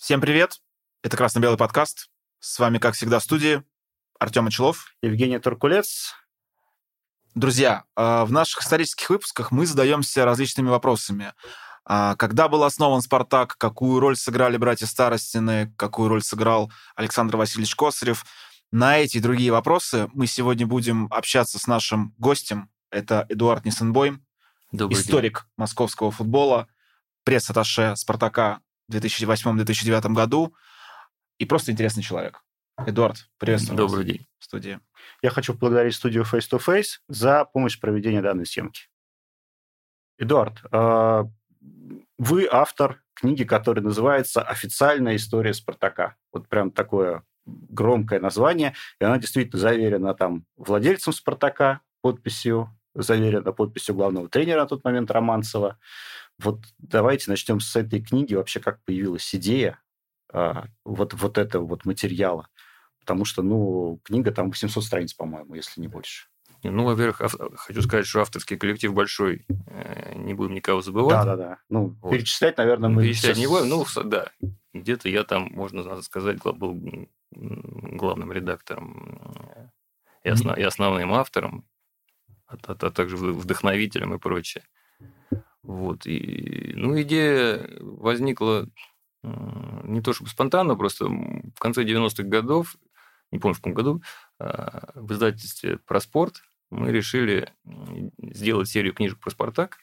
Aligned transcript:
Всем 0.00 0.18
привет! 0.22 0.62
Это 1.02 1.18
«Красно-белый 1.18 1.58
подкаст». 1.58 2.08
С 2.38 2.58
вами, 2.58 2.78
как 2.78 2.94
всегда, 2.94 3.18
в 3.18 3.22
студии 3.22 3.62
Артем 4.18 4.46
Очелов. 4.46 4.94
Евгений 5.02 5.38
Туркулец. 5.38 6.14
Друзья, 7.34 7.84
э, 7.96 8.24
в 8.24 8.32
наших 8.32 8.62
исторических 8.62 9.10
выпусках 9.10 9.50
мы 9.50 9.66
задаемся 9.66 10.24
различными 10.24 10.70
вопросами. 10.70 11.34
А, 11.84 12.16
когда 12.16 12.48
был 12.48 12.64
основан 12.64 13.02
«Спартак», 13.02 13.58
какую 13.58 14.00
роль 14.00 14.16
сыграли 14.16 14.56
братья 14.56 14.86
Старостины, 14.86 15.74
какую 15.76 16.08
роль 16.08 16.22
сыграл 16.22 16.72
Александр 16.96 17.36
Васильевич 17.36 17.74
Косарев. 17.74 18.24
На 18.72 18.96
эти 18.96 19.18
и 19.18 19.20
другие 19.20 19.52
вопросы 19.52 20.08
мы 20.14 20.26
сегодня 20.26 20.66
будем 20.66 21.08
общаться 21.10 21.58
с 21.58 21.66
нашим 21.66 22.14
гостем. 22.16 22.70
Это 22.90 23.26
Эдуард 23.28 23.66
Ниссенбойм, 23.66 24.24
Добрый 24.72 24.98
историк 24.98 25.40
день. 25.40 25.50
московского 25.58 26.10
футбола, 26.10 26.68
пресс-атташе 27.22 27.96
«Спартака» 27.96 28.62
2008-2009 28.90 30.12
году 30.12 30.54
и 31.38 31.44
просто 31.46 31.72
интересный 31.72 32.02
человек. 32.02 32.42
Эдуард, 32.86 33.28
приветствую 33.38 33.76
Добрый 33.76 34.04
вас 34.04 34.06
день. 34.06 34.26
в 34.38 34.44
студии. 34.44 34.80
Я 35.22 35.30
хочу 35.30 35.54
поблагодарить 35.54 35.94
студию 35.94 36.24
Face 36.24 36.48
to 36.50 36.58
Face 36.58 36.98
за 37.08 37.44
помощь 37.44 37.76
в 37.76 37.80
проведении 37.80 38.20
данной 38.20 38.46
съемки. 38.46 38.88
Эдуард, 40.18 40.62
э, 40.70 41.24
вы 42.18 42.48
автор 42.50 43.02
книги, 43.14 43.44
которая 43.44 43.84
называется 43.84 44.42
«Официальная 44.42 45.16
история 45.16 45.54
Спартака». 45.54 46.16
Вот 46.32 46.48
прям 46.48 46.70
такое 46.70 47.22
громкое 47.46 48.20
название, 48.20 48.74
и 49.00 49.04
она 49.04 49.18
действительно 49.18 49.58
заверена 49.58 50.14
там 50.14 50.44
владельцем 50.56 51.12
Спартака, 51.12 51.80
подписью, 52.00 52.76
заверена 52.94 53.52
подписью 53.52 53.94
главного 53.94 54.28
тренера 54.28 54.60
на 54.60 54.66
тот 54.66 54.84
момент 54.84 55.10
Романцева. 55.10 55.78
Вот 56.42 56.60
давайте 56.78 57.30
начнем 57.30 57.60
с 57.60 57.74
этой 57.76 58.00
книги. 58.00 58.34
Вообще, 58.34 58.60
как 58.60 58.82
появилась 58.84 59.34
идея 59.34 59.80
а, 60.32 60.66
вот, 60.84 61.14
вот 61.14 61.38
этого 61.38 61.66
вот 61.66 61.84
материала? 61.84 62.48
Потому 63.00 63.24
что, 63.24 63.42
ну, 63.42 64.00
книга 64.04 64.30
там 64.30 64.48
800 64.50 64.84
страниц, 64.84 65.12
по-моему, 65.14 65.54
если 65.54 65.80
не 65.80 65.88
больше. 65.88 66.28
Ну, 66.62 66.84
во-первых, 66.84 67.22
ав- 67.22 67.34
хочу 67.56 67.80
сказать, 67.82 68.06
что 68.06 68.20
авторский 68.20 68.58
коллектив 68.58 68.92
большой, 68.92 69.46
э, 69.66 70.14
не 70.16 70.34
будем 70.34 70.54
никого 70.54 70.82
забывать. 70.82 71.24
Да-да-да. 71.24 71.58
Ну, 71.70 71.96
Вот. 72.02 72.10
перечислять, 72.12 72.58
наверное, 72.58 72.90
мы... 72.90 73.02
Перечислять 73.02 73.36
сейчас- 73.36 73.38
не 73.38 73.46
будем, 73.46 73.68
ну, 73.70 73.86
да. 74.04 74.30
Где-то 74.74 75.08
я 75.08 75.24
там, 75.24 75.48
можно 75.52 75.82
надо 75.82 76.02
сказать, 76.02 76.38
был 76.42 77.08
главным 77.30 78.30
редактором 78.30 79.32
э, 79.56 79.68
и, 80.24 80.28
осно- 80.28 80.54
и 80.54 80.62
основным 80.62 81.14
автором, 81.14 81.64
а, 82.46 82.56
а- 82.66 82.72
а 82.78 82.90
также 82.90 83.16
вд- 83.16 83.32
вдохновителем 83.32 84.12
и 84.14 84.18
прочее. 84.18 84.62
Вот. 85.62 86.06
И, 86.06 86.72
ну, 86.74 87.00
идея 87.02 87.68
возникла 87.80 88.68
не 89.22 90.00
то 90.00 90.12
чтобы 90.12 90.30
спонтанно, 90.30 90.76
просто 90.76 91.06
в 91.06 91.58
конце 91.58 91.84
90-х 91.84 92.22
годов, 92.22 92.76
не 93.30 93.38
помню, 93.38 93.54
в 93.54 93.58
каком 93.58 93.74
году, 93.74 94.02
э, 94.38 94.80
в 94.94 95.12
издательстве 95.12 95.78
«Про 95.78 96.00
спорт» 96.00 96.42
мы 96.70 96.90
решили 96.90 97.52
сделать 98.18 98.68
серию 98.68 98.94
книжек 98.94 99.18
про 99.18 99.30
«Спартак» 99.30 99.78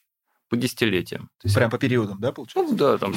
по 0.49 0.55
десятилетиям. 0.55 1.29
То 1.39 1.45
есть 1.45 1.55
Прям 1.55 1.69
по 1.69 1.77
периодам, 1.77 2.19
да, 2.19 2.31
получается? 2.31 2.71
ну, 2.71 2.77
да, 2.77 2.97
там 2.97 3.13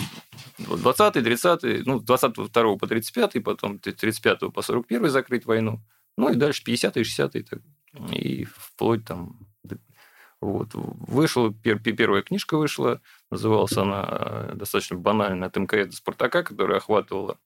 20 0.58 1.12
30 1.12 1.86
ну, 1.86 2.00
22 2.00 2.77
по 2.77 2.86
35 2.86 3.45
потом 3.45 3.78
35 3.78 4.52
по 4.52 4.62
41 4.62 5.08
закрыть 5.08 5.47
войну, 5.47 5.80
ну, 6.17 6.30
и 6.30 6.34
дальше 6.34 6.62
50-е, 6.67 7.05
60-е, 7.05 7.42
так, 7.45 7.61
и 8.12 8.45
вплоть 8.45 9.05
там... 9.05 9.39
Вот. 10.41 10.70
Вышла, 10.72 11.50
пер- 11.50 11.78
пер- 11.78 11.96
первая 11.96 12.22
книжка 12.22 12.56
вышла, 12.56 13.00
называлась 13.30 13.77
она 13.77 14.06
э, 14.08 14.52
достаточно 14.55 14.96
банально 14.96 15.46
«От 15.46 15.56
МКС 15.56 15.88
до 15.88 15.96
Спартака», 15.96 16.42
которая 16.42 16.78
охватывала 16.78 17.38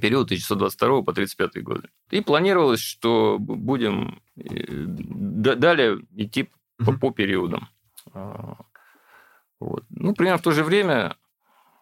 период 0.00 0.26
1922 0.26 1.02
по 1.02 1.12
35 1.12 1.62
годы. 1.62 1.88
И 2.10 2.20
планировалось, 2.20 2.80
что 2.80 3.38
будем 3.38 4.22
э, 4.36 4.84
далее 4.86 6.00
идти 6.16 6.50
по, 6.78 6.92
по 6.92 7.10
периодам. 7.10 7.68
А, 8.12 8.56
Вот. 9.58 9.84
Ну, 9.90 10.14
примерно 10.14 10.38
в 10.38 10.42
то 10.42 10.52
же 10.52 10.64
время 10.64 11.16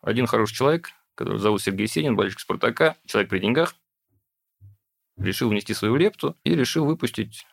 один 0.02 0.26
хороший 0.26 0.54
человек, 0.54 0.90
который 1.14 1.38
зовут 1.38 1.62
Сергей 1.62 1.86
Сенин, 1.86 2.16
болельщик 2.16 2.40
Спартака, 2.40 2.96
человек 3.06 3.30
при 3.30 3.38
деньгах, 3.40 3.74
решил 5.16 5.50
внести 5.50 5.74
свою 5.74 5.96
лепту 5.96 6.36
и 6.44 6.54
решил 6.54 6.86
выпустить 6.86 7.46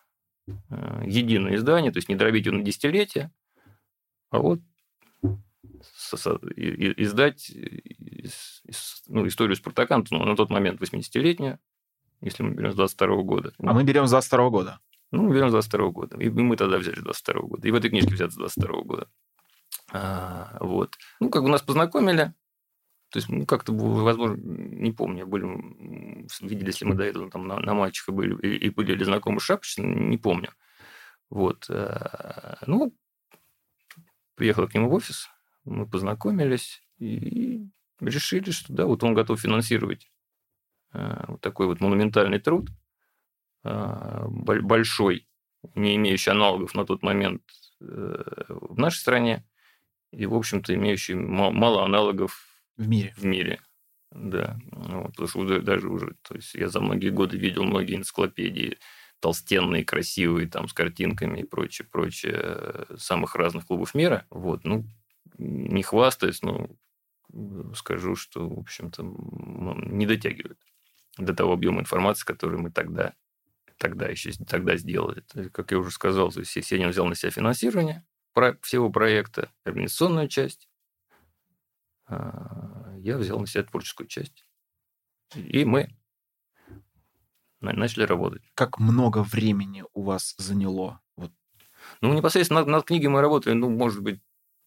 единое 1.03 1.55
издание, 1.55 1.91
то 1.91 1.97
есть 1.97 2.09
не 2.09 2.15
дробить 2.15 2.45
его 2.45 2.57
на 2.57 2.63
десятилетия, 2.63 3.31
а 4.29 4.39
вот 4.39 4.59
издать 6.55 7.49
из- 7.49 8.61
из- 8.65 9.03
ну, 9.07 9.27
историю 9.27 9.55
Спартака, 9.55 10.01
ну, 10.11 10.23
на 10.25 10.35
тот 10.35 10.49
момент 10.49 10.79
80-летнюю, 10.79 11.59
если 12.21 12.43
мы 12.43 12.53
берем 12.55 12.71
с 12.71 12.75
22 12.75 13.23
года. 13.23 13.53
А 13.59 13.73
мы 13.73 13.83
берем 13.83 14.07
с 14.07 14.11
22 14.11 14.49
года. 14.49 14.79
Ну, 15.11 15.23
мы 15.23 15.33
берем 15.35 15.49
с 15.49 15.51
22 15.51 15.89
года. 15.91 16.17
И 16.17 16.29
мы 16.29 16.55
тогда 16.57 16.77
взяли 16.77 16.99
с 16.99 17.03
22 17.03 17.41
года. 17.41 17.67
И 17.67 17.71
в 17.71 17.75
этой 17.75 17.89
книжке 17.89 18.13
взят 18.13 18.31
с 18.31 18.35
22 18.35 18.81
года. 18.83 19.07
А, 19.91 20.57
вот. 20.59 20.95
Ну, 21.19 21.29
как 21.29 21.43
бы 21.43 21.49
нас 21.49 21.61
познакомили. 21.61 22.33
То 23.15 23.19
есть, 23.19 23.29
ну, 23.29 23.45
как-то, 23.45 23.71
возможно, 23.71 24.35
не 24.35 24.91
помню, 24.91 25.25
были, 25.25 25.45
виделись 26.41 26.81
ли 26.81 26.87
мы 26.87 26.95
до 26.95 27.05
этого 27.05 27.31
там 27.31 27.47
на, 27.47 27.61
на 27.61 27.73
матчах 27.73 28.09
были, 28.09 28.37
и, 28.45 28.65
и 28.65 28.69
были 28.69 28.93
ли 28.93 29.05
знакомы 29.05 29.39
с 29.39 29.43
Шапочным, 29.43 30.09
не 30.09 30.17
помню. 30.17 30.49
Вот. 31.29 31.65
а, 31.69 32.57
Ну, 32.67 32.93
приехал 34.35 34.67
к 34.67 34.73
нему 34.73 34.89
в 34.89 34.93
офис, 34.95 35.29
мы 35.63 35.87
познакомились 35.87 36.83
и 36.97 37.69
решили, 38.01 38.51
что 38.51 38.73
да, 38.73 38.85
вот 38.85 39.01
он 39.01 39.13
готов 39.13 39.39
финансировать 39.39 40.11
а, 40.91 41.23
вот 41.29 41.39
такой 41.39 41.67
вот 41.67 41.79
монументальный 41.79 42.39
труд, 42.39 42.67
боль- 43.63 44.61
большой, 44.61 45.25
не 45.73 45.95
имеющий 45.95 46.31
аналогов 46.31 46.75
на 46.75 46.85
тот 46.85 47.01
момент 47.01 47.43
э, 47.79 47.85
в 48.49 48.77
нашей 48.77 48.97
стране, 48.97 49.47
и, 50.11 50.25
в 50.25 50.35
общем-то, 50.35 50.75
имеющий 50.75 51.13
ма- 51.13 51.51
мало 51.51 51.85
аналогов 51.85 52.54
В 52.77 52.87
мире. 52.87 53.13
в 53.15 53.23
мире. 53.25 53.59
Да, 54.11 54.57
Ну, 54.71 55.03
вот, 55.03 55.11
потому 55.17 55.27
что 55.27 55.59
даже 55.61 55.89
уже, 55.89 56.15
то 56.21 56.35
есть 56.35 56.53
я 56.53 56.69
за 56.69 56.79
многие 56.79 57.09
годы 57.09 57.37
видел 57.37 57.63
многие 57.63 57.95
энциклопедии 57.97 58.77
толстенные, 59.19 59.83
красивые, 59.83 60.47
там, 60.47 60.67
с 60.67 60.73
картинками 60.73 61.39
и 61.39 61.43
прочее, 61.43 61.87
прочее, 61.89 62.35
э, 62.37 62.95
самых 62.97 63.35
разных 63.35 63.65
клубов 63.65 63.93
мира. 63.95 64.25
Вот, 64.29 64.63
ну, 64.63 64.85
не 65.37 65.83
хвастаясь, 65.83 66.41
но 66.41 66.69
скажу, 67.75 68.15
что, 68.15 68.47
в 68.47 68.59
общем-то, 68.59 69.03
не 69.03 70.05
дотягивает 70.05 70.59
до 71.17 71.33
того 71.33 71.53
объема 71.53 71.81
информации, 71.81 72.25
который 72.25 72.59
мы 72.59 72.71
тогда, 72.71 73.13
тогда 73.77 74.07
еще 74.07 74.31
тогда 74.47 74.77
сделали. 74.77 75.23
Как 75.51 75.71
я 75.71 75.79
уже 75.79 75.91
сказал, 75.91 76.31
то 76.31 76.39
есть 76.41 76.51
Сенин 76.51 76.89
взял 76.89 77.05
на 77.07 77.15
себя 77.15 77.31
финансирование 77.31 78.05
про- 78.33 78.57
всего 78.61 78.89
проекта, 78.91 79.51
организационную 79.65 80.27
часть, 80.29 80.67
я 82.09 83.17
взял 83.17 83.39
на 83.39 83.47
себя 83.47 83.63
творческую 83.63 84.07
часть. 84.07 84.45
И 85.35 85.65
мы 85.65 85.89
на- 87.61 87.73
начали 87.73 88.03
работать. 88.03 88.43
Как 88.53 88.79
много 88.79 89.23
времени 89.23 89.83
у 89.93 90.03
вас 90.03 90.35
заняло? 90.37 91.01
Вот 91.15 91.31
Ну, 92.01 92.13
непосредственно 92.13 92.61
над, 92.61 92.69
над 92.69 92.85
книгой 92.85 93.09
мы 93.09 93.21
работали, 93.21 93.53
ну, 93.53 93.69
может 93.69 94.01
быть, 94.01 94.19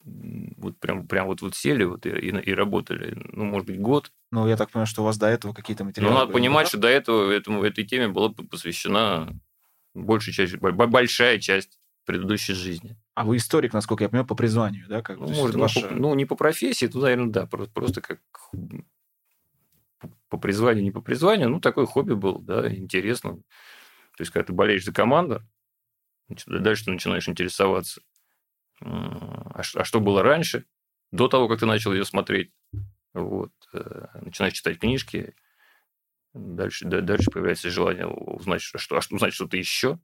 вот 0.04 0.78
прям, 0.78 1.06
прям 1.06 1.26
вот, 1.26 1.42
вот 1.42 1.54
сели 1.54 1.84
вот 1.84 2.06
и, 2.06 2.10
и, 2.10 2.28
и 2.28 2.54
работали, 2.54 3.14
ну, 3.32 3.44
может 3.44 3.66
быть, 3.66 3.80
год. 3.80 4.12
Ну, 4.30 4.46
я 4.48 4.56
так 4.56 4.70
понимаю, 4.70 4.86
что 4.86 5.02
у 5.02 5.04
вас 5.04 5.18
до 5.18 5.26
этого 5.26 5.52
какие-то 5.52 5.84
Но 5.84 5.88
материалы 5.88 6.14
надо 6.14 6.26
были, 6.26 6.34
понимать, 6.42 6.66
да? 6.66 6.68
что 6.68 6.78
до 6.78 6.88
этого 6.88 7.30
этому, 7.30 7.62
этой 7.64 7.84
теме 7.84 8.08
была 8.08 8.30
посвящена 8.30 9.38
большая 9.94 10.34
часть, 10.34 10.56
бо- 10.56 10.72
большая 10.86 11.38
часть 11.38 11.78
предыдущей 12.04 12.54
жизни. 12.54 12.96
А 13.18 13.24
вы 13.24 13.38
историк, 13.38 13.72
насколько 13.72 14.04
я 14.04 14.08
понимаю, 14.08 14.28
по 14.28 14.36
призванию, 14.36 14.86
да? 14.88 15.02
Как? 15.02 15.18
Ну, 15.18 15.26
может, 15.26 15.56
ну, 15.56 15.62
ваше- 15.62 15.88
по- 15.88 15.92
ну, 15.92 16.14
не 16.14 16.24
по 16.24 16.36
профессии, 16.36 16.86
тут, 16.86 17.02
наверное, 17.02 17.32
да, 17.32 17.46
просто, 17.46 18.00
как 18.00 18.20
по- 20.28 20.38
призванию, 20.38 20.84
не 20.84 20.92
по 20.92 21.00
призванию, 21.00 21.48
ну, 21.48 21.60
такое 21.60 21.86
хобби 21.86 22.12
было, 22.14 22.40
да, 22.40 22.72
интересно. 22.72 23.34
То 24.16 24.20
есть, 24.20 24.30
когда 24.30 24.46
ты 24.46 24.52
болеешь 24.52 24.84
за 24.84 24.92
команду, 24.92 25.42
дальше 26.46 26.84
ты 26.84 26.92
начинаешь 26.92 27.28
интересоваться, 27.28 28.02
а, 28.82 29.62
а 29.74 29.84
что 29.84 29.98
было 29.98 30.22
раньше, 30.22 30.64
до 31.10 31.26
того, 31.26 31.48
как 31.48 31.58
ты 31.58 31.66
начал 31.66 31.92
ее 31.92 32.04
смотреть. 32.04 32.52
Вот. 33.14 33.50
э, 33.72 34.06
Начинаешь 34.20 34.54
читать 34.54 34.78
книжки, 34.78 35.34
дальше, 36.34 36.84
да- 36.84 37.00
дальше 37.00 37.32
появляется 37.32 37.68
желание 37.68 38.06
узнать, 38.06 38.62
что, 38.62 38.78
что- 38.78 38.96
а 38.96 39.00
что- 39.00 39.16
узнать 39.16 39.34
что-то 39.34 39.56
еще, 39.56 39.98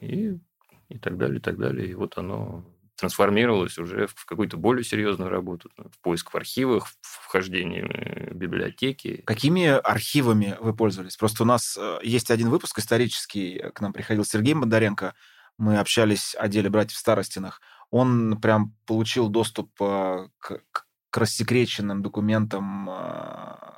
и, 0.00 0.40
и 0.88 0.98
так 0.98 1.16
далее, 1.16 1.38
и 1.38 1.40
так 1.40 1.58
далее. 1.58 1.88
И 1.88 1.94
вот 1.94 2.18
оно 2.18 2.64
трансформировалось 2.96 3.78
уже 3.78 4.06
в 4.06 4.24
какую-то 4.24 4.56
более 4.56 4.82
серьезную 4.82 5.30
работу, 5.30 5.70
в 5.76 6.00
поиск 6.00 6.32
в 6.32 6.36
архивах, 6.36 6.86
в 6.86 7.26
вхождение 7.26 7.82
э, 7.82 8.32
в 8.32 8.36
библиотеки. 8.36 9.22
Какими 9.26 9.66
архивами 9.66 10.56
вы 10.60 10.74
пользовались? 10.74 11.16
Просто 11.16 11.42
у 11.42 11.46
нас 11.46 11.76
э, 11.78 11.98
есть 12.02 12.30
один 12.30 12.48
выпуск 12.48 12.78
исторический, 12.78 13.58
э, 13.58 13.70
к 13.70 13.80
нам 13.80 13.92
приходил 13.92 14.24
Сергей 14.24 14.54
Бондаренко, 14.54 15.14
мы 15.58 15.78
общались 15.78 16.34
о 16.38 16.48
деле 16.48 16.70
братьев 16.70 16.98
Старостиных. 16.98 17.60
Он 17.90 18.38
прям 18.40 18.74
получил 18.86 19.28
доступ 19.28 19.70
к, 19.78 20.28
к- 20.38 20.86
рассекреченным 21.14 22.02
документам 22.02 22.90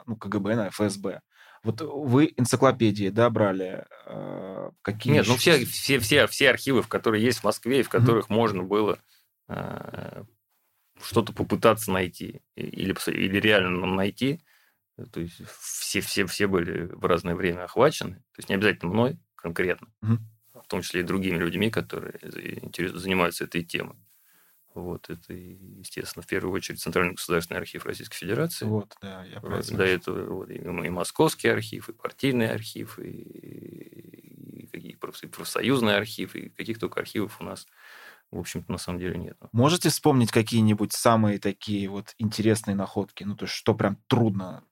ну, 0.07 0.17
КГБ, 0.17 0.57
на 0.57 0.71
ФСБ. 0.71 1.21
Вот 1.65 1.81
вы 1.81 2.33
энциклопедии, 2.37 3.09
да, 3.09 3.31
брали? 3.31 3.85
Э, 4.07 4.71
какие 4.83 5.13
Нет, 5.15 5.27
ну 5.27 5.35
еще- 5.35 5.53
все, 5.59 5.67
все, 5.67 5.99
все, 5.99 6.27
все 6.27 6.51
архивы, 6.51 6.83
в 6.83 6.89
которые 6.89 7.25
есть 7.25 7.41
в 7.41 7.45
Москве, 7.45 7.81
и 7.81 7.83
в 7.83 7.89
которых 7.89 8.29
можно 8.31 8.63
было 8.63 8.99
э, 9.49 10.25
что-то 11.03 11.33
попытаться 11.33 11.91
найти 11.93 12.43
или, 12.55 12.95
или 13.11 13.41
реально 13.41 13.87
найти, 13.87 14.41
то 15.13 15.21
есть 15.21 15.41
все, 15.61 16.01
все, 16.01 16.27
все 16.27 16.47
были 16.47 16.83
в 16.93 17.05
разное 17.05 17.35
время 17.35 17.65
охвачены, 17.65 18.17
то 18.17 18.39
есть 18.39 18.49
не 18.49 18.57
обязательно 18.57 18.93
мной 18.93 19.19
конкретно, 19.37 19.89
а 20.55 20.63
в 20.63 20.67
том 20.67 20.83
числе 20.83 21.01
и 21.01 21.05
другими 21.05 21.37
людьми, 21.37 21.71
которые 21.71 22.19
занимаются 22.95 23.45
этой 23.45 23.65
темой. 23.65 23.97
Вот 24.81 25.11
это, 25.11 25.33
естественно, 25.33 26.23
в 26.23 26.27
первую 26.27 26.55
очередь 26.55 26.81
Центральный 26.81 27.15
государственный 27.15 27.59
архив 27.59 27.85
Российской 27.85 28.17
Федерации. 28.17 28.65
Вот, 28.65 28.97
да, 29.01 29.25
я 29.25 29.41
про 29.41 29.59
это 29.59 29.77
До 29.77 29.85
этого 29.85 30.35
вот, 30.35 30.51
и, 30.51 30.57
и 30.57 30.91
московский 30.91 31.49
архив, 31.49 31.89
и 31.89 31.93
партийный 31.93 32.51
архив, 32.51 32.99
и, 32.99 33.09
и 33.09 34.67
какие 34.67 34.95
профсоюзный 34.95 35.97
архив, 35.97 36.35
и 36.35 36.49
каких 36.51 36.79
только 36.79 37.01
архивов 37.01 37.41
у 37.41 37.45
нас, 37.45 37.67
в 38.31 38.39
общем-то, 38.39 38.71
на 38.71 38.79
самом 38.79 38.99
деле 39.01 39.19
нет. 39.19 39.37
Можете 39.53 39.89
вспомнить 39.89 40.31
какие-нибудь 40.31 40.93
самые 40.93 41.39
такие 41.39 41.89
вот 41.89 42.15
интересные 42.19 42.75
находки? 42.75 43.25
Ну, 43.25 43.37
то 43.37 43.45
есть, 43.45 43.55
что 43.55 43.75
прям 43.75 43.99
трудно, 44.07 44.65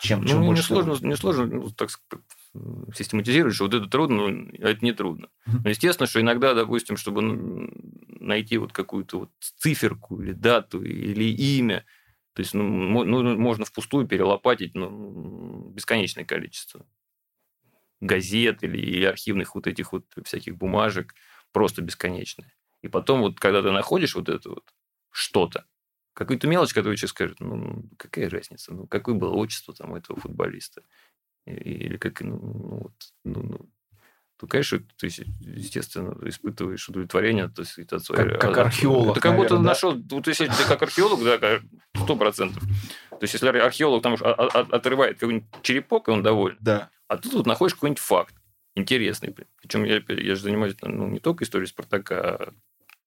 чем, 0.00 0.24
чем 0.26 0.40
ну, 0.40 0.46
больше... 0.46 0.62
не 0.62 0.66
сложно, 0.66 1.06
не 1.06 1.16
сложно 1.16 1.46
ну, 1.46 1.70
так 1.70 1.90
сказать, 1.90 2.24
систематизировать, 2.94 3.54
что 3.54 3.64
вот 3.64 3.74
это 3.74 3.86
трудно, 3.86 4.28
ну, 4.28 4.48
а 4.60 4.68
это 4.70 4.84
не 4.84 4.92
трудно. 4.92 5.28
Но 5.62 5.70
естественно, 5.70 6.06
что 6.06 6.20
иногда, 6.20 6.54
допустим, 6.54 6.96
чтобы 6.96 7.22
ну, 7.22 7.70
найти 8.20 8.58
вот 8.58 8.72
какую-то 8.72 9.20
вот 9.20 9.30
циферку 9.38 10.20
или 10.20 10.32
дату 10.32 10.82
или 10.82 11.24
имя, 11.24 11.84
то 12.34 12.40
есть 12.40 12.54
ну, 12.54 12.64
мо- 12.64 13.04
ну, 13.04 13.36
можно 13.38 13.64
впустую 13.64 14.06
перелопатить 14.06 14.74
ну, 14.74 15.70
бесконечное 15.70 16.24
количество 16.24 16.86
газет 18.00 18.62
или, 18.62 18.78
или 18.78 19.04
архивных 19.04 19.54
вот 19.54 19.66
этих 19.66 19.92
вот 19.92 20.04
всяких 20.24 20.56
бумажек, 20.56 21.14
просто 21.52 21.82
бесконечное. 21.82 22.52
И 22.82 22.88
потом 22.88 23.20
вот, 23.20 23.38
когда 23.38 23.62
ты 23.62 23.70
находишь 23.72 24.14
вот 24.14 24.28
это 24.28 24.48
вот 24.50 24.64
что-то, 25.10 25.66
какую-то 26.14 26.48
мелочь, 26.48 26.72
которую 26.72 26.96
человек 26.96 27.10
скажет, 27.10 27.40
ну, 27.40 27.84
какая 27.98 28.30
разница, 28.30 28.72
ну, 28.72 28.86
какое 28.86 29.14
было 29.14 29.34
отчество 29.34 29.74
там 29.74 29.92
у 29.92 29.96
этого 29.96 30.18
футболиста, 30.18 30.82
или 31.54 31.96
как, 31.96 32.20
ну, 32.22 32.36
ну, 32.40 32.78
вот, 32.78 32.94
ну, 33.24 33.42
ну, 33.42 33.70
то, 34.38 34.46
конечно, 34.46 34.80
ты, 34.96 35.08
естественно, 35.40 36.16
испытываешь 36.26 36.88
удовлетворение 36.88 37.48
то 37.48 37.60
есть, 37.62 37.78
от 37.92 38.02
своей... 38.04 38.30
Как- 38.30 38.40
как 38.40 38.58
археолог, 38.58 39.12
Это 39.12 39.20
как 39.20 39.36
будто 39.36 39.54
наверное, 39.54 39.64
да? 39.64 39.68
нашел... 39.70 40.02
Вот 40.10 40.26
если 40.28 40.46
ты 40.46 40.64
как 40.66 40.82
археолог, 40.82 41.22
да, 41.22 41.60
сто 42.02 42.16
процентов. 42.16 42.62
То 43.10 43.18
есть, 43.22 43.34
если 43.34 43.48
археолог 43.48 44.02
там 44.02 44.14
отрывает 44.14 45.18
какой-нибудь 45.18 45.46
черепок, 45.62 46.08
и 46.08 46.10
он 46.10 46.22
доволен, 46.22 46.56
Да. 46.60 46.88
а 47.06 47.18
ты 47.18 47.28
тут 47.28 47.46
находишь 47.46 47.74
какой-нибудь 47.74 48.00
факт 48.02 48.34
интересный. 48.74 49.34
Причем 49.60 49.84
я, 49.84 50.02
я 50.08 50.34
же 50.34 50.42
занимаюсь 50.42 50.74
ну, 50.82 51.06
не 51.08 51.18
только 51.18 51.44
историей 51.44 51.68
Спартака, 51.68 52.20
а 52.20 52.54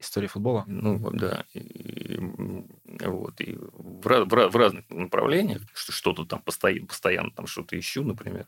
История 0.03 0.27
футбола. 0.27 0.65
ну, 0.67 1.11
да. 1.11 1.45
И, 1.53 2.19
вот, 2.19 3.39
и 3.39 3.55
в, 3.55 4.01
в 4.01 4.50
в 4.50 4.55
разных 4.57 4.89
направлениях, 4.89 5.61
что 5.73 5.94
что-то 5.94 6.25
там 6.25 6.41
постоянно, 6.41 6.88
постоянно 6.88 7.31
там 7.31 7.47
что-то 7.47 7.79
ищу, 7.79 8.03
например, 8.03 8.47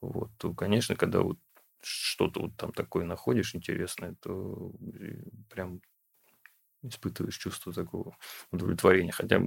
вот, 0.00 0.30
то, 0.38 0.54
конечно, 0.54 0.94
когда 0.94 1.22
вот 1.22 1.38
что-то 1.82 2.42
вот 2.42 2.56
там 2.56 2.72
такое 2.72 3.06
находишь 3.06 3.56
интересное, 3.56 4.14
то 4.22 4.72
э, 5.00 5.24
прям 5.50 5.80
испытываешь 6.82 7.36
чувство 7.36 7.72
такого 7.72 8.16
удовлетворения. 8.52 9.10
Хотя 9.10 9.40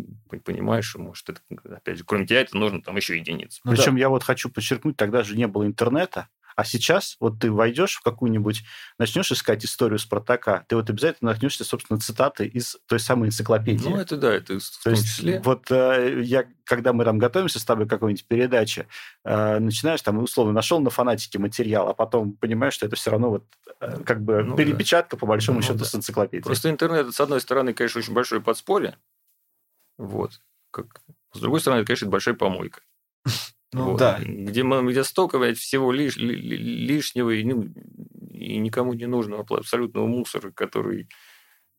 понимаешь, 0.43 0.85
что, 0.85 0.99
может, 0.99 1.29
это, 1.29 1.41
опять 1.63 1.99
же, 1.99 2.03
кроме 2.03 2.25
тебя 2.25 2.41
это 2.41 2.57
нужно 2.57 2.81
там 2.81 2.97
еще 2.97 3.17
единиц. 3.17 3.61
Ну 3.63 3.71
Причем 3.71 3.95
я 3.95 4.09
вот 4.09 4.23
хочу 4.23 4.49
подчеркнуть, 4.49 4.97
тогда 4.97 5.23
же 5.23 5.37
не 5.37 5.47
было 5.47 5.65
интернета, 5.65 6.27
а 6.57 6.63
сейчас 6.65 7.17
вот 7.19 7.39
ты 7.39 7.51
войдешь 7.51 7.97
в 7.97 8.01
какую-нибудь, 8.01 8.63
начнешь 8.97 9.31
искать 9.31 9.63
историю 9.63 9.99
Спартака, 9.99 10.65
ты 10.67 10.75
вот 10.75 10.89
обязательно 10.89 11.29
наткнешься, 11.29 11.63
собственно, 11.63 11.99
цитаты 11.99 12.47
из 12.47 12.77
той 12.87 12.99
самой 12.99 13.27
энциклопедии. 13.29 13.87
Ну, 13.87 13.95
это 13.97 14.17
да, 14.17 14.33
это 14.33 14.57
в 14.59 14.63
То 14.63 14.83
том 14.85 14.93
есть, 14.93 15.05
числе. 15.05 15.39
вот 15.45 15.69
э, 15.69 16.19
я, 16.23 16.45
когда 16.63 16.93
мы 16.93 17.05
там 17.05 17.19
готовимся 17.19 17.59
с 17.59 17.63
тобой 17.63 17.85
к 17.85 17.91
какой-нибудь 17.91 18.25
передаче, 18.25 18.87
э, 19.23 19.59
начинаешь 19.59 20.01
там, 20.01 20.17
условно, 20.17 20.51
нашел 20.51 20.79
на 20.79 20.89
фанатике 20.89 21.37
материал, 21.37 21.89
а 21.89 21.93
потом 21.93 22.33
понимаешь, 22.33 22.73
что 22.73 22.87
это 22.87 22.95
все 22.95 23.11
равно 23.11 23.29
вот 23.29 23.43
э, 23.79 24.01
как 24.03 24.23
бы 24.23 24.41
Ну 24.43 24.55
да. 24.55 24.63
перепечатка, 24.63 25.15
по 25.15 25.27
большому 25.27 25.59
Ну 25.59 25.61
счету, 25.61 25.79
да. 25.79 25.85
с 25.85 25.93
энциклопедии. 25.93 26.43
Просто 26.43 26.71
интернет, 26.71 27.13
с 27.13 27.19
одной 27.21 27.39
стороны, 27.39 27.75
конечно, 27.75 27.99
очень 27.99 28.13
большое 28.13 28.41
подспорье, 28.41 28.97
вот, 29.99 30.41
как... 30.71 31.01
с 31.33 31.39
другой 31.39 31.59
стороны, 31.59 31.81
это, 31.81 31.87
конечно, 31.87 32.07
большая 32.09 32.33
помойка. 32.33 32.81
Ну, 33.73 33.91
Вот. 33.91 33.99
да. 33.99 34.19
Где, 34.19 34.63
где 34.63 35.03
столько 35.03 35.39
блядь, 35.39 35.57
всего 35.57 35.91
лиш- 35.93 36.17
ли- 36.17 36.35
ли- 36.35 36.57
лишнего 36.57 37.31
и, 37.31 37.43
ну, 37.43 37.65
и 38.31 38.57
никому 38.57 38.93
не 38.93 39.07
нужного 39.07 39.45
абсолютного 39.57 40.07
мусора, 40.07 40.51
который 40.51 41.09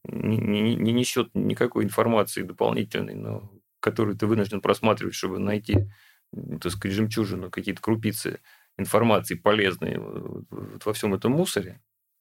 не, 0.04 0.36
не- 0.38 0.74
не 0.76 0.92
несет 0.92 1.30
никакой 1.34 1.84
информации 1.84 2.42
дополнительной, 2.42 3.14
но 3.14 3.50
которую 3.80 4.16
ты 4.16 4.26
вынужден 4.26 4.60
просматривать, 4.60 5.14
чтобы 5.14 5.38
найти, 5.38 5.88
так 6.60 6.72
сказать, 6.72 6.96
жемчужину, 6.96 7.50
какие-то 7.50 7.80
крупицы 7.80 8.40
информации 8.76 9.34
полезные 9.34 9.98
вот- 9.98 10.44
во 10.84 10.92
всем 10.92 11.14
этом 11.14 11.32
мусоре. 11.32 11.80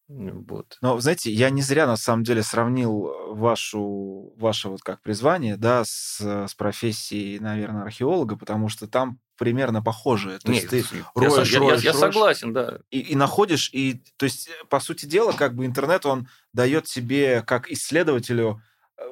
Ну, 0.10 0.46
Вот. 0.48 0.78
Но, 0.82 0.98
знаете, 1.00 1.32
я 1.32 1.50
не 1.50 1.62
зря, 1.62 1.86
на 1.86 1.98
самом 1.98 2.24
деле, 2.24 2.42
сравнил 2.42 3.12
вашу, 3.36 4.34
ваше 4.38 4.70
вот 4.70 4.82
как 4.82 5.02
призвание, 5.02 5.58
да, 5.58 5.84
с, 5.84 6.22
с 6.22 6.56
профессией, 6.56 7.40
наверное, 7.40 7.84
археолога, 7.84 8.38
потому 8.38 8.70
что 8.70 8.88
там 8.88 9.20
примерно 9.38 9.82
похожее. 9.82 10.40
То 10.40 10.52
есть 10.52 10.72
Нет, 10.72 10.88
ты 10.90 10.98
я, 10.98 11.04
роешь, 11.16 11.48
я- 11.50 11.54
я- 11.54 11.60
роешь, 11.60 11.82
я 11.82 11.92
роешь. 11.92 12.00
согласен, 12.02 12.54
да. 12.54 12.80
и, 12.90 13.00
и 13.00 13.16
находишь, 13.16 13.70
и, 13.74 14.02
то 14.18 14.26
есть, 14.26 14.50
по 14.70 14.80
сути 14.80 15.06
дела, 15.06 15.32
как 15.32 15.56
бы 15.56 15.66
интернет, 15.66 16.06
он 16.06 16.28
дает 16.54 16.86
тебе, 16.86 17.42
как 17.44 17.70
исследователю, 17.72 18.62
э, 18.98 19.04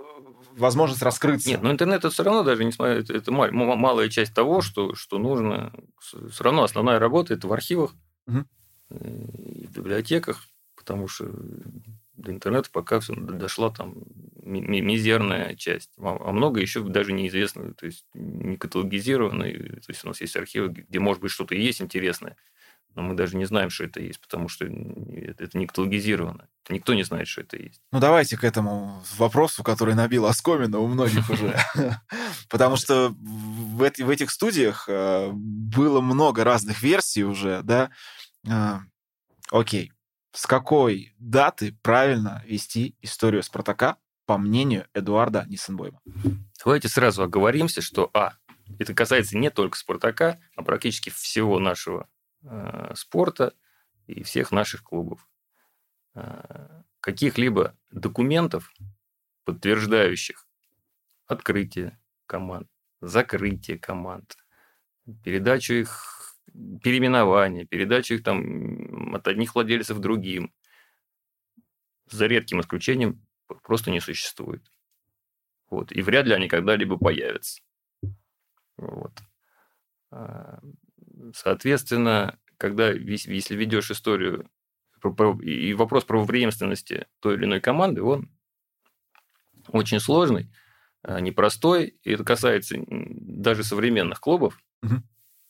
возможность 0.58 1.02
раскрыться. 1.04 1.50
Нет, 1.50 1.62
но 1.62 1.72
интернет 1.72 2.00
это 2.00 2.10
все 2.10 2.24
равно 2.24 2.44
даже 2.44 2.64
несмотря 2.66 2.96
это, 2.96 3.14
это 3.14 3.32
ма- 3.32 3.52
ма- 3.52 3.76
малая 3.76 4.10
часть 4.10 4.34
того, 4.34 4.62
что, 4.62 4.96
что 4.96 5.18
нужно. 5.20 5.72
Все 6.00 6.44
равно 6.44 6.64
основная 6.64 7.00
работа 7.00 7.34
это 7.34 7.48
в 7.48 7.54
архивах 7.54 7.94
и 8.28 9.68
в 9.68 9.72
библиотеках, 9.72 10.42
потому 10.76 11.08
что 11.08 11.26
до 12.18 12.32
интернета 12.32 12.70
пока 12.72 13.00
все 13.00 13.14
дошла 13.16 13.70
там 13.70 13.96
ми- 14.42 14.62
ми- 14.62 14.82
мизерная 14.82 15.56
часть. 15.56 15.92
А 15.98 16.32
много 16.32 16.60
еще 16.62 16.82
даже 16.84 17.12
неизвестно, 17.14 17.74
то 17.74 17.86
есть 17.86 18.06
не 18.14 18.58
каталогизированно. 18.58 19.44
и, 19.44 19.80
То 19.82 19.90
есть 19.92 20.04
у 20.06 20.08
нас 20.08 20.22
есть 20.22 20.36
архивы, 20.36 20.70
где, 20.70 21.00
может 21.00 21.22
быть, 21.22 21.32
что-то 21.32 21.56
есть 21.56 21.82
интересное, 21.82 22.38
но 22.94 23.02
мы 23.02 23.14
даже 23.16 23.36
не 23.36 23.44
знаем, 23.46 23.70
что 23.70 23.84
это 23.84 24.00
есть, 24.02 24.22
потому 24.22 24.48
что 24.48 24.66
это 24.66 25.58
не 25.58 25.68
каталогизировано. 25.68 26.48
Никто 26.70 26.94
не 26.94 27.04
знает, 27.04 27.28
что 27.28 27.42
это 27.42 27.58
есть. 27.58 27.82
Ну, 27.92 28.00
давайте 28.00 28.38
к 28.38 28.44
этому 28.46 29.04
вопросу, 29.18 29.64
который 29.64 29.96
набил 29.96 30.26
оскомину 30.26 30.82
у 30.82 30.88
многих 30.88 31.30
уже. 31.30 31.56
Потому 32.50 32.78
что 32.78 33.10
в 33.20 33.82
эти- 33.84 34.02
в 34.04 34.10
этих 34.10 34.32
студиях 34.32 34.86
э, 34.88 35.30
было 35.34 36.00
много 36.02 36.44
разных 36.46 36.82
версий 36.82 37.24
уже, 37.26 37.62
да. 37.64 37.90
А, 38.48 38.80
Окей. 39.52 39.92
С 40.36 40.48
какой 40.48 41.16
даты 41.18 41.72
правильно 41.82 42.44
вести 42.46 42.98
историю 43.02 43.42
Спартака, 43.42 43.98
по 44.26 44.38
мнению 44.38 44.86
Эдуарда 44.94 45.46
Ниссенбойма? 45.48 46.02
Давайте 46.62 46.90
сразу 46.90 47.24
оговоримся, 47.24 47.82
что 47.82 48.12
А, 48.14 48.34
это 48.78 48.94
касается 48.94 49.38
не 49.38 49.50
только 49.50 49.78
Спартака, 49.78 50.38
а 50.58 50.64
практически 50.64 51.10
всего 51.10 51.58
нашего 51.60 52.10
э, 52.44 52.92
спорта 52.96 53.54
и 54.08 54.24
всех 54.24 54.52
наших 54.52 54.84
клубов. 54.84 55.26
Э, 56.16 56.82
каких-либо 57.00 57.78
документов, 57.92 58.74
подтверждающих 59.46 60.46
открытие 61.28 61.98
команд, 62.26 62.68
закрытие 63.00 63.80
команд, 63.80 64.36
передачу 65.24 65.76
их 65.76 66.15
переименование, 66.82 67.66
передачу 67.66 68.16
их 68.16 68.24
там 68.24 69.16
от 69.16 69.28
одних 69.28 69.56
владельцев 69.56 70.00
другим, 70.00 70.54
за 72.10 72.28
редким 72.28 72.62
исключением 72.62 73.26
просто 73.64 73.92
не 73.92 74.00
существует. 74.00 74.64
Вот. 75.70 75.92
И 75.92 76.02
вряд 76.02 76.26
ли 76.26 76.34
они 76.34 76.48
когда-либо 76.48 76.98
появятся. 76.98 77.62
Вот. 78.78 79.14
А, 80.12 80.60
Соответственно, 81.34 82.38
когда, 82.58 82.92
если 82.92 83.56
ведешь 83.56 83.92
историю 83.92 84.50
и 85.42 85.74
вопрос 85.74 86.04
правопреемственности 86.04 87.08
той 87.20 87.36
или 87.36 87.46
иной 87.46 87.62
команды, 87.62 88.02
он 88.02 88.30
очень 89.70 90.00
сложный, 90.00 90.52
а, 91.04 91.20
непростой, 91.20 91.98
и 92.04 92.12
это 92.12 92.24
касается 92.24 92.78
даже 92.88 93.64
современных 93.64 94.20
клубов, 94.20 94.60
Мгм. 94.82 95.04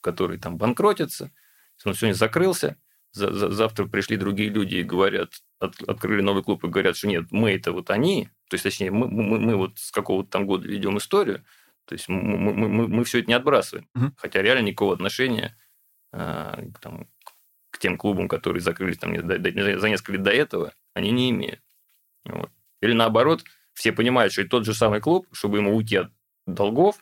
Которые 0.06 0.40
там 0.40 0.58
банкротятся. 0.58 1.32
Если 1.78 1.90
он 1.90 1.96
сегодня 1.96 2.14
закрылся, 2.14 2.78
за- 3.12 3.34
за- 3.34 3.50
завтра 3.50 3.88
пришли 3.88 4.18
другие 4.18 4.50
люди 4.50 4.76
и 4.76 4.84
говорят, 4.84 5.34
от- 5.60 5.82
открыли 5.82 6.22
новый 6.22 6.44
клуб 6.44 6.64
и 6.64 6.68
говорят, 6.68 6.96
что 6.96 7.08
нет, 7.08 7.26
мы 7.32 7.54
это 7.54 7.72
вот 7.72 7.90
они, 7.90 8.30
то 8.50 8.54
есть, 8.54 8.64
точнее, 8.64 8.92
мы, 8.92 9.08
мы, 9.08 9.40
мы 9.40 9.56
вот 9.56 9.80
с 9.80 9.90
какого-то 9.90 10.30
там 10.30 10.46
года 10.46 10.68
ведем 10.68 10.98
историю, 11.00 11.44
То 11.86 11.94
есть 11.96 12.08
мы, 12.08 12.22
мы, 12.22 12.54
мы, 12.54 12.88
мы 12.88 13.04
все 13.04 13.20
это 13.20 13.28
не 13.28 13.34
отбрасываем. 13.34 13.88
Мгм. 13.96 14.14
Хотя 14.18 14.42
реально 14.44 14.68
никакого 14.68 14.94
отношения 14.94 15.58
а, 16.12 16.62
к, 16.74 16.80
там, 16.80 17.08
к 17.72 17.80
тем 17.80 17.98
клубам, 17.98 18.28
которые 18.28 18.62
закрылись 18.62 18.98
там, 19.00 19.16
за 19.16 19.90
несколько 19.90 20.12
лет 20.14 20.24
до 20.24 20.32
этого, 20.32 20.74
они 20.94 21.12
не 21.12 21.32
имеют. 21.32 21.62
Вот. 22.26 22.52
Или 22.82 22.94
наоборот, 22.94 23.44
все 23.74 23.92
понимают, 23.92 24.34
что 24.34 24.42
это 24.42 24.52
тот 24.52 24.66
же 24.66 24.74
самый 24.74 25.02
клуб, 25.02 25.28
чтобы 25.32 25.58
ему 25.58 25.76
уйти 25.76 25.98
от 25.98 26.12
долгов, 26.46 26.96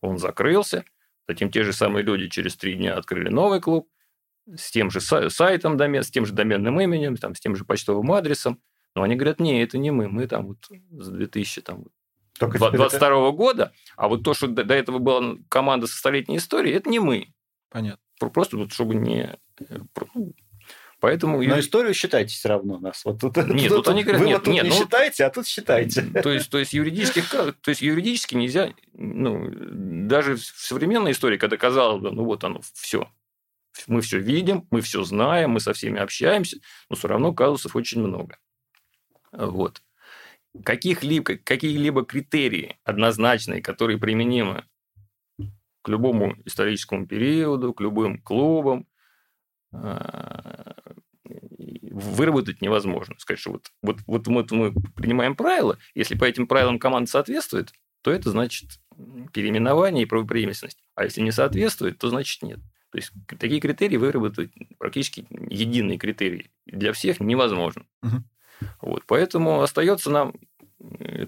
он 0.00 0.18
закрылся, 0.18 0.84
затем 1.28 1.50
те 1.50 1.62
же 1.62 1.72
самые 1.72 2.02
люди 2.02 2.28
через 2.28 2.56
три 2.56 2.74
дня 2.74 2.96
открыли 2.96 3.28
новый 3.28 3.60
клуб, 3.60 3.88
с 4.56 4.70
тем 4.70 4.90
же 4.90 4.98
сай- 5.00 5.28
сайтом 5.30 5.76
домен, 5.76 6.02
с 6.02 6.10
тем 6.10 6.24
же 6.24 6.32
доменным 6.32 6.80
именем, 6.80 7.16
там, 7.18 7.34
с 7.34 7.40
тем 7.40 7.54
же 7.54 7.64
почтовым 7.64 8.10
адресом. 8.12 8.60
Но 8.94 9.02
они 9.02 9.14
говорят, 9.14 9.38
не, 9.38 9.62
это 9.62 9.76
не 9.76 9.90
мы, 9.90 10.08
мы 10.08 10.26
там 10.26 10.46
вот 10.48 10.58
с 10.90 11.08
2000 11.08 11.60
там, 11.60 11.84
Только 12.38 12.56
теперь 12.56 12.68
это- 12.70 12.78
22 12.78 13.30
года, 13.32 13.72
а 13.96 14.08
вот 14.08 14.24
то, 14.24 14.32
что 14.32 14.46
до 14.48 14.64
до 14.64 14.74
этого 14.74 14.98
была 14.98 15.36
команда 15.50 15.86
со 15.86 15.96
столетней 15.98 16.38
историей, 16.38 16.74
это 16.74 16.88
не 16.88 16.98
мы. 16.98 17.28
Понятно. 17.68 18.00
Про- 18.18 18.30
Просто 18.30 18.56
вот 18.56 18.72
чтобы 18.72 18.94
не... 18.94 19.36
Поэтому... 21.00 21.40
Но 21.40 21.60
историю 21.60 21.94
считайте 21.94 22.34
все 22.34 22.48
равно 22.48 22.78
нас. 22.78 23.04
Вот 23.04 23.20
тут, 23.20 23.36
Нет, 23.48 23.68
тут 23.68 23.86
они 23.88 24.02
говорят, 24.02 24.20
вы 24.20 24.26
нет, 24.26 24.38
вот 24.38 24.44
тут 24.44 24.54
нет, 24.54 24.64
не 24.64 24.70
ну- 24.70 24.76
считайте, 24.76 25.24
а 25.24 25.30
тут 25.30 25.46
считайте. 25.46 26.02
То 26.22 26.30
есть, 26.30 26.50
то 26.50 26.58
есть, 26.58 26.72
юридических, 26.72 27.30
то 27.30 27.68
есть 27.68 27.82
юридически 27.82 28.34
нельзя, 28.34 28.72
ну, 28.94 29.48
даже 29.50 30.36
в 30.36 30.42
современной 30.42 31.12
истории, 31.12 31.38
когда 31.38 31.56
казалось 31.56 32.02
бы, 32.02 32.10
ну 32.10 32.24
вот 32.24 32.42
оно, 32.42 32.60
все. 32.74 33.08
Мы 33.86 34.00
все 34.00 34.18
видим, 34.18 34.66
мы 34.72 34.80
все 34.80 35.04
знаем, 35.04 35.50
мы 35.50 35.60
со 35.60 35.72
всеми 35.72 36.00
общаемся, 36.00 36.58
но 36.90 36.96
все 36.96 37.06
равно 37.06 37.32
казусов 37.32 37.76
очень 37.76 38.00
много. 38.00 38.38
Вот. 39.30 39.82
Каких-либо, 40.64 41.36
какие-либо 41.36 42.04
критерии 42.04 42.76
однозначные, 42.82 43.62
которые 43.62 43.98
применимы 43.98 44.64
к 45.82 45.88
любому 45.88 46.34
историческому 46.44 47.06
периоду, 47.06 47.72
к 47.72 47.80
любым 47.80 48.18
клубам, 48.18 48.86
выработать 51.90 52.62
невозможно. 52.62 53.14
Сказать, 53.18 53.40
что 53.40 53.52
вот, 53.52 53.66
вот, 53.82 54.00
вот 54.06 54.26
мы, 54.28 54.46
мы 54.50 54.72
принимаем 54.94 55.36
правила, 55.36 55.78
если 55.94 56.16
по 56.16 56.24
этим 56.24 56.46
правилам 56.46 56.78
команда 56.78 57.10
соответствует, 57.10 57.72
то 58.02 58.10
это 58.10 58.30
значит 58.30 58.80
переименование 59.32 60.04
и 60.04 60.06
правопреемственность. 60.06 60.78
А 60.94 61.04
если 61.04 61.20
не 61.20 61.32
соответствует, 61.32 61.98
то 61.98 62.08
значит 62.08 62.42
нет. 62.42 62.60
То 62.90 62.98
есть 62.98 63.12
такие 63.38 63.60
критерии 63.60 63.96
выработать 63.96 64.50
практически 64.78 65.26
единые 65.30 65.98
критерии 65.98 66.50
для 66.66 66.92
всех 66.92 67.20
невозможно. 67.20 67.84
Мгм. 68.02 68.24
Вот, 68.80 69.04
поэтому 69.06 69.60
остается 69.60 70.10
нам, 70.10 70.34
э, 71.00 71.26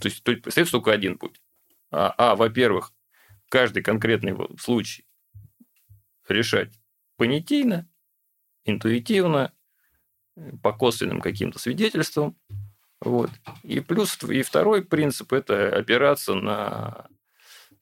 то 0.00 0.08
есть, 0.08 0.26
остается 0.46 0.72
только 0.72 0.92
один 0.92 1.18
путь. 1.18 1.40
А, 1.90 2.14
а, 2.16 2.36
во-первых, 2.36 2.92
каждый 3.48 3.82
конкретный 3.82 4.36
случай 4.58 5.04
решать 6.28 6.77
понятийно, 7.18 7.86
интуитивно, 8.64 9.52
по 10.62 10.72
косвенным 10.72 11.20
каким-то 11.20 11.58
свидетельствам. 11.58 12.36
Вот. 13.00 13.30
И 13.62 13.80
плюс 13.80 14.22
и 14.22 14.42
второй 14.42 14.84
принцип– 14.84 15.32
это 15.34 15.76
опираться 15.76 16.34
на 16.34 17.08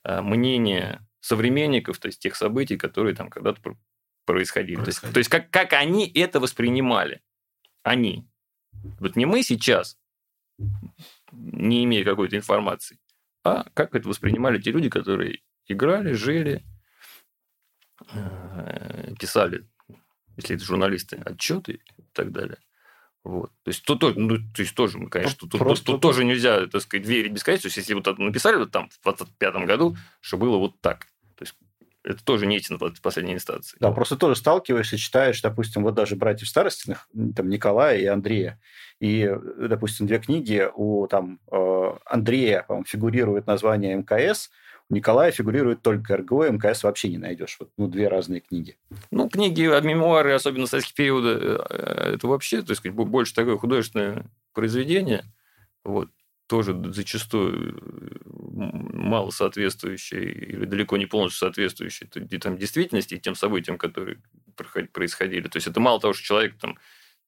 э, 0.04 0.20
мнение 0.22 1.06
современников, 1.20 1.98
то 1.98 2.06
есть 2.06 2.20
тех 2.20 2.34
событий, 2.34 2.76
которые 2.76 3.14
там 3.14 3.28
когда-то 3.28 3.60
пр- 3.60 3.76
происходили. 4.24 4.76
То 4.76 4.86
есть, 4.86 5.00
Происходили. 5.00 5.14
то 5.14 5.18
есть 5.18 5.30
как, 5.30 5.50
как 5.50 5.72
они 5.74 6.10
это 6.10 6.40
воспринимали. 6.40 7.22
Они. 7.82 8.26
Вот 9.00 9.16
не 9.16 9.26
мы 9.26 9.42
сейчас, 9.42 9.98
не 11.32 11.84
имея 11.84 12.04
какой-то 12.04 12.36
информации, 12.36 12.98
а 13.44 13.64
как 13.74 13.94
это 13.94 14.08
воспринимали 14.08 14.60
те 14.60 14.70
люди, 14.70 14.88
которые 14.88 15.40
играли, 15.66 16.12
жили, 16.12 16.64
писали, 19.18 19.66
если 20.36 20.56
это 20.56 20.64
журналисты, 20.64 21.16
отчеты 21.24 21.80
и 21.98 22.02
так 22.12 22.32
далее. 22.32 22.58
Вот. 23.24 23.50
То 23.64 23.70
есть, 23.70 23.84
тут, 23.84 24.00
тоже- 24.00 24.18
ну, 24.18 24.36
то 24.36 24.62
есть 24.62 24.74
тоже, 24.74 24.98
мы, 24.98 25.08
конечно, 25.10 25.36
тут, 25.48 25.58
Просто 25.58 25.84
тут 25.84 25.94
тут- 25.96 26.02
тоже 26.02 26.24
нельзя, 26.24 26.66
так 26.68 26.80
сказать, 26.80 27.06
верить 27.06 27.32
бесконечно. 27.32 27.62
То 27.62 27.66
есть, 27.68 27.76
если 27.78 27.94
вот 27.94 28.18
написали 28.18 28.56
вот 28.56 28.70
там 28.70 28.88
в 28.88 29.00
25 29.02 29.66
году, 29.66 29.96
что 30.20 30.36
было 30.36 30.58
вот 30.58 30.80
так. 30.80 31.06
То 31.34 31.42
есть, 31.42 31.56
это 32.04 32.24
тоже 32.24 32.46
не 32.46 32.56
истина 32.56 32.78
в 32.78 33.00
последней 33.02 33.34
инстанции. 33.34 33.76
Да, 33.80 33.90
просто 33.90 34.14
тоже 34.14 34.36
сталкиваешься, 34.36 34.96
читаешь, 34.96 35.42
допустим, 35.42 35.82
вот 35.82 35.94
даже 35.94 36.14
братьев 36.14 36.48
Старостиных, 36.48 37.08
там 37.34 37.48
Николая 37.48 37.98
и 37.98 38.04
Андрея. 38.04 38.60
И, 39.00 39.22
э, 39.22 39.66
допустим, 39.68 40.06
две 40.06 40.20
книги 40.20 40.68
у 40.72 41.08
там 41.08 41.40
э, 41.50 41.92
Андрея, 42.04 42.62
по-моему, 42.62 42.84
фигурирует 42.86 43.48
название 43.48 43.96
МКС, 43.96 44.50
у 44.88 44.94
Николая 44.94 45.32
фигурирует 45.32 45.82
только 45.82 46.16
РГО, 46.16 46.50
МКС 46.50 46.84
вообще 46.84 47.08
не 47.08 47.18
найдешь. 47.18 47.56
Вот, 47.58 47.70
ну, 47.76 47.88
две 47.88 48.08
разные 48.08 48.40
книги. 48.40 48.78
Ну, 49.10 49.28
книги, 49.28 49.64
а 49.64 49.80
мемуары, 49.80 50.32
особенно 50.32 50.66
советских 50.66 50.94
периода, 50.94 51.66
э, 51.68 52.14
это 52.14 52.28
вообще, 52.28 52.62
сказать, 52.62 52.92
бо- 52.92 53.04
больше 53.04 53.34
такое 53.34 53.56
художественное 53.56 54.30
произведение, 54.52 55.24
вот, 55.82 56.10
тоже 56.46 56.80
зачастую 56.92 57.78
э, 57.78 58.18
мало 58.24 59.30
соответствующее 59.30 60.32
или 60.32 60.64
далеко 60.66 60.96
не 60.96 61.06
полностью 61.06 61.40
соответствующее 61.40 62.08
и 62.30 62.38
там, 62.38 62.56
действительности 62.56 63.14
и 63.14 63.20
тем 63.20 63.34
событиям, 63.34 63.78
которые 63.78 64.18
происходили. 64.92 65.48
То 65.48 65.56
есть, 65.56 65.66
это 65.66 65.80
мало 65.80 66.00
того, 66.00 66.12
что 66.12 66.22
человек 66.24 66.56
там 66.58 66.78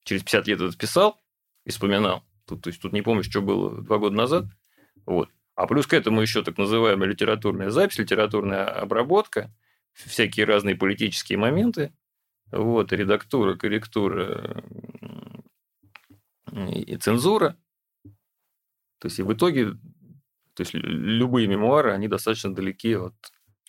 через 0.05 0.23
50 0.23 0.47
лет 0.47 0.61
это 0.61 0.77
писал 0.77 1.19
и 1.65 1.71
вспоминал, 1.71 2.23
тут, 2.47 2.61
то 2.61 2.69
есть, 2.69 2.81
тут 2.81 2.93
не 2.93 3.01
помнишь, 3.01 3.25
что 3.29 3.41
было 3.41 3.81
два 3.81 3.97
года 3.97 4.15
назад, 4.15 4.45
вот. 5.05 5.29
А 5.59 5.67
плюс 5.67 5.87
к 5.87 5.93
этому 5.93 6.21
еще 6.21 6.41
так 6.41 6.57
называемая 6.57 7.09
литературная 7.09 7.69
запись, 7.69 7.97
литературная 7.97 8.63
обработка, 8.63 9.51
всякие 9.91 10.45
разные 10.45 10.77
политические 10.77 11.37
моменты, 11.37 11.91
вот, 12.49 12.93
редактура, 12.93 13.55
корректура 13.57 14.63
и 16.53 16.95
цензура. 16.95 17.57
То 18.99 19.07
есть, 19.07 19.19
и 19.19 19.23
в 19.23 19.33
итоге, 19.33 19.71
то 20.53 20.61
есть, 20.61 20.73
любые 20.73 21.45
мемуары, 21.47 21.91
они 21.91 22.07
достаточно 22.07 22.55
далеки 22.55 22.93
от... 22.93 23.13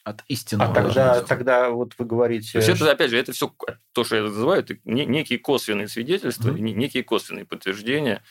От 0.05 0.23
истинного. 0.29 0.71
А 0.71 0.75
тогда, 0.75 1.23
тогда 1.23 1.71
вот 1.71 1.95
вы 1.99 2.05
говорите... 2.05 2.53
То 2.53 2.59
есть, 2.59 2.69
это, 2.69 2.93
опять 2.93 3.11
же, 3.11 3.19
это 3.19 3.33
все, 3.33 3.53
то, 3.93 4.05
что 4.05 4.15
я 4.15 4.23
называю, 4.23 4.61
это 4.61 4.77
не- 4.85 5.07
некие 5.07 5.41
косвенные 5.41 5.89
свидетельства, 5.89 6.53
не- 6.53 6.73
некие 6.73 7.03
косвенные 7.03 7.47
подтверждения 7.47 8.23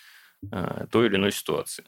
э, 0.50 0.88
той 0.90 1.08
или 1.08 1.18
иной 1.18 1.34
ситуации. 1.34 1.84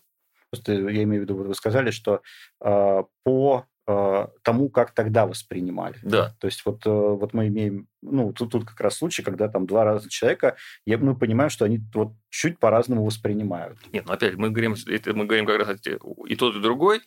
Просто 0.51 0.73
я 0.73 1.03
имею 1.03 1.21
в 1.21 1.25
виду, 1.25 1.35
вы 1.35 1.53
сказали, 1.55 1.91
что 1.91 2.21
э, 2.59 3.03
по 3.23 3.65
э, 3.87 4.27
тому, 4.43 4.69
как 4.69 4.93
тогда 4.93 5.25
воспринимали. 5.25 5.97
Да. 6.03 6.35
То 6.39 6.47
есть 6.47 6.65
вот, 6.65 6.85
э, 6.85 6.89
вот 6.89 7.33
мы 7.33 7.47
имеем, 7.47 7.87
ну, 8.01 8.33
тут, 8.33 8.51
тут 8.51 8.65
как 8.65 8.81
раз 8.81 8.97
случай, 8.97 9.23
когда 9.23 9.47
там 9.47 9.65
два 9.65 9.85
разных 9.85 10.11
человека, 10.11 10.57
я, 10.85 10.97
мы 10.97 11.17
понимаем, 11.17 11.49
что 11.49 11.63
они 11.63 11.79
вот 11.93 12.13
чуть 12.29 12.59
по-разному 12.59 13.05
воспринимают. 13.05 13.79
Нет, 13.93 14.05
ну 14.05 14.13
опять 14.13 14.35
мы 14.35 14.49
говорим, 14.49 14.75
это 14.87 15.13
мы 15.13 15.25
говорим 15.25 15.45
как 15.45 15.59
раз 15.59 15.77
и 15.85 16.35
тот, 16.35 16.55
и 16.55 16.61
другой, 16.61 16.99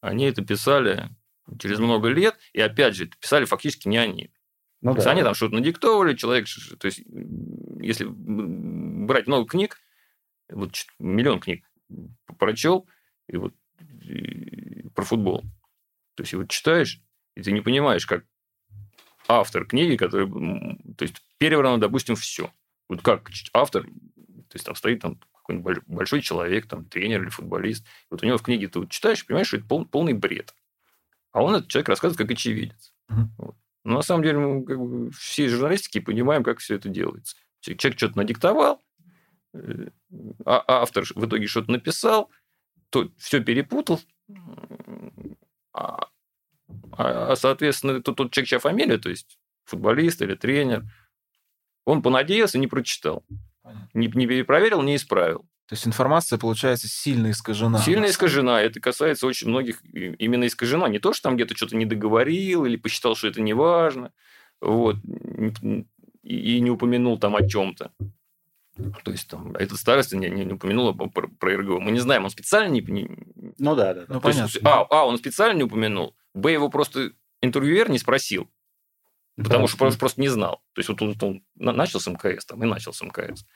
они 0.00 0.24
это 0.24 0.42
писали 0.42 1.10
через 1.58 1.78
много 1.78 2.08
лет, 2.08 2.36
и 2.54 2.60
опять 2.62 2.94
же, 2.94 3.04
это 3.04 3.16
писали 3.20 3.44
фактически 3.44 3.88
не 3.88 3.98
они. 3.98 4.30
Ну, 4.80 4.92
То 4.92 4.98
есть 4.98 5.04
да. 5.04 5.12
они 5.12 5.22
там 5.22 5.34
что-то 5.34 5.54
надиктовали, 5.54 6.16
человек, 6.16 6.46
то 6.78 6.86
есть 6.86 7.02
если 7.80 8.06
брать 8.08 9.26
много 9.26 9.46
книг, 9.46 9.78
вот 10.48 10.72
миллион 10.98 11.40
книг 11.40 11.64
прочел, 12.38 12.86
и 13.28 13.36
вот 13.36 13.54
и 14.02 14.88
про 14.94 15.04
футбол. 15.04 15.42
То 16.14 16.22
есть, 16.22 16.32
и 16.32 16.36
вот 16.36 16.48
читаешь, 16.48 17.00
и 17.34 17.42
ты 17.42 17.52
не 17.52 17.60
понимаешь, 17.60 18.06
как 18.06 18.24
автор 19.28 19.66
книги, 19.66 19.96
который, 19.96 20.28
то 20.96 21.02
есть, 21.02 21.22
переврано, 21.38 21.78
допустим, 21.78 22.16
все. 22.16 22.52
Вот 22.88 23.02
как 23.02 23.30
автор, 23.52 23.84
то 23.84 24.54
есть, 24.54 24.64
там 24.64 24.74
стоит 24.74 25.00
там 25.02 25.18
какой-нибудь 25.34 25.64
боль- 25.64 25.82
большой 25.86 26.22
человек, 26.22 26.66
там, 26.66 26.84
тренер 26.84 27.22
или 27.22 27.30
футболист, 27.30 27.86
вот 28.10 28.22
у 28.22 28.26
него 28.26 28.38
в 28.38 28.42
книге 28.42 28.68
ты 28.68 28.80
вот 28.80 28.90
читаешь, 28.90 29.24
понимаешь, 29.26 29.48
что 29.48 29.58
это 29.58 29.66
пол- 29.66 29.86
полный 29.86 30.14
бред. 30.14 30.54
А 31.32 31.42
он, 31.42 31.54
этот 31.54 31.68
человек, 31.68 31.88
рассказывает 31.90 32.18
как 32.18 32.30
очевидец. 32.30 32.94
Мгм. 33.08 33.34
Вот. 33.38 33.56
Но 33.84 33.96
на 33.96 34.02
самом 34.02 34.22
деле 34.22 34.38
мы 34.38 34.64
как 34.64 34.78
бы, 34.78 35.10
все 35.12 35.44
из 35.44 35.52
журналистики 35.52 36.00
понимаем, 36.00 36.42
как 36.42 36.58
все 36.58 36.76
это 36.76 36.88
делается. 36.88 37.36
Человек 37.60 37.98
что-то 37.98 38.16
надиктовал, 38.16 38.82
а 40.44 40.64
автор 40.66 41.04
в 41.14 41.26
итоге 41.26 41.46
что-то 41.46 41.70
написал, 41.72 42.30
то 42.90 43.10
все 43.18 43.40
перепутал, 43.40 44.00
а, 45.72 46.08
а, 46.92 47.32
а, 47.32 47.36
соответственно, 47.36 48.00
тут, 48.00 48.16
тут 48.16 48.32
человек, 48.32 48.48
чья 48.48 48.58
фамилия, 48.58 48.98
то 48.98 49.08
есть 49.08 49.38
футболист 49.64 50.22
или 50.22 50.34
тренер, 50.34 50.84
он 51.84 52.02
понадеялся, 52.02 52.58
не 52.58 52.66
прочитал. 52.66 53.24
Не, 53.94 54.08
не 54.08 54.26
перепроверил, 54.26 54.82
не 54.82 54.96
исправил. 54.96 55.40
То 55.68 55.74
есть 55.74 55.86
информация, 55.86 56.38
получается, 56.38 56.86
сильно 56.88 57.30
искажена. 57.30 57.78
Сильно 57.80 58.06
искажена. 58.06 58.62
Это 58.62 58.80
касается 58.80 59.26
очень 59.26 59.48
многих 59.48 59.82
именно 59.92 60.46
искажена. 60.46 60.88
Не 60.88 61.00
то, 61.00 61.12
что 61.12 61.24
там 61.24 61.36
где-то 61.36 61.56
что-то 61.56 61.76
не 61.76 61.86
договорил 61.86 62.64
или 62.64 62.76
посчитал, 62.76 63.16
что 63.16 63.26
это 63.26 63.40
не 63.40 63.52
важно. 63.52 64.12
Вот. 64.60 64.96
И 66.22 66.60
не 66.60 66.70
упомянул 66.70 67.18
там 67.18 67.34
о 67.34 67.46
чем-то. 67.46 67.90
То 69.04 69.10
есть 69.10 69.28
там 69.28 69.56
этот 69.56 69.78
староста 69.78 70.16
не, 70.16 70.28
не, 70.28 70.44
не 70.44 70.52
упомянул 70.52 70.94
про, 70.94 71.28
про 71.28 71.56
РГО. 71.56 71.80
Мы 71.80 71.92
не 71.92 72.00
знаем, 72.00 72.24
он 72.24 72.30
специально 72.30 72.70
не... 72.70 72.80
не 72.80 73.08
ну 73.58 73.74
да, 73.74 73.94
да. 73.94 74.06
да. 74.06 74.14
Ну, 74.14 74.20
понятно. 74.20 74.44
Есть, 74.44 74.64
а, 74.64 74.82
а, 74.82 75.06
он 75.06 75.16
специально 75.16 75.56
не 75.56 75.64
упомянул. 75.64 76.14
Б, 76.34 76.52
его 76.52 76.68
просто 76.68 77.12
интервьюер 77.40 77.90
не 77.90 77.98
спросил. 77.98 78.50
Потому 79.36 79.64
да, 79.64 79.68
что 79.68 79.78
просто, 79.78 79.98
просто 79.98 80.20
не 80.20 80.28
знал. 80.28 80.62
То 80.72 80.80
есть 80.80 80.88
вот 80.88 81.02
он, 81.02 81.16
он 81.20 81.42
начал 81.58 82.00
с 82.00 82.06
МКС 82.06 82.46
там, 82.46 82.62
и 82.62 82.66
начал 82.66 82.92
с 82.92 83.02
МКС. 83.02 83.46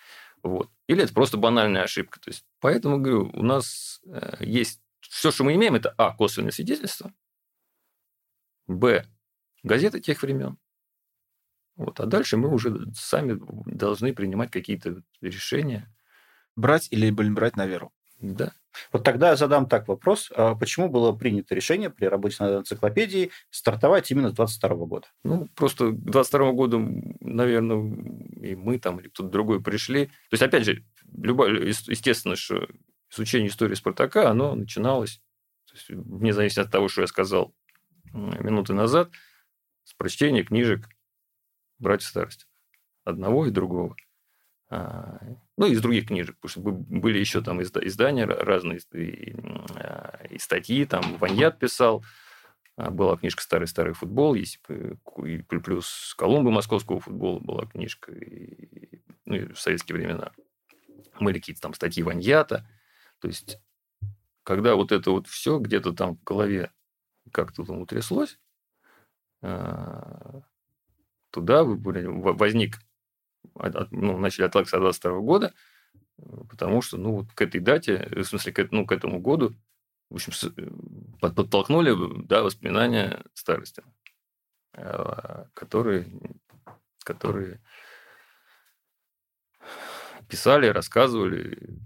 Вот. 0.42 0.70
Или 0.86 1.04
это 1.04 1.12
просто 1.12 1.36
банальная 1.36 1.82
ошибка. 1.82 2.20
То 2.20 2.30
есть, 2.30 2.44
поэтому, 2.60 2.98
говорю, 2.98 3.30
у 3.34 3.42
нас 3.42 4.00
э, 4.06 4.36
есть... 4.40 4.80
Все, 5.00 5.30
что 5.30 5.44
мы 5.44 5.54
имеем, 5.54 5.74
это 5.74 5.94
А. 5.96 6.14
Косвенное 6.14 6.52
свидетельство. 6.52 7.12
Б. 8.66 9.06
Газеты 9.62 10.00
тех 10.00 10.22
времен. 10.22 10.58
Вот. 11.80 11.98
А 11.98 12.04
дальше 12.04 12.36
мы 12.36 12.52
уже 12.52 12.92
сами 12.94 13.40
должны 13.64 14.12
принимать 14.12 14.50
какие-то 14.50 15.02
решения. 15.22 15.90
Брать 16.54 16.88
или 16.90 17.10
брать 17.10 17.56
на 17.56 17.66
веру. 17.66 17.90
Да. 18.20 18.52
Вот 18.92 19.02
тогда 19.02 19.30
я 19.30 19.36
задам 19.36 19.66
так 19.66 19.88
вопрос. 19.88 20.30
А 20.36 20.54
почему 20.54 20.90
было 20.90 21.12
принято 21.12 21.54
решение 21.54 21.88
при 21.88 22.04
работе 22.04 22.36
над 22.40 22.60
энциклопедией 22.60 23.30
стартовать 23.48 24.10
именно 24.10 24.28
с 24.28 24.34
22 24.34 24.68
года? 24.84 25.08
Ну, 25.24 25.48
просто 25.54 25.88
к 25.88 26.04
22 26.04 26.52
году, 26.52 27.16
наверное, 27.20 27.96
и 28.42 28.54
мы 28.54 28.78
там, 28.78 29.00
или 29.00 29.08
кто-то 29.08 29.30
другой 29.30 29.62
пришли. 29.62 30.06
То 30.06 30.32
есть, 30.32 30.42
опять 30.42 30.66
же, 30.66 30.84
любое, 31.16 31.66
естественно, 31.66 32.36
что 32.36 32.68
изучение 33.10 33.48
истории 33.48 33.74
Спартака, 33.74 34.28
оно 34.28 34.54
начиналось, 34.54 35.22
есть, 35.72 35.88
вне 35.88 36.34
зависимости 36.34 36.60
от 36.60 36.70
того, 36.70 36.88
что 36.88 37.00
я 37.00 37.06
сказал 37.06 37.54
минуты 38.12 38.74
назад, 38.74 39.10
с 39.84 39.94
прочтения 39.94 40.42
книжек 40.44 40.86
братьев 41.80 42.08
старости. 42.08 42.46
Одного 43.04 43.46
и 43.46 43.50
другого. 43.50 43.96
А, 44.72 45.18
ну, 45.56 45.66
из 45.66 45.82
других 45.82 46.06
книжек, 46.06 46.36
потому 46.40 46.50
что 46.50 46.60
были 46.60 47.18
еще 47.18 47.40
там 47.40 47.60
издания 47.60 48.24
разные, 48.24 48.80
а, 49.74 50.20
и 50.30 50.38
статьи, 50.38 50.84
там 50.84 51.16
Ваньят 51.16 51.58
писал, 51.58 52.04
а, 52.76 52.90
была 52.90 53.16
книжка 53.16 53.42
«Старый-старый 53.42 53.94
футбол», 53.94 54.34
есть 54.34 54.60
и 54.68 55.42
плюс 55.42 56.14
Колумба 56.16 56.52
московского 56.52 57.00
футбола 57.00 57.40
была 57.40 57.66
книжка, 57.66 58.12
ну, 59.24 59.52
в 59.52 59.60
советские 59.60 59.96
времена. 59.96 60.30
Были 61.18 61.40
какие-то 61.40 61.62
там 61.62 61.74
статьи 61.74 62.04
Ваньята. 62.04 62.64
То 63.18 63.26
есть, 63.26 63.58
когда 64.44 64.76
вот 64.76 64.92
это 64.92 65.10
вот 65.10 65.26
все 65.26 65.58
где-то 65.58 65.92
там 65.92 66.16
в 66.16 66.22
голове 66.22 66.70
как-то 67.32 67.64
там 67.64 67.80
утряслось, 67.80 68.38
туда 71.30 71.64
возник 71.64 72.78
ну, 73.90 74.18
начали 74.18 74.44
отталкиваться 74.44 74.76
от 74.76 74.82
22 74.82 75.20
года, 75.20 75.54
потому 76.48 76.82
что, 76.82 76.96
ну, 76.96 77.16
вот 77.16 77.32
к 77.32 77.40
этой 77.40 77.60
дате, 77.60 78.08
в 78.10 78.24
смысле, 78.24 78.52
к, 78.52 78.72
ну, 78.72 78.86
к 78.86 78.92
этому 78.92 79.20
году, 79.20 79.54
в 80.08 80.14
общем, 80.14 80.32
под, 81.20 81.34
подтолкнули, 81.34 82.24
да, 82.24 82.42
воспоминания 82.42 83.24
старости, 83.34 83.82
которые, 85.54 86.06
которые 87.04 87.60
писали, 90.28 90.66
рассказывали, 90.66 91.78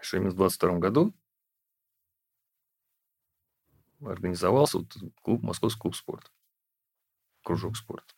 что 0.00 0.16
именно 0.16 0.30
в 0.30 0.36
22 0.36 0.78
году 0.78 1.14
организовался 4.04 4.78
вот 4.78 4.96
клуб, 5.22 5.42
Московский 5.42 5.80
клуб 5.80 5.96
спорта, 5.96 6.30
кружок 7.42 7.76
спорта. 7.76 8.14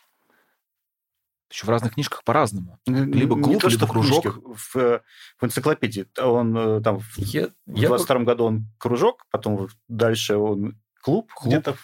Еще 1.51 1.65
в 1.65 1.71
разных 1.71 1.95
книжках 1.95 2.25
по-разному. 2.25 2.79
Либо 2.87 3.35
клуб, 3.35 3.49
не 3.49 3.59
то, 3.59 3.69
либо 3.69 3.87
кружок. 3.87 4.25
В, 4.25 4.75
в, 4.75 5.03
в 5.41 5.45
энциклопедии 5.45 6.07
он 6.19 6.57
э, 6.57 6.81
там 6.83 7.01
я, 7.17 7.49
в 7.67 7.75
я 7.75 7.89
22 7.89 8.19
году 8.21 8.45
он 8.45 8.67
кружок, 8.77 9.27
потом 9.31 9.69
дальше 9.89 10.37
он 10.37 10.79
клуб, 11.01 11.33
клуб. 11.35 11.55
где-то. 11.55 11.77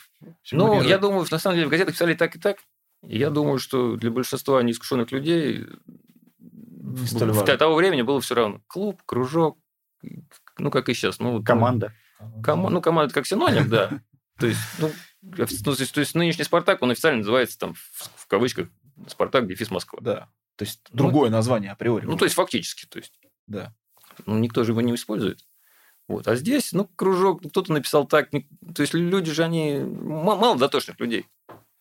Ну, 0.53 0.83
я 0.83 0.99
думаю, 0.99 1.27
на 1.31 1.39
самом 1.39 1.57
деле 1.57 1.69
в 1.69 1.71
газетах 1.71 1.95
писали 1.95 2.15
так 2.15 2.37
и 2.37 2.39
так. 2.39 2.59
Я 3.03 3.31
думаю, 3.31 3.59
что 3.59 3.97
для 3.97 4.11
большинства 4.11 4.63
неискушенных 4.63 5.13
людей 5.13 5.67
в 6.85 7.45
того 7.57 7.75
времени 7.75 8.03
было 8.03 8.21
все 8.21 8.35
равно. 8.35 8.61
Клуб, 8.67 9.03
кружок, 9.07 9.59
ну, 10.59 10.71
как 10.71 10.89
и 10.89 10.95
сейчас. 10.95 11.19
Ну, 11.19 11.43
команда. 11.43 11.93
Ком, 12.43 12.63
ну, 12.63 12.81
команда 12.81 13.13
как 13.13 13.27
синоним, 13.27 13.69
да. 13.69 14.01
То 14.39 14.47
есть, 14.47 14.61
ну, 14.79 14.91
ну, 15.23 15.47
то 15.75 16.01
есть 16.01 16.15
нынешний 16.15 16.45
«Спартак», 16.45 16.83
он 16.83 16.91
официально 16.91 17.19
называется 17.19 17.59
там 17.59 17.75
в 17.75 18.27
кавычках 18.27 18.69
Спартак, 19.09 19.47
дефис 19.47 19.71
Москва. 19.71 19.99
Да. 20.03 20.29
То 20.57 20.65
есть 20.65 20.81
другое 20.93 21.31
ну, 21.31 21.37
название 21.37 21.73
априори. 21.73 22.07
Ну, 22.07 22.17
то 22.17 22.25
есть 22.25 22.35
фактически. 22.35 22.87
То 22.87 22.99
есть. 22.99 23.13
Да. 23.47 23.75
Ну, 24.27 24.39
никто 24.39 24.65
же 24.65 24.73
его 24.73 24.81
не 24.81 24.95
использует. 24.95 25.45
Вот. 26.07 26.29
А 26.29 26.37
здесь, 26.37 26.73
ну, 26.73 26.85
кружок, 26.85 27.43
кто-то 27.49 27.73
написал 27.73 28.07
так. 28.07 28.31
То 28.31 28.83
есть 28.83 28.95
люди 28.95 29.33
же, 29.33 29.43
они... 29.43 29.79
Мало 29.79 30.59
дотошных 30.59 31.01
людей. 31.01 31.27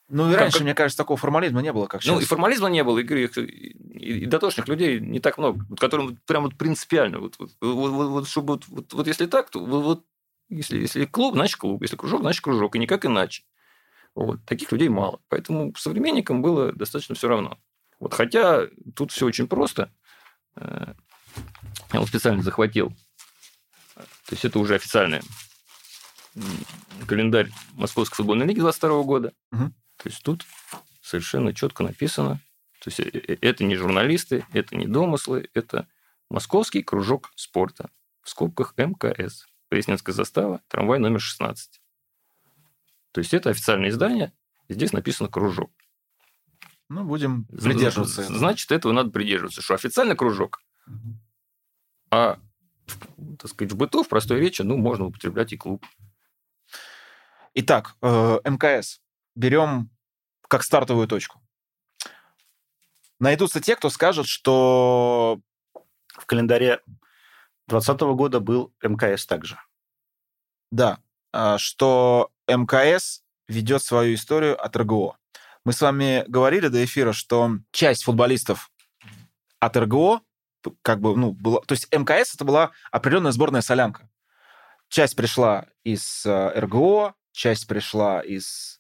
Ну, 0.10 0.32
и 0.32 0.36
раньше, 0.36 0.60
как... 0.60 0.63
мне 0.63 0.76
кажется, 0.76 0.97
такого 0.97 1.17
формализма 1.17 1.62
не 1.62 1.73
было, 1.73 1.88
как 1.88 2.02
сейчас. 2.02 2.15
Ну, 2.15 2.21
и 2.21 2.26
формализма 2.26 2.69
не 2.69 2.84
было, 2.84 2.99
и, 2.99 3.04
и, 3.04 4.23
и 4.23 4.26
дотошных 4.26 4.67
людей 4.67 4.99
не 4.99 5.19
так 5.19 5.38
много, 5.38 5.65
которым 5.78 6.17
прям 6.26 6.43
вот 6.43 6.56
принципиально. 6.56 7.19
Вот, 7.19 7.36
вот, 7.39 7.52
вот, 7.62 7.89
вот, 7.89 8.10
вот 8.10 8.28
чтобы 8.28 8.54
вот, 8.54 8.67
вот, 8.67 8.93
вот 8.93 9.08
если 9.08 9.26
так, 9.26 9.49
то 9.49 9.60
вот, 9.60 9.84
вот 9.84 10.06
если, 10.49 10.80
если 10.80 11.06
клуб, 11.06 11.36
значит 11.36 11.58
клуб. 11.58 11.82
Если 11.82 11.95
кружок, 11.95 12.21
значит 12.21 12.43
кружок. 12.43 12.76
И 12.76 12.80
никак 12.80 13.06
иначе. 13.06 13.43
Вот. 14.15 14.43
Таких 14.45 14.71
людей 14.71 14.89
мало. 14.89 15.21
Поэтому 15.30 15.73
современникам 15.76 16.41
было 16.41 16.71
достаточно 16.71 17.15
все 17.15 17.28
равно. 17.28 17.58
Вот. 17.99 18.13
Хотя 18.13 18.67
тут 18.95 19.12
все 19.12 19.26
очень 19.26 19.47
просто. 19.47 19.91
Э, 20.56 20.93
я 21.91 21.99
вот 21.99 22.10
специально 22.10 22.43
захватил. 22.43 22.93
То 23.95 24.32
есть 24.32 24.45
это 24.45 24.60
уже 24.60 24.76
официальный 24.76 25.21
календарь 27.08 27.52
Московской 27.73 28.17
футбольной 28.17 28.47
лиги 28.47 28.60
22 28.60 29.04
года. 29.04 29.34
Угу. 29.52 29.65
То 29.97 30.10
есть 30.10 30.23
тут 30.23 30.45
совершенно 31.02 31.54
четко 31.54 31.84
написано. 31.84 32.39
То 32.80 32.89
есть 32.89 32.99
э, 32.99 33.04
э, 33.13 33.38
это 33.41 33.63
не 33.63 33.76
журналисты, 33.76 34.45
это 34.54 34.76
не 34.76 34.88
домыслы, 34.88 35.49
это 35.54 35.88
Московский 36.30 36.84
кружок 36.84 37.32
спорта. 37.36 37.89
В 38.21 38.30
скобках 38.30 38.73
МКС. 38.78 39.45
Пресненская 39.69 40.13
застава, 40.13 40.62
трамвай 40.67 40.99
номер 40.99 41.19
16. 41.19 41.82
То 43.13 43.19
есть 43.19 43.34
это 43.34 43.52
официальное 43.52 43.89
издание, 43.89 44.34
и 44.67 44.73
здесь 44.73 44.91
написано 44.91 45.30
кружок. 45.30 45.71
Ну, 46.89 47.06
будем 47.06 47.45
придерживаться. 47.45 48.23
Значит, 48.23 48.71
этого 48.71 48.91
надо 48.91 49.12
придерживаться, 49.12 49.62
что 49.62 49.76
официально 49.76 50.15
кружок, 50.15 50.62
угу. 50.88 51.17
а 52.12 52.39
так 53.39 53.49
сказать, 53.49 53.71
в 53.71 53.78
быту, 53.78 54.04
в 54.04 54.10
простой 54.10 54.39
речи, 54.39 54.62
ну, 54.62 54.78
можно 54.78 55.06
употреблять 55.06 55.54
и 55.54 55.58
клуб. 55.58 55.86
Итак, 57.54 57.95
э, 58.02 58.39
МКС. 58.43 58.99
Берем 59.36 59.89
как 60.47 60.63
стартовую 60.63 61.08
точку. 61.08 61.41
Найдутся 63.19 63.62
те, 63.62 63.76
кто 63.76 63.89
скажет, 63.89 64.28
что... 64.28 65.39
В 66.10 66.28
календаре 66.28 66.82
2020 67.67 68.02
года 68.15 68.39
был 68.39 68.73
МКС 68.84 69.26
также. 69.26 69.58
Да, 70.71 70.99
а, 71.32 71.58
что 71.58 72.33
МКС 72.47 73.21
ведет 73.47 73.84
свою 73.84 74.15
историю 74.15 74.63
от 74.63 74.75
РГО. 74.75 75.17
Мы 75.65 75.73
с 75.73 75.82
вами 75.82 76.25
говорили 76.27 76.67
до 76.67 76.84
эфира, 76.84 77.13
что 77.13 77.51
часть 77.71 78.03
футболистов 78.03 78.69
от 79.60 79.77
РГО 79.77 80.21
как 80.82 81.01
бы, 81.01 81.15
ну, 81.15 81.32
была... 81.32 81.62
То 81.62 81.73
есть 81.73 81.88
МКС 81.93 82.36
это 82.36 82.45
была 82.45 82.71
определенная 82.91 83.32
сборная 83.32 83.62
солянка. 83.62 84.10
Часть 84.89 85.15
пришла 85.15 85.65
из 85.84 86.25
э, 86.25 86.60
РГО, 86.60 87.15
часть 87.32 87.67
пришла 87.67 88.21
из 88.21 88.79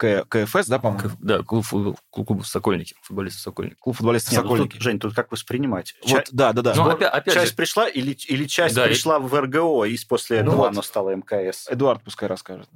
К, 0.00 0.24
КФС, 0.24 0.66
да, 0.66 0.78
по-моему? 0.78 1.10
Да, 1.18 1.42
клуб, 1.42 1.66
клуб, 1.68 2.00
клуб 2.10 2.46
Сокольники, 2.46 2.94
футболисты 3.02 3.38
Сокольники. 3.42 3.76
Клуб 3.78 3.96
футболистов 3.96 4.32
Нет, 4.32 4.40
Сокольники. 4.40 4.68
Ну, 4.68 4.72
тут, 4.72 4.80
Жень, 4.80 4.98
тут 4.98 5.14
как 5.14 5.30
воспринимать? 5.30 5.94
Вот, 6.04 6.24
Ча... 6.24 6.30
да, 6.32 6.54
да, 6.54 6.62
да. 6.62 6.74
Ну, 6.74 6.88
опять, 6.88 7.12
опять 7.12 7.34
часть 7.34 7.50
же... 7.50 7.56
пришла 7.56 7.86
или, 7.86 8.12
или 8.12 8.46
часть 8.46 8.74
да, 8.74 8.86
пришла 8.86 9.18
и... 9.18 9.20
в 9.20 9.38
РГО, 9.38 9.84
и 9.84 9.98
после 10.08 10.38
ну, 10.38 10.42
этого 10.42 10.56
вот. 10.56 10.68
оно 10.68 10.80
стало 10.80 11.14
МКС? 11.14 11.68
Эдуард 11.68 12.02
пускай 12.02 12.30
расскажет. 12.30 12.70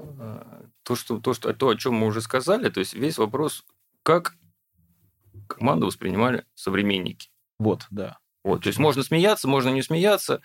То, 0.83 0.97
что, 0.97 1.19
то, 1.19 1.33
что, 1.33 1.55
то, 1.55 1.69
о 1.71 1.77
чем 1.77 1.95
мы 1.95 2.09
уже 2.09 2.21
сказали, 2.21 2.69
то 2.69 2.81
есть 2.81 2.93
весь 2.93 3.17
вопрос, 3.17 3.65
как 4.03 4.35
команду 5.47 5.87
воспринимали 5.87 6.45
современники. 6.55 7.31
Вот, 7.59 7.87
да. 7.89 8.19
Вот, 8.43 8.65
то 8.65 8.67
есть 8.67 8.79
можно 8.79 9.03
смеяться, 9.03 9.49
можно 9.49 9.71
не 9.71 9.81
смеяться, 9.81 10.43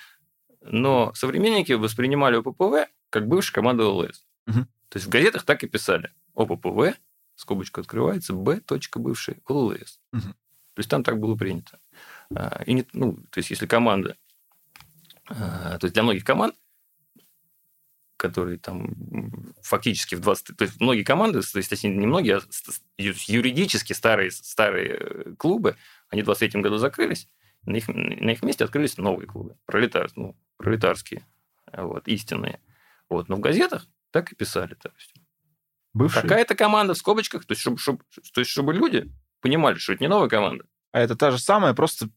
но 0.62 1.12
современники 1.14 1.74
воспринимали 1.74 2.38
ОППВ 2.38 2.90
как 3.10 3.28
бывшая 3.28 3.56
команда 3.56 3.86
ЛС. 3.86 4.26
Угу. 4.48 4.60
То 4.90 4.98
есть 4.98 5.08
в 5.08 5.10
газетах 5.10 5.44
так 5.44 5.62
и 5.64 5.68
писали. 5.68 6.12
ОППВ, 6.40 6.98
скобочка 7.36 7.82
открывается, 7.82 8.34
Б. 8.34 8.62
бывший 8.96 9.42
ЛЛС. 9.48 10.00
Угу. 10.14 10.22
То 10.22 10.80
есть 10.80 10.90
там 10.90 11.04
так 11.04 11.20
было 11.20 11.36
принято. 11.36 11.80
А, 12.34 12.64
и 12.66 12.74
не, 12.74 12.86
ну, 12.94 13.18
то 13.32 13.40
есть 13.40 13.50
если 13.50 13.66
команда, 13.66 14.16
а, 15.28 15.78
то 15.78 15.86
есть 15.86 15.94
для 15.94 16.04
многих 16.04 16.24
команд, 16.24 16.56
которые 18.18 18.58
там 18.58 18.94
фактически 19.62 20.16
в 20.16 20.20
20... 20.20 20.58
То 20.58 20.66
есть 20.66 20.80
многие 20.82 21.04
команды, 21.04 21.42
то 21.42 21.58
есть 21.58 21.84
не 21.84 22.06
многие, 22.06 22.38
а 22.38 22.42
юридически 22.98 23.94
старые, 23.94 24.32
старые 24.32 24.98
э, 25.00 25.36
клубы, 25.38 25.78
они 26.10 26.22
в 26.22 26.26
23 26.26 26.62
году 26.62 26.78
закрылись, 26.78 27.30
На 27.66 27.78
их, 27.78 27.88
на 27.88 28.32
их 28.32 28.44
месте 28.44 28.66
открылись 28.66 28.98
новые 28.98 29.26
клубы, 29.26 29.56
пролетар, 29.66 30.12
ну, 30.16 30.36
пролетарские, 30.58 31.26
вот, 31.72 32.08
истинные. 32.10 32.60
Вот. 33.08 33.30
Но 33.30 33.38
в 33.38 33.40
газетах 33.40 33.88
так 34.12 34.32
и 34.32 34.36
писали. 34.36 34.74
То 34.74 34.92
есть, 34.96 35.14
Бывший. 35.94 36.22
Какая-то 36.22 36.56
команда 36.56 36.94
в 36.94 36.98
скобочках, 36.98 37.46
то 37.46 37.52
есть, 37.54 37.62
чтобы, 37.62 37.78
чтобы, 37.78 38.00
то 38.34 38.42
есть, 38.42 38.52
чтобы 38.52 38.74
люди 38.74 39.12
понимали, 39.42 39.78
что 39.78 39.94
это 39.94 40.04
не 40.04 40.08
новая 40.08 40.30
команда. 40.30 40.66
А 40.92 41.00
это 41.00 41.16
та 41.16 41.32
же 41.32 41.40
самая, 41.40 41.74
просто 41.74 42.10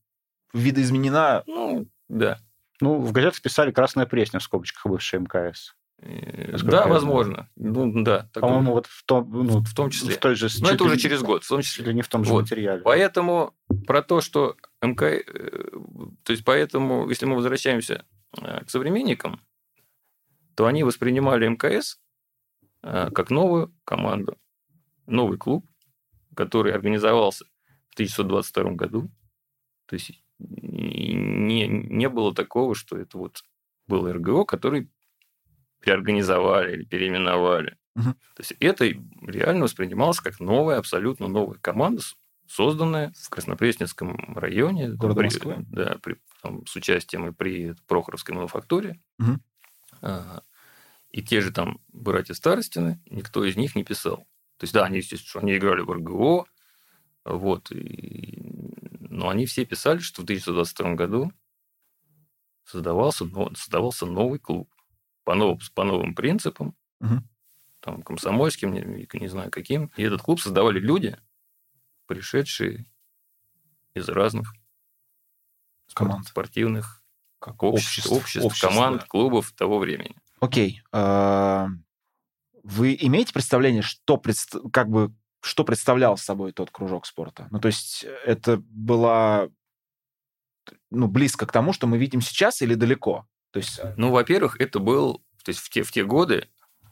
видоизменена. 0.53 1.45
Ну, 1.47 1.89
да. 2.09 2.39
Ну, 2.81 2.99
в 3.01 3.13
газетах 3.13 3.41
писали 3.41 3.71
«Красная 3.71 4.07
пресня» 4.07 4.41
в 4.41 4.43
скобочках 4.43 4.87
бывший 4.87 5.21
МКС. 5.21 5.75
Э, 6.01 6.51
Насколько 6.53 6.77
Да, 6.79 6.87
возможно. 6.89 7.49
Ну, 7.55 8.03
да. 8.03 8.29
По-моему, 8.35 8.73
вот 8.73 8.87
в 8.87 9.05
том, 9.05 9.31
ну, 9.31 9.61
в 9.61 9.75
том 9.75 9.91
числе. 9.91 10.15
в 10.15 10.19
той 10.19 10.35
же... 10.35 10.49
Но 10.61 10.71
это 10.71 10.85
уже 10.85 10.99
через 10.99 11.23
год, 11.23 11.45
в 11.45 11.49
том 11.49 11.63
числе. 11.63 11.87
ли 11.87 11.95
не 11.95 12.03
в 12.03 12.09
том 12.09 12.25
же 12.25 12.33
Вот. 12.33 12.43
материале. 12.43 12.83
Поэтому 12.83 13.55
про 13.87 14.03
то, 14.03 14.21
что 14.21 14.57
МК... 14.81 15.07
э, 15.07 15.23
То 16.25 16.33
есть 16.33 16.45
поэтому, 16.45 17.09
если 17.09 17.25
мы 17.25 17.37
возвращаемся 17.37 18.05
э, 18.41 18.65
к 18.65 18.71
современникам, 18.71 19.41
то 20.57 20.67
они 20.67 20.83
воспринимали 20.83 21.47
МКС 21.47 22.01
как 22.83 23.31
новую 23.31 23.75
команду, 23.85 24.37
новый 25.07 25.38
клуб, 25.38 25.66
который 26.35 26.73
организовался 26.73 27.45
в 27.90 27.95
1922 27.95 28.73
году. 28.73 29.11
То 29.87 29.95
есть 29.95 30.12
не, 30.38 31.66
не 31.68 32.09
было 32.09 32.35
такого, 32.35 32.75
что 32.75 32.97
это 32.97 33.18
вот 33.18 33.45
был 33.87 34.11
РГО, 34.11 34.45
который 34.45 34.90
переорганизовали 35.81 36.73
или 36.75 36.85
переименовали. 36.85 37.77
Мгм. 37.95 38.14
То 38.14 38.40
есть 38.40 38.53
это 38.61 38.87
реально 39.27 39.64
воспринималось 39.64 40.21
как 40.21 40.40
новая, 40.40 40.79
абсолютно 40.79 41.29
новая 41.29 41.59
команда, 41.59 42.03
созданная 42.47 43.12
в 43.21 43.29
Краснопресненском 43.29 44.35
районе. 44.37 44.90
Города 44.90 45.21
при- 45.21 45.27
Москвы. 45.27 45.57
Да, 45.71 45.99
при- 46.03 46.16
там, 46.42 46.66
с 46.66 46.75
участием 46.77 47.29
и 47.29 47.33
при 47.33 47.75
Прохоровской 47.87 48.35
мануфактуре. 48.35 49.01
А, 50.01 50.42
И 51.12 51.22
те 51.22 51.40
же 51.42 51.53
там 51.53 51.81
братья 51.88 52.35
Старостины, 52.35 53.01
никто 53.07 53.44
из 53.44 53.57
них 53.57 53.77
не 53.77 53.85
писал. 53.85 54.18
То 54.57 54.64
есть, 54.64 54.72
да, 54.72 54.85
они, 54.85 54.98
естественно, 54.98 55.42
они 55.42 55.57
играли 55.57 55.83
в 55.83 55.90
РГО, 55.90 56.46
вот, 57.25 57.70
и- 57.70 58.75
но 59.11 59.29
они 59.29 59.46
все 59.46 59.64
писали, 59.66 59.98
что 59.98 60.22
в 60.22 60.25
1922 60.25 60.94
году 60.94 61.33
создавался, 62.64 63.27
создавался 63.55 64.07
новый 64.07 64.38
клуб 64.38 64.72
по, 65.25 65.35
новым, 65.35 65.59
по 65.75 65.85
новым 65.85 66.14
принципам, 66.14 66.75
Мгм. 67.01 67.29
там, 67.81 68.03
комсомольским, 68.03 68.72
не, 68.72 69.09
не 69.20 69.29
знаю 69.29 69.51
каким. 69.51 69.90
И 69.96 70.03
этот 70.03 70.22
клуб 70.22 70.40
создавали 70.40 70.79
люди, 70.81 71.18
пришедшие 72.07 72.87
из 73.94 74.09
разных 74.09 74.53
Команд. 75.94 76.27
спортивных 76.29 77.03
Как 77.38 77.62
обществ, 77.62 78.07
обществ, 78.07 78.12
обществ, 78.12 78.46
обществ, 78.46 78.66
команд, 78.66 79.01
да. 79.01 79.07
клубов 79.07 79.53
того 79.53 79.79
времени. 79.79 80.16
Окей. 80.43 80.83
а, 80.91 81.69
Вы 82.65 82.97
имеете 83.01 83.33
представление, 83.33 83.83
что, 83.83 84.17
предст- 84.17 84.71
как 84.73 84.89
бы, 84.89 85.15
что 85.41 85.63
представлял 85.65 86.17
собой 86.17 86.53
тот 86.53 86.71
кружок 86.73 87.07
спорта? 87.07 87.47
Ну, 87.51 87.61
то 87.61 87.69
есть 87.69 88.05
это 88.27 88.57
была 88.57 89.49
ну, 90.91 91.07
близко 91.07 91.47
к 91.47 91.53
тому, 91.53 91.73
что 91.73 91.87
мы 91.87 91.97
видим 91.97 92.21
сейчас 92.21 92.61
или 92.61 92.75
далеко? 92.75 93.27
То 93.53 93.59
есть 93.59 93.81
Ну, 93.97 94.11
во-первых, 94.11 94.61
это 94.61 94.81
был, 94.81 95.19
то 95.45 95.49
есть 95.51 95.61
в 95.61 95.71
те, 95.71 95.85
в 95.85 95.93
те 95.93 96.05
годы 96.05 96.49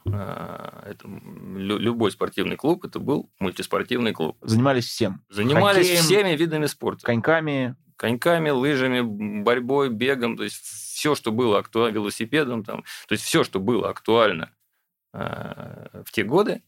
а, 0.06 0.84
это, 0.86 1.08
любой 1.08 2.12
спортивный 2.12 2.56
клуб, 2.56 2.84
это 2.84 3.00
был 3.00 3.30
мультиспортивный 3.40 4.12
клуб. 4.12 4.38
занимались 4.42 4.86
всем. 4.86 5.24
Занимались 5.28 5.88
Хоккеем, 5.88 6.02
всеми 6.04 6.36
видами 6.36 6.66
спорта. 6.66 7.04
Коньками, 7.04 7.76
коньками, 8.00 8.48
лыжами, 8.48 9.02
борьбой, 9.42 9.90
бегом, 9.90 10.38
то 10.38 10.42
есть 10.44 10.56
все, 10.56 11.14
что 11.14 11.32
было 11.32 11.58
актуально, 11.58 11.94
велосипедом, 11.96 12.64
там, 12.64 12.82
то 13.06 13.12
есть 13.12 13.22
все, 13.24 13.44
что 13.44 13.60
было 13.60 13.90
актуально 13.90 14.50
э, 15.12 16.02
в 16.06 16.10
те 16.10 16.24
годы, 16.24 16.62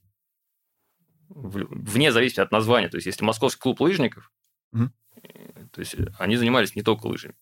в- 1.31 1.66
вне 1.71 2.12
зависимости 2.12 2.40
от 2.40 2.53
названия, 2.53 2.88
то 2.90 2.97
есть 2.99 3.07
если 3.07 3.25
Московский 3.25 3.61
клуб 3.62 3.81
лыжников, 3.81 4.31
э, 4.75 4.88
то 5.73 5.81
есть 5.81 5.97
они 6.18 6.37
занимались 6.37 6.77
не 6.77 6.83
только 6.83 7.07
лыжами, 7.07 7.35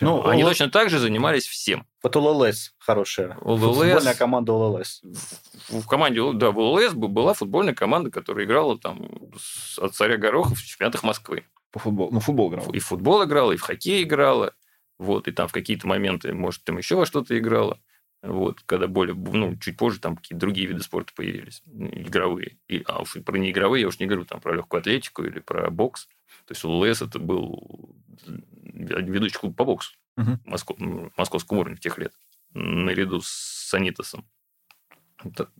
Ну, 0.00 0.26
они 0.26 0.42
Л- 0.42 0.48
точно 0.48 0.68
так 0.70 0.90
же 0.90 0.98
занимались 0.98 1.46
всем. 1.46 1.86
Вот 2.02 2.16
ЛЛС 2.16 2.74
хорошая. 2.78 3.36
ЛЛС. 3.40 3.60
Футбольная 3.60 4.14
команда 4.14 4.52
ЛЛС. 4.52 5.00
В 5.68 5.80
в 5.80 5.86
команде, 5.86 6.20
да, 6.34 6.50
в 6.50 6.58
ЛС 6.58 6.92
была 6.94 7.32
футбольная 7.34 7.74
команда, 7.74 8.10
которая 8.10 8.44
играла 8.46 8.78
там 8.78 9.08
от 9.78 9.94
царя 9.94 10.16
Горохов 10.18 10.58
в 10.58 10.64
чемпионатах 10.66 11.02
Москвы. 11.04 11.44
По 11.74 11.80
футболу. 11.80 12.12
Ну, 12.12 12.20
футбол 12.20 12.50
играл. 12.52 12.70
И 12.72 12.78
в 12.78 12.86
футбол 12.86 13.24
играла, 13.24 13.50
и 13.50 13.56
в 13.56 13.62
хоккей 13.62 14.04
играла. 14.04 14.54
Вот, 14.96 15.26
и 15.26 15.32
там 15.32 15.48
в 15.48 15.52
какие-то 15.52 15.88
моменты, 15.88 16.32
может, 16.32 16.62
там 16.62 16.78
еще 16.78 16.94
во 16.94 17.04
что-то 17.04 17.36
играла. 17.36 17.80
Вот, 18.22 18.60
когда 18.64 18.86
более, 18.86 19.16
ну, 19.16 19.56
чуть 19.56 19.76
позже 19.76 19.98
там 19.98 20.16
какие-то 20.16 20.38
другие 20.38 20.68
виды 20.68 20.82
спорта 20.84 21.12
появились, 21.16 21.64
игровые. 21.66 22.58
И, 22.68 22.84
а 22.86 23.02
уж 23.02 23.16
и 23.16 23.20
про 23.20 23.36
неигровые 23.38 23.80
я 23.82 23.88
уж 23.88 23.98
не 23.98 24.06
говорю 24.06 24.24
там 24.24 24.40
про 24.40 24.54
легкую 24.54 24.82
атлетику 24.82 25.24
или 25.24 25.40
про 25.40 25.68
бокс. 25.68 26.06
То 26.46 26.52
есть 26.52 26.62
ЛС 26.64 27.02
это 27.02 27.18
был 27.18 27.96
ведущий 28.22 29.36
клуб 29.38 29.56
по 29.56 29.64
боксу 29.64 29.94
Мгм. 30.16 30.40
Моско- 30.44 31.10
московского 31.16 31.58
уровня 31.58 31.76
тех 31.76 31.98
лет, 31.98 32.12
наряду 32.52 33.20
с 33.20 33.28
Санитосом. 33.68 34.24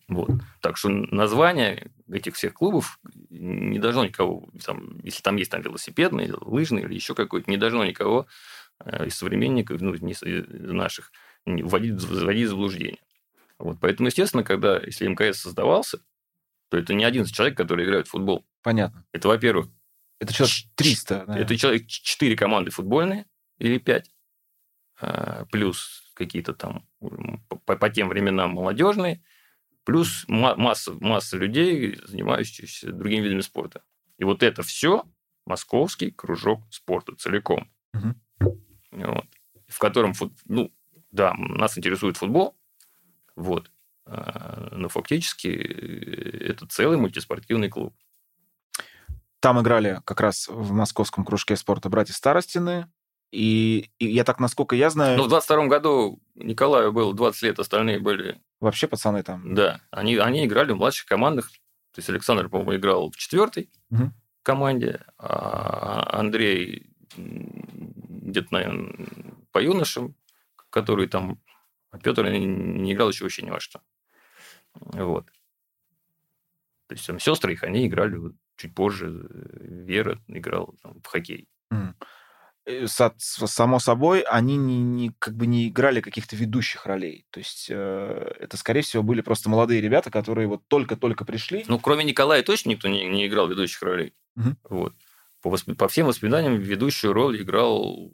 Вот. 0.08 0.30
так 0.60 0.76
что 0.76 0.88
название 0.88 1.90
этих 2.10 2.34
всех 2.34 2.54
клубов 2.54 2.98
не 3.30 3.78
должно 3.78 4.04
никого, 4.04 4.48
там, 4.64 4.98
если 5.02 5.22
там 5.22 5.36
есть 5.36 5.50
там 5.50 5.62
велосипедный, 5.62 6.30
лыжный 6.32 6.82
или 6.82 6.94
еще 6.94 7.14
какой-то, 7.14 7.50
не 7.50 7.56
должно 7.56 7.84
никого 7.84 8.26
э, 8.84 9.06
из 9.06 9.16
современников, 9.16 9.80
ну, 9.80 9.94
из 9.94 10.22
из 10.22 10.44
наших, 10.72 11.10
вводить, 11.46 11.94
вводить 12.02 12.46
в 12.46 12.50
заблуждение. 12.50 13.00
Вот. 13.58 13.78
Поэтому, 13.80 14.08
естественно, 14.08 14.42
когда, 14.44 14.78
если 14.78 15.06
МКС 15.08 15.40
создавался, 15.40 16.00
то 16.70 16.76
это 16.76 16.92
не 16.94 17.04
11 17.04 17.34
человек, 17.34 17.56
которые 17.56 17.86
играют 17.86 18.08
в 18.08 18.10
футбол. 18.10 18.44
Понятно. 18.62 19.04
Это, 19.12 19.28
во-первых, 19.28 19.68
Это 20.18 20.32
человек 20.32 20.54
Ч- 20.54 20.68
300. 20.74 21.14
наверное. 21.26 21.42
это 21.44 21.56
человек 21.56 21.86
4 21.86 22.36
команды 22.36 22.70
футбольные 22.70 23.26
или 23.58 23.78
5, 23.78 24.10
плюс 25.50 26.10
какие-то 26.14 26.52
там 26.54 26.86
по, 27.48 27.76
по 27.76 27.90
тем 27.90 28.08
временам 28.08 28.52
молодежные, 28.52 29.22
плюс 29.84 30.24
ма- 30.28 30.56
масса, 30.56 30.92
масса 31.00 31.36
людей, 31.36 31.98
занимающихся 32.04 32.92
другими 32.92 33.24
видами 33.24 33.40
спорта. 33.40 33.82
И 34.18 34.24
вот 34.24 34.42
это 34.42 34.62
все 34.62 35.04
московский 35.46 36.10
кружок 36.10 36.62
спорта 36.70 37.14
целиком. 37.16 37.70
Мгм. 37.92 38.20
Вот. 38.92 39.26
В 39.68 39.78
котором, 39.78 40.12
ну, 40.46 40.72
да, 41.10 41.34
нас 41.34 41.76
интересует 41.78 42.16
футбол, 42.16 42.56
вот, 43.36 43.70
а, 44.06 44.68
но 44.72 44.88
фактически 44.88 45.48
э, 45.48 46.50
это 46.50 46.66
целый 46.66 46.98
мультиспортивный 46.98 47.68
клуб. 47.68 47.94
Там 49.40 49.60
играли 49.60 50.00
как 50.04 50.20
раз 50.20 50.48
в 50.48 50.72
московском 50.72 51.24
кружке 51.24 51.56
спорта 51.56 51.88
братья 51.88 52.14
Старостины. 52.14 52.90
И, 53.34 53.90
и 53.98 54.06
я 54.06 54.22
так, 54.22 54.38
насколько 54.38 54.76
я 54.76 54.90
знаю, 54.90 55.18
Ну, 55.18 55.24
в 55.24 55.28
22 55.28 55.66
году 55.66 56.20
Николаю 56.36 56.92
было 56.92 57.12
20 57.12 57.42
лет, 57.42 57.58
остальные 57.58 57.98
были 57.98 58.40
вообще 58.60 58.86
пацаны 58.86 59.24
там... 59.24 59.54
Да, 59.56 59.80
они, 59.90 60.16
они 60.18 60.46
играли 60.46 60.70
в 60.70 60.76
младших 60.76 61.06
командах. 61.06 61.48
То 61.92 61.98
есть 61.98 62.08
Александр, 62.08 62.48
по-моему, 62.48 62.76
играл 62.76 63.10
в 63.10 63.16
четвертой 63.16 63.70
Мгм. 63.90 64.14
команде, 64.44 65.00
а 65.18 66.16
Андрей 66.20 66.86
где-то, 67.16 68.48
наверное, 68.52 69.08
по 69.50 69.58
юношам, 69.60 70.14
который 70.70 71.08
там... 71.08 71.40
А 71.90 71.98
Петр 71.98 72.28
не, 72.28 72.92
играл 72.92 73.08
еще 73.08 73.24
вообще 73.24 73.42
ни 73.42 73.50
во 73.50 73.58
что. 73.58 73.80
Вот. 74.74 75.26
То 76.86 76.94
есть 76.94 77.04
там 77.06 77.18
сестры 77.18 77.54
их, 77.54 77.64
они 77.64 77.86
играли 77.88 78.16
чуть 78.56 78.76
позже. 78.76 79.26
Вера 79.60 80.20
играла 80.28 80.72
там, 80.82 81.00
в 81.02 81.06
хоккей. 81.08 81.48
М. 81.72 81.96
Э, 82.66 82.86
Само 82.86 83.78
собой, 83.78 84.20
они 84.22 84.56
не, 84.56 84.78
не- 84.78 85.12
как 85.18 85.34
бы 85.36 85.46
не 85.46 85.68
играли 85.68 86.00
каких-то 86.00 86.34
ведущих 86.36 86.86
ролей. 86.86 87.26
То 87.30 87.38
есть 87.38 87.66
э, 87.70 88.32
это, 88.40 88.56
скорее 88.56 88.80
всего, 88.82 89.02
были 89.02 89.20
просто 89.20 89.50
молодые 89.50 89.80
ребята, 89.82 90.10
которые 90.10 90.48
вот 90.48 90.62
только-только 90.68 91.24
пришли. 91.26 91.64
Ну, 91.68 91.78
кроме 91.78 92.04
Николая 92.04 92.42
точно 92.42 92.70
никто 92.70 92.88
не, 92.88 93.04
не 93.06 93.26
играл 93.26 93.48
ведущих 93.48 93.82
ролей. 93.82 94.14
Мгм. 94.34 94.56
Вот. 94.70 94.94
По, 95.42 95.48
восп- 95.48 95.74
по 95.74 95.88
всем 95.88 96.06
воспоминаниям 96.06 96.56
ведущую 96.56 97.12
роль 97.12 97.42
играл 97.42 98.10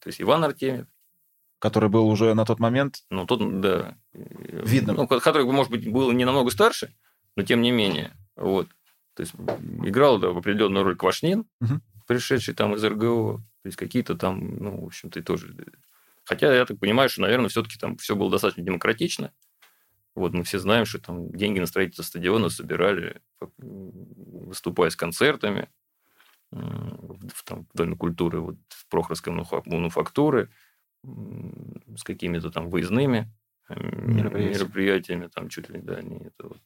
то 0.00 0.06
есть 0.06 0.22
Иван 0.22 0.44
Артемьев. 0.44 0.86
который 1.58 1.88
был 1.90 2.08
уже 2.08 2.32
на 2.34 2.44
тот 2.46 2.60
момент. 2.60 3.02
Ну, 3.10 3.26
тот, 3.26 3.60
да. 3.60 3.96
э, 4.14 4.62
Видно. 4.64 4.94
Ну, 4.94 5.06
ко- 5.06 5.20
который, 5.20 5.44
может 5.44 5.70
быть, 5.70 5.90
был 5.90 6.10
не 6.12 6.24
намного 6.24 6.50
старше, 6.50 6.94
но 7.36 7.42
тем 7.42 7.60
не 7.60 7.70
менее. 7.70 8.16
Вот. 8.36 8.68
То 9.14 9.22
есть 9.24 9.34
играл 9.84 10.18
да, 10.18 10.28
в 10.30 10.38
определенную 10.38 10.84
роль 10.84 10.96
Квашнин, 10.96 11.44
Мгм. 11.60 11.82
Пришедший 12.08 12.54
там 12.54 12.74
из 12.74 12.84
РГО. 12.84 13.36
То 13.62 13.66
есть 13.66 13.76
какие-то 13.76 14.16
там, 14.16 14.56
ну, 14.56 14.82
в 14.82 14.86
общем-то, 14.86 15.22
тоже... 15.22 15.54
э, 15.56 15.70
Хотя 16.24 16.52
я 16.54 16.66
так 16.66 16.78
понимаю, 16.80 17.08
что, 17.08 17.22
наверное, 17.22 17.48
все-таки 17.48 17.78
там 17.78 17.96
все 17.96 18.16
было 18.16 18.30
достаточно 18.30 18.64
демократично. 18.64 19.32
Вот 20.14 20.32
мы 20.32 20.42
все 20.42 20.58
знаем, 20.58 20.84
что 20.84 20.98
там 20.98 21.30
деньги 21.30 21.60
на 21.60 21.66
строительство 21.66 22.02
стадиона 22.02 22.48
собирали, 22.48 23.22
выступая 23.58 24.90
с 24.90 24.96
концертами. 24.96 25.68
в, 26.50 27.44
там, 27.44 27.66
в 27.72 27.76
Доме 27.76 27.96
культуры, 27.96 28.40
вот, 28.40 28.56
в 28.68 28.88
Прохоровской 28.88 29.32
мануфактуры, 29.32 30.50
с 31.02 32.02
какими-то 32.02 32.50
там 32.50 32.70
выездными 32.70 33.30
мероприятиями, 33.68 34.54
мероприятиями 34.54 35.26
там 35.28 35.48
чуть 35.48 35.68
ли 35.68 35.80
да, 35.80 36.00
не 36.00 36.16
это 36.26 36.48
вот, 36.48 36.60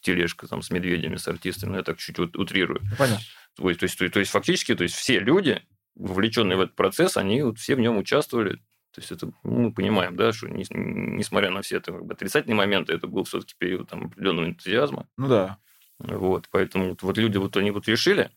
тележка 0.00 0.46
там 0.46 0.62
с 0.62 0.70
медведями, 0.70 1.16
с 1.16 1.28
артистами, 1.28 1.70
ну, 1.70 1.76
я 1.78 1.82
так 1.82 1.98
чуть 1.98 2.18
утрирую. 2.18 2.80
Ну, 2.82 2.96
понятно. 2.96 3.24
То 3.56 3.68
есть, 3.68 3.80
то, 3.80 3.84
есть, 3.84 4.12
то 4.12 4.18
есть, 4.20 4.30
фактически, 4.30 4.74
то 4.74 4.82
есть, 4.82 4.94
все 4.94 5.20
люди, 5.20 5.62
вовлеченные 5.94 6.56
в 6.56 6.60
этот 6.60 6.74
процесс, 6.74 7.16
они 7.16 7.42
вот 7.42 7.58
все 7.58 7.76
в 7.76 7.80
нем 7.80 7.98
участвовали. 7.98 8.56
То 8.92 9.00
есть, 9.00 9.12
это 9.12 9.32
мы 9.42 9.72
понимаем, 9.72 10.16
да, 10.16 10.32
что 10.32 10.48
не, 10.48 10.64
несмотря 10.70 11.50
на 11.50 11.62
все 11.62 11.76
это, 11.76 11.92
как 11.92 12.04
бы, 12.04 12.14
отрицательные 12.14 12.56
моменты, 12.56 12.92
это 12.92 13.06
был 13.06 13.24
все-таки 13.24 13.54
период 13.58 13.88
там, 13.88 14.06
определенного 14.06 14.46
энтузиазма. 14.46 15.08
Ну 15.16 15.28
да. 15.28 15.58
Вот, 15.98 16.48
поэтому 16.50 16.90
вот, 16.90 17.02
вот 17.02 17.18
люди 17.18 17.36
вот 17.36 17.56
они 17.56 17.70
вот 17.70 17.88
решили, 17.88 18.30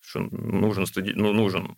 что 0.00 0.20
нужен, 0.20 0.86
студи... 0.86 1.12
ну, 1.14 1.32
нужен 1.32 1.76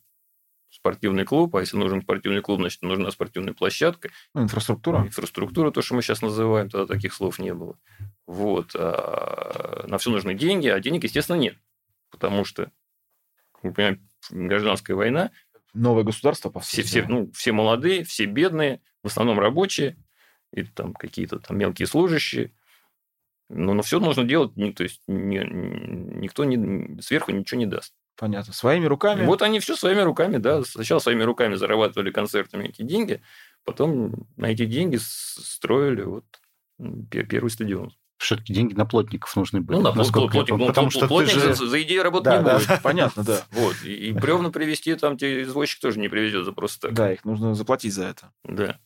спортивный 0.87 1.25
клуб, 1.25 1.57
а 1.57 1.61
если 1.61 1.77
нужен 1.77 2.03
спортивный 2.03 2.43
клуб, 2.43 2.61
значит, 2.61 2.81
нужна 2.83 3.11
спортивная 3.11 3.55
площадка. 3.55 4.11
Ну, 4.35 4.43
инфраструктура. 4.45 5.01
Инфраструктура, 5.01 5.73
то, 5.73 5.83
что 5.83 5.97
мы 5.97 6.03
сейчас 6.03 6.23
называем, 6.23 6.71
тогда 6.71 6.87
таких 6.87 7.13
слов 7.13 7.41
не 7.41 7.53
было. 7.53 7.77
Вот. 8.27 8.71
А 8.77 9.85
на 9.89 9.99
все 9.99 10.11
нужны 10.11 10.35
деньги, 10.35 10.69
а 10.69 10.79
денег, 10.79 11.03
естественно, 11.03 11.37
нет. 11.37 11.57
Потому 12.11 12.45
что, 12.45 12.71
мы 13.65 13.73
понимаем, 13.73 14.09
гражданская 14.31 14.97
война. 14.97 15.33
Новое 15.75 16.05
государство, 16.05 16.51
по 16.51 16.61
все, 16.61 16.83
все, 16.83 17.05
ну, 17.09 17.33
все 17.33 17.51
молодые, 17.51 18.05
все 18.05 18.27
бедные, 18.27 18.81
в 19.03 19.09
основном 19.09 19.41
рабочие, 19.41 19.97
и 20.53 20.63
там 20.63 20.95
какие-то 20.95 21.41
там 21.41 21.59
мелкие 21.59 21.89
служащие. 21.89 22.53
Но, 23.49 23.75
но 23.75 23.83
все 23.83 23.99
нужно 23.99 24.23
делать, 24.23 24.55
то 24.55 24.85
есть 24.85 25.03
никто 25.09 26.45
не, 26.45 27.03
сверху 27.03 27.33
ничего 27.33 27.59
не 27.59 27.67
даст. 27.67 27.93
Понятно. 28.17 28.53
Своими 28.53 28.87
руками? 28.87 29.25
Вот 29.27 29.43
они 29.43 29.61
все 29.61 29.77
своими 29.77 30.01
руками, 30.01 30.39
да. 30.39 30.63
Сначала 30.65 30.99
своими 30.99 31.23
руками 31.23 31.55
зарабатывали 31.55 32.11
концертами 32.11 32.69
эти 32.69 32.83
деньги, 32.83 33.21
потом 33.65 34.27
на 34.37 34.47
эти 34.47 34.65
деньги 34.65 34.99
строили 35.01 36.03
вот 36.03 36.25
первый 37.11 37.51
стадион. 37.51 37.93
Все-таки 38.19 38.55
деньги 38.55 38.73
на 38.73 38.87
плотников 38.87 39.37
нужны 39.37 39.61
были. 39.61 39.77
Ну, 39.77 39.83
на 39.83 39.93
плотник, 39.93 40.49
ну, 40.49 40.67
потому 40.67 40.91
что 40.91 41.07
плотник 41.07 41.35
же... 41.35 41.55
за, 41.55 41.67
за 41.67 41.83
идею 41.83 42.03
работать 42.03 42.33
да, 42.33 42.39
не 42.39 42.45
да, 42.45 42.59
будет. 42.59 42.83
Понятно, 42.83 43.25
да. 43.25 43.45
Вот. 43.51 43.77
И, 43.85 43.93
и 43.93 44.13
бревна 44.13 44.51
привезти 44.51 44.95
там 44.95 45.19
тебе 45.19 45.43
извозчик 45.43 45.83
тоже 45.83 45.99
не 45.99 46.09
привезет 46.09 46.47
за 46.47 46.53
просто 46.53 46.89
так. 46.89 46.95
Да, 46.95 47.13
их 47.13 47.27
нужно 47.27 47.55
заплатить 47.55 47.93
за 47.93 48.05
это. 48.07 48.33
Да. 48.45 48.79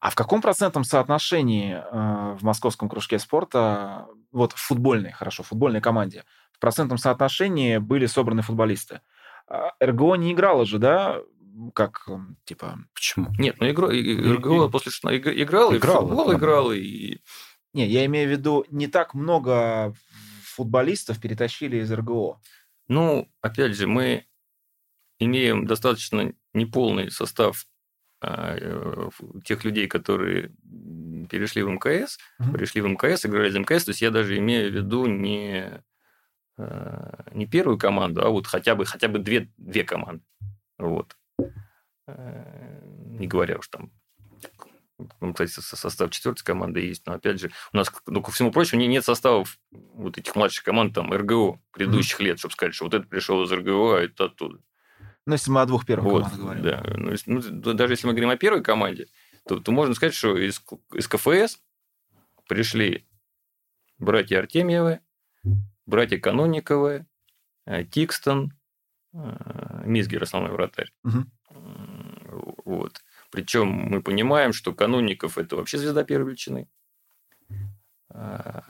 А 0.00 0.10
в 0.10 0.16
каком 0.16 0.42
процентном 0.42 0.84
соотношении 0.84 1.76
э, 1.76 2.36
в 2.36 2.42
московском 2.42 2.88
кружке 2.88 3.18
спорта, 3.18 4.06
вот 4.32 4.52
в 4.52 4.56
футбольной, 4.56 5.12
хорошо, 5.12 5.44
в 5.44 5.46
футбольной 5.46 5.80
команде, 5.80 6.24
процентном 6.64 6.96
соотношении 6.96 7.76
были 7.76 8.06
собраны 8.06 8.40
футболисты. 8.40 9.02
А 9.46 9.72
РГО 9.82 10.14
не 10.14 10.32
играла 10.32 10.64
же, 10.64 10.78
да, 10.78 11.20
как, 11.74 12.08
типа... 12.46 12.78
Почему? 12.94 13.30
Нет, 13.38 13.56
ну 13.60 13.68
игра, 13.68 13.88
РГО 13.88 14.70
после 14.70 14.90
что 14.90 15.14
играл, 15.14 15.74
и 15.74 15.76
играл, 15.76 16.08
футбол 16.08 16.32
играл, 16.32 16.72
и... 16.72 17.18
Не, 17.74 17.86
я 17.86 18.06
имею 18.06 18.28
в 18.28 18.32
виду, 18.32 18.64
не 18.70 18.86
так 18.86 19.12
много 19.12 19.94
футболистов 20.42 21.20
перетащили 21.20 21.76
из 21.82 21.92
РГО. 21.92 22.40
Ну, 22.88 23.28
опять 23.42 23.76
же, 23.76 23.86
мы 23.86 24.24
имеем 25.18 25.66
достаточно 25.66 26.32
неполный 26.54 27.10
состав 27.10 27.66
а, 28.22 28.56
э, 28.58 29.10
тех 29.44 29.64
людей, 29.64 29.86
которые 29.86 30.50
перешли 31.28 31.62
в 31.62 31.68
МКС, 31.68 32.18
mm-hmm. 32.40 32.52
пришли 32.52 32.80
в 32.80 32.88
МКС, 32.88 33.26
играли 33.26 33.50
за 33.50 33.58
МКС. 33.58 33.84
То 33.84 33.90
есть 33.90 34.00
я 34.00 34.10
даже 34.10 34.38
имею 34.38 34.70
в 34.70 34.74
виду 34.74 35.04
не 35.04 35.82
не 36.56 37.46
первую 37.46 37.78
команду, 37.78 38.24
а 38.24 38.30
вот 38.30 38.46
хотя 38.46 38.74
бы, 38.74 38.84
хотя 38.86 39.08
бы 39.08 39.18
две, 39.18 39.50
две 39.56 39.84
команды. 39.84 40.22
Вот. 40.78 41.16
Э, 42.06 42.80
не 43.18 43.26
говоря 43.26 43.58
уж 43.58 43.68
там 43.68 43.90
ну, 45.20 45.32
кстати, 45.32 45.50
состав 45.50 46.10
четвертой 46.10 46.44
команды 46.44 46.80
есть, 46.80 47.06
но 47.06 47.14
опять 47.14 47.40
же, 47.40 47.50
у 47.72 47.76
нас, 47.76 47.92
ну, 48.06 48.22
ко 48.22 48.30
всему 48.30 48.52
прочему, 48.52 48.80
нет 48.82 49.04
составов 49.04 49.58
вот 49.72 50.18
этих 50.18 50.34
младших 50.36 50.64
команд, 50.64 50.94
там, 50.94 51.12
РГО 51.12 51.60
предыдущих 51.72 52.20
mm-hmm. 52.20 52.24
лет, 52.24 52.38
чтобы 52.38 52.52
сказать, 52.52 52.74
что 52.74 52.84
вот 52.84 52.94
это 52.94 53.06
пришел 53.06 53.42
из 53.42 53.52
РГО, 53.52 53.96
а 53.96 54.02
это 54.02 54.26
оттуда. 54.26 54.60
Ну, 55.26 55.32
если 55.32 55.50
мы 55.50 55.62
о 55.62 55.66
двух 55.66 55.84
первых 55.84 56.12
вот, 56.12 56.22
командах 56.24 56.40
говорим. 56.40 56.62
Да. 56.62 56.82
Ну, 56.96 57.42
ну, 57.50 57.72
даже 57.74 57.94
если 57.94 58.06
мы 58.06 58.12
говорим 58.12 58.30
о 58.30 58.36
первой 58.36 58.62
команде, 58.62 59.08
то, 59.48 59.58
то 59.58 59.72
можно 59.72 59.94
сказать, 59.94 60.14
что 60.14 60.36
из, 60.36 60.62
из 60.92 61.08
КФС 61.08 61.60
пришли 62.48 63.06
братья 63.98 64.38
Артемьевы, 64.38 65.00
братья 65.86 66.18
Канониковы, 66.18 67.06
э, 67.66 67.84
Тикстон, 67.84 68.52
э, 69.12 69.82
Мизгер 69.84 70.22
основной 70.22 70.52
вратарь. 70.52 70.92
Угу. 71.04 71.24
Вот. 72.64 73.02
Причем 73.30 73.68
мы 73.68 74.02
понимаем, 74.02 74.52
что 74.52 74.74
Каноников 74.74 75.38
это 75.38 75.56
вообще 75.56 75.78
звезда 75.78 76.04
первой 76.04 76.28
величины. 76.28 76.68
Э, 78.10 78.60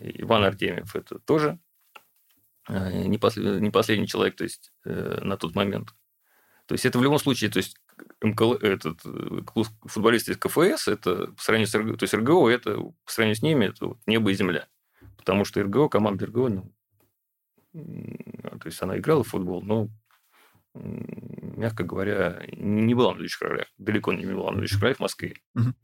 Иван 0.00 0.44
Артемьев 0.44 0.94
это 0.96 1.18
тоже 1.18 1.58
не 2.68 3.16
последний, 3.16 3.60
не 3.60 3.70
последний 3.70 4.06
человек, 4.06 4.36
то 4.36 4.44
есть 4.44 4.72
на 4.84 5.38
тот 5.38 5.54
момент. 5.54 5.94
То 6.66 6.74
есть 6.74 6.84
это 6.84 6.98
в 6.98 7.02
любом 7.02 7.18
случае, 7.18 7.50
то 7.50 7.56
есть 7.56 7.78
МКЛ, 8.20 8.52
этот 8.56 9.00
футболист 9.86 10.28
из 10.28 10.36
КФС, 10.36 10.86
это 10.86 11.28
по 11.28 11.42
сравнению 11.42 11.66
с 11.66 11.74
РГО, 11.74 11.96
то 11.96 12.04
есть 12.04 12.12
РГО, 12.12 12.50
это 12.50 12.76
по 12.76 12.94
сравнению 13.06 13.36
с 13.36 13.42
ними, 13.42 13.64
это 13.66 13.86
вот 13.86 13.98
небо 14.06 14.30
и 14.30 14.34
земля. 14.34 14.68
Потому 15.28 15.44
что 15.44 15.62
РГО, 15.62 15.90
команда 15.90 16.24
РГО, 16.24 16.48
ну, 16.48 16.72
то 17.74 18.64
есть 18.64 18.80
она 18.80 18.96
играла 18.96 19.22
в 19.22 19.28
футбол, 19.28 19.60
но, 19.60 19.90
мягко 20.72 21.84
говоря, 21.84 22.42
не 22.56 22.94
была 22.94 23.12
на 23.12 23.18
ведущих 23.18 23.42
ролях. 23.42 23.66
Далеко 23.76 24.14
не 24.14 24.24
была 24.24 24.52
на 24.52 24.56
ведущих 24.56 24.80
ролях 24.80 24.96
в 24.96 25.00
Москве. 25.00 25.34
Угу. 25.54 25.74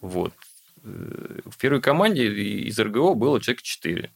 Вот. 0.00 0.34
Э, 0.82 1.38
в 1.44 1.56
первой 1.58 1.80
команде 1.80 2.26
из 2.26 2.76
РГО 2.76 3.14
было 3.14 3.40
человек 3.40 3.62
4. 3.62 4.10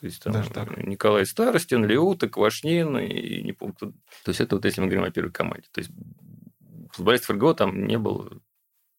То 0.00 0.06
есть 0.06 0.22
там 0.22 0.32
Даже 0.32 0.48
так. 0.48 0.74
Николай 0.78 1.26
Старостин, 1.26 1.84
Леута, 1.84 2.30
Квашнин 2.30 2.96
и 2.96 3.42
не 3.42 3.52
помню. 3.52 3.74
Кто... 3.74 3.90
То 3.90 4.28
есть 4.28 4.40
это 4.40 4.56
вот 4.56 4.64
если 4.64 4.80
мы 4.80 4.86
говорим 4.86 5.04
о 5.04 5.10
первой 5.10 5.32
команде. 5.32 5.68
То 5.70 5.82
есть 5.82 5.90
футболистов 6.92 7.36
РГО 7.36 7.52
там 7.52 7.86
не 7.86 7.98
было 7.98 8.40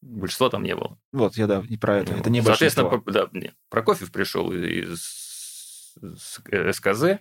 большинства 0.02 0.50
там 0.50 0.64
не 0.64 0.76
было. 0.76 1.00
Вот, 1.12 1.38
я 1.38 1.48
да, 1.48 1.64
и 1.68 1.78
про 1.78 1.98
это. 1.98 2.14
Ну, 2.14 2.20
это 2.20 2.30
не 2.30 2.42
Соответственно, 2.42 2.90
большинство. 2.90 3.12
да, 3.12 3.30
нет. 3.40 3.56
Прокофьев 3.70 4.12
пришел 4.12 4.52
из 4.52 5.96
СКЗ, 6.16 7.20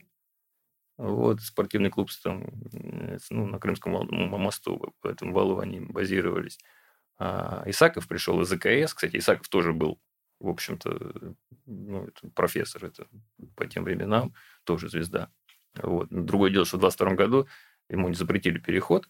вот, 0.99 1.43
спортивный 1.43 1.91
клуб 1.91 2.11
там, 2.23 2.47
ну, 3.31 3.47
на 3.47 3.59
Крымском 3.59 3.93
мосту, 4.41 4.95
по 5.01 5.09
этому 5.09 5.33
валу 5.33 5.59
они 5.59 5.81
базировались. 5.81 6.59
А 7.19 7.63
Исаков 7.67 8.09
пришел 8.09 8.41
из 8.41 8.53
АКС. 8.53 8.95
Кстати, 8.95 9.17
Исаков 9.17 9.49
тоже 9.49 9.73
был, 9.73 10.01
в 10.41 10.49
общем-то, 10.49 11.35
ну, 11.67 12.07
это 12.07 12.29
профессор, 12.35 12.85
это 12.85 13.07
по 13.55 13.67
тем 13.67 13.85
временам, 13.85 14.35
тоже 14.65 14.89
звезда. 14.89 15.31
Вот. 15.75 16.09
Другое 16.11 16.51
дело, 16.51 16.65
что 16.65 16.77
в 16.77 16.81
22 16.81 17.15
году 17.15 17.47
ему 17.89 18.09
не 18.09 18.15
запретили 18.15 18.59
переход, 18.59 19.09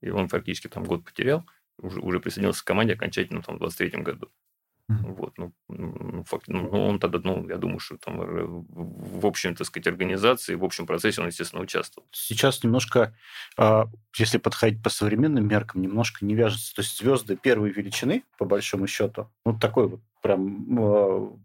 и 0.00 0.10
он 0.10 0.28
фактически 0.28 0.68
там 0.68 0.84
год 0.84 1.04
потерял 1.04 1.46
уже, 1.78 2.00
уже 2.00 2.20
присоединился 2.20 2.62
к 2.62 2.66
команде 2.66 2.94
окончательно 2.94 3.42
там, 3.42 3.56
в 3.56 3.58
23 3.58 4.02
году. 4.02 4.30
Mm-hmm. 4.88 5.14
Вот, 5.14 5.36
ну, 5.36 5.52
ну, 5.68 6.22
факт, 6.24 6.44
ну, 6.46 6.68
он 6.68 7.00
тогда, 7.00 7.18
ну, 7.24 7.48
я 7.48 7.56
думаю, 7.56 7.80
что 7.80 7.98
там 7.98 8.18
в 8.20 9.26
общем, 9.26 9.56
так 9.56 9.66
сказать, 9.66 9.88
организации, 9.88 10.54
в 10.54 10.64
общем 10.64 10.86
процессе 10.86 11.20
он, 11.20 11.26
естественно, 11.26 11.60
участвовал. 11.60 12.06
Сейчас 12.12 12.62
немножко, 12.62 13.12
а, 13.56 13.88
если 14.16 14.38
подходить 14.38 14.80
по 14.80 14.88
современным 14.88 15.48
меркам, 15.48 15.82
немножко 15.82 16.24
не 16.24 16.36
вяжется. 16.36 16.72
То 16.72 16.82
есть 16.82 16.98
звезды 16.98 17.34
первой 17.34 17.70
величины, 17.70 18.22
по 18.38 18.44
большому 18.44 18.86
счету, 18.86 19.28
ну, 19.44 19.58
такой 19.58 19.88
вот 19.88 20.00
прям 20.22 20.78
а, 20.78 21.36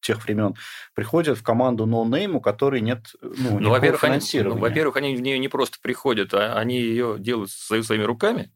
тех 0.00 0.24
времен 0.24 0.54
приходят 0.94 1.38
в 1.38 1.42
команду 1.42 1.84
no 1.84 1.99
name, 1.99 2.36
у 2.36 2.40
которой 2.40 2.80
нет 2.80 3.14
ну, 3.20 3.58
ну, 3.60 3.70
во-первых, 3.70 4.00
финансирования. 4.00 4.52
Они, 4.52 4.60
ну, 4.60 4.68
во-первых, 4.68 4.96
они 4.96 5.14
в 5.14 5.20
нее 5.20 5.38
не 5.38 5.48
просто 5.48 5.78
приходят, 5.80 6.32
а 6.32 6.54
они 6.58 6.80
ее 6.80 7.16
делают 7.18 7.50
своими 7.50 8.04
руками. 8.04 8.50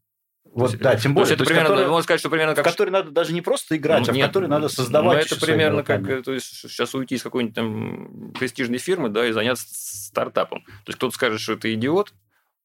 Вот, 0.57 0.71
есть, 0.71 0.83
да, 0.83 0.97
тем 0.97 1.12
более. 1.12 1.35
это 1.35 1.45
примерно, 1.45 1.69
который, 1.69 1.87
можно 1.87 2.03
сказать, 2.03 2.21
что 2.21 2.31
примерно 2.31 2.55
как... 2.55 2.64
В 2.64 2.71
который 2.71 2.88
надо 2.88 3.11
даже 3.11 3.35
не 3.35 3.42
просто 3.42 3.77
играть, 3.77 4.07
ну, 4.07 4.12
а 4.14 4.16
в 4.16 4.21
который 4.21 4.49
надо 4.49 4.69
создавать. 4.69 5.29
Ну, 5.31 5.37
это 5.37 5.45
примерно 5.45 5.83
как 5.83 6.25
то 6.25 6.33
есть, 6.33 6.47
сейчас 6.47 6.95
уйти 6.95 7.16
из 7.16 7.23
какой-нибудь 7.23 7.55
там 7.55 8.33
престижной 8.33 8.79
фирмы, 8.79 9.11
да, 9.11 9.27
и 9.27 9.33
заняться 9.33 9.66
стартапом. 9.69 10.64
То 10.64 10.88
есть 10.88 10.97
кто-то 10.97 11.14
скажет, 11.14 11.40
что 11.40 11.53
это 11.53 11.73
идиот, 11.75 12.14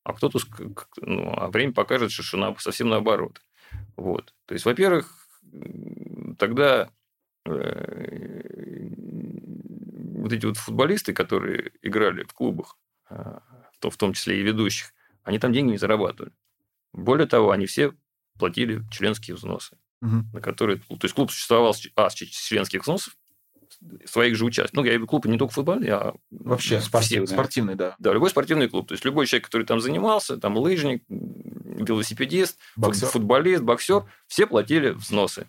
а 0.05 0.13
кто-то, 0.13 0.39
ну, 1.01 1.33
а 1.35 1.49
время 1.49 1.73
покажет, 1.73 2.13
что, 2.13 2.23
что 2.23 2.55
совсем 2.59 2.87
наоборот. 2.87 3.41
Вот. 3.97 4.33
То 4.45 4.53
есть, 4.53 4.63
во-первых, 4.63 5.27
тогда 6.39 6.89
э, 7.45 8.87
вот 10.15 10.31
эти 10.31 10.45
вот 10.45 10.55
футболисты, 10.55 11.11
которые 11.11 11.73
играли 11.81 12.23
в 12.23 12.33
клубах, 12.33 12.77
э, 13.09 13.39
в 13.81 13.97
том 13.97 14.13
числе 14.13 14.39
и 14.39 14.43
ведущих, 14.43 14.93
они 15.23 15.39
там 15.39 15.51
деньги 15.51 15.71
не 15.71 15.77
зарабатывали. 15.77 16.31
Более 16.93 17.27
того, 17.27 17.51
они 17.51 17.65
все 17.65 17.93
платили 18.37 18.81
членские 18.91 19.35
взносы, 19.35 19.77
угу. 20.01 20.23
на 20.33 20.41
которые... 20.41 20.79
То 20.79 20.99
есть 21.03 21.15
клуб 21.15 21.31
существовал 21.31 21.75
а, 21.95 22.09
с 22.09 22.13
членских 22.15 22.81
взносов, 22.81 23.15
своих 24.05 24.35
же 24.35 24.45
участков. 24.45 24.75
Ну, 24.75 24.83
я 24.83 24.95
имею 24.95 25.07
клуб 25.07 25.25
не 25.25 25.37
только 25.37 25.53
футбольный, 25.53 25.89
а 25.89 26.13
Вообще, 26.29 26.79
все. 26.79 26.87
спортивный. 26.87 27.27
спортивный, 27.27 27.75
да. 27.75 27.95
Да, 27.99 28.13
любой 28.13 28.29
спортивный 28.29 28.69
клуб. 28.69 28.87
То 28.87 28.93
есть 28.93 29.05
любой 29.05 29.25
человек, 29.25 29.45
который 29.45 29.65
там 29.65 29.79
занимался, 29.79 30.37
там 30.37 30.57
лыжник, 30.57 31.03
велосипедист, 31.07 32.59
Боксер. 32.75 33.07
футболист, 33.07 33.63
боксер, 33.63 34.03
все 34.27 34.45
платили 34.45 34.89
взносы. 34.89 35.47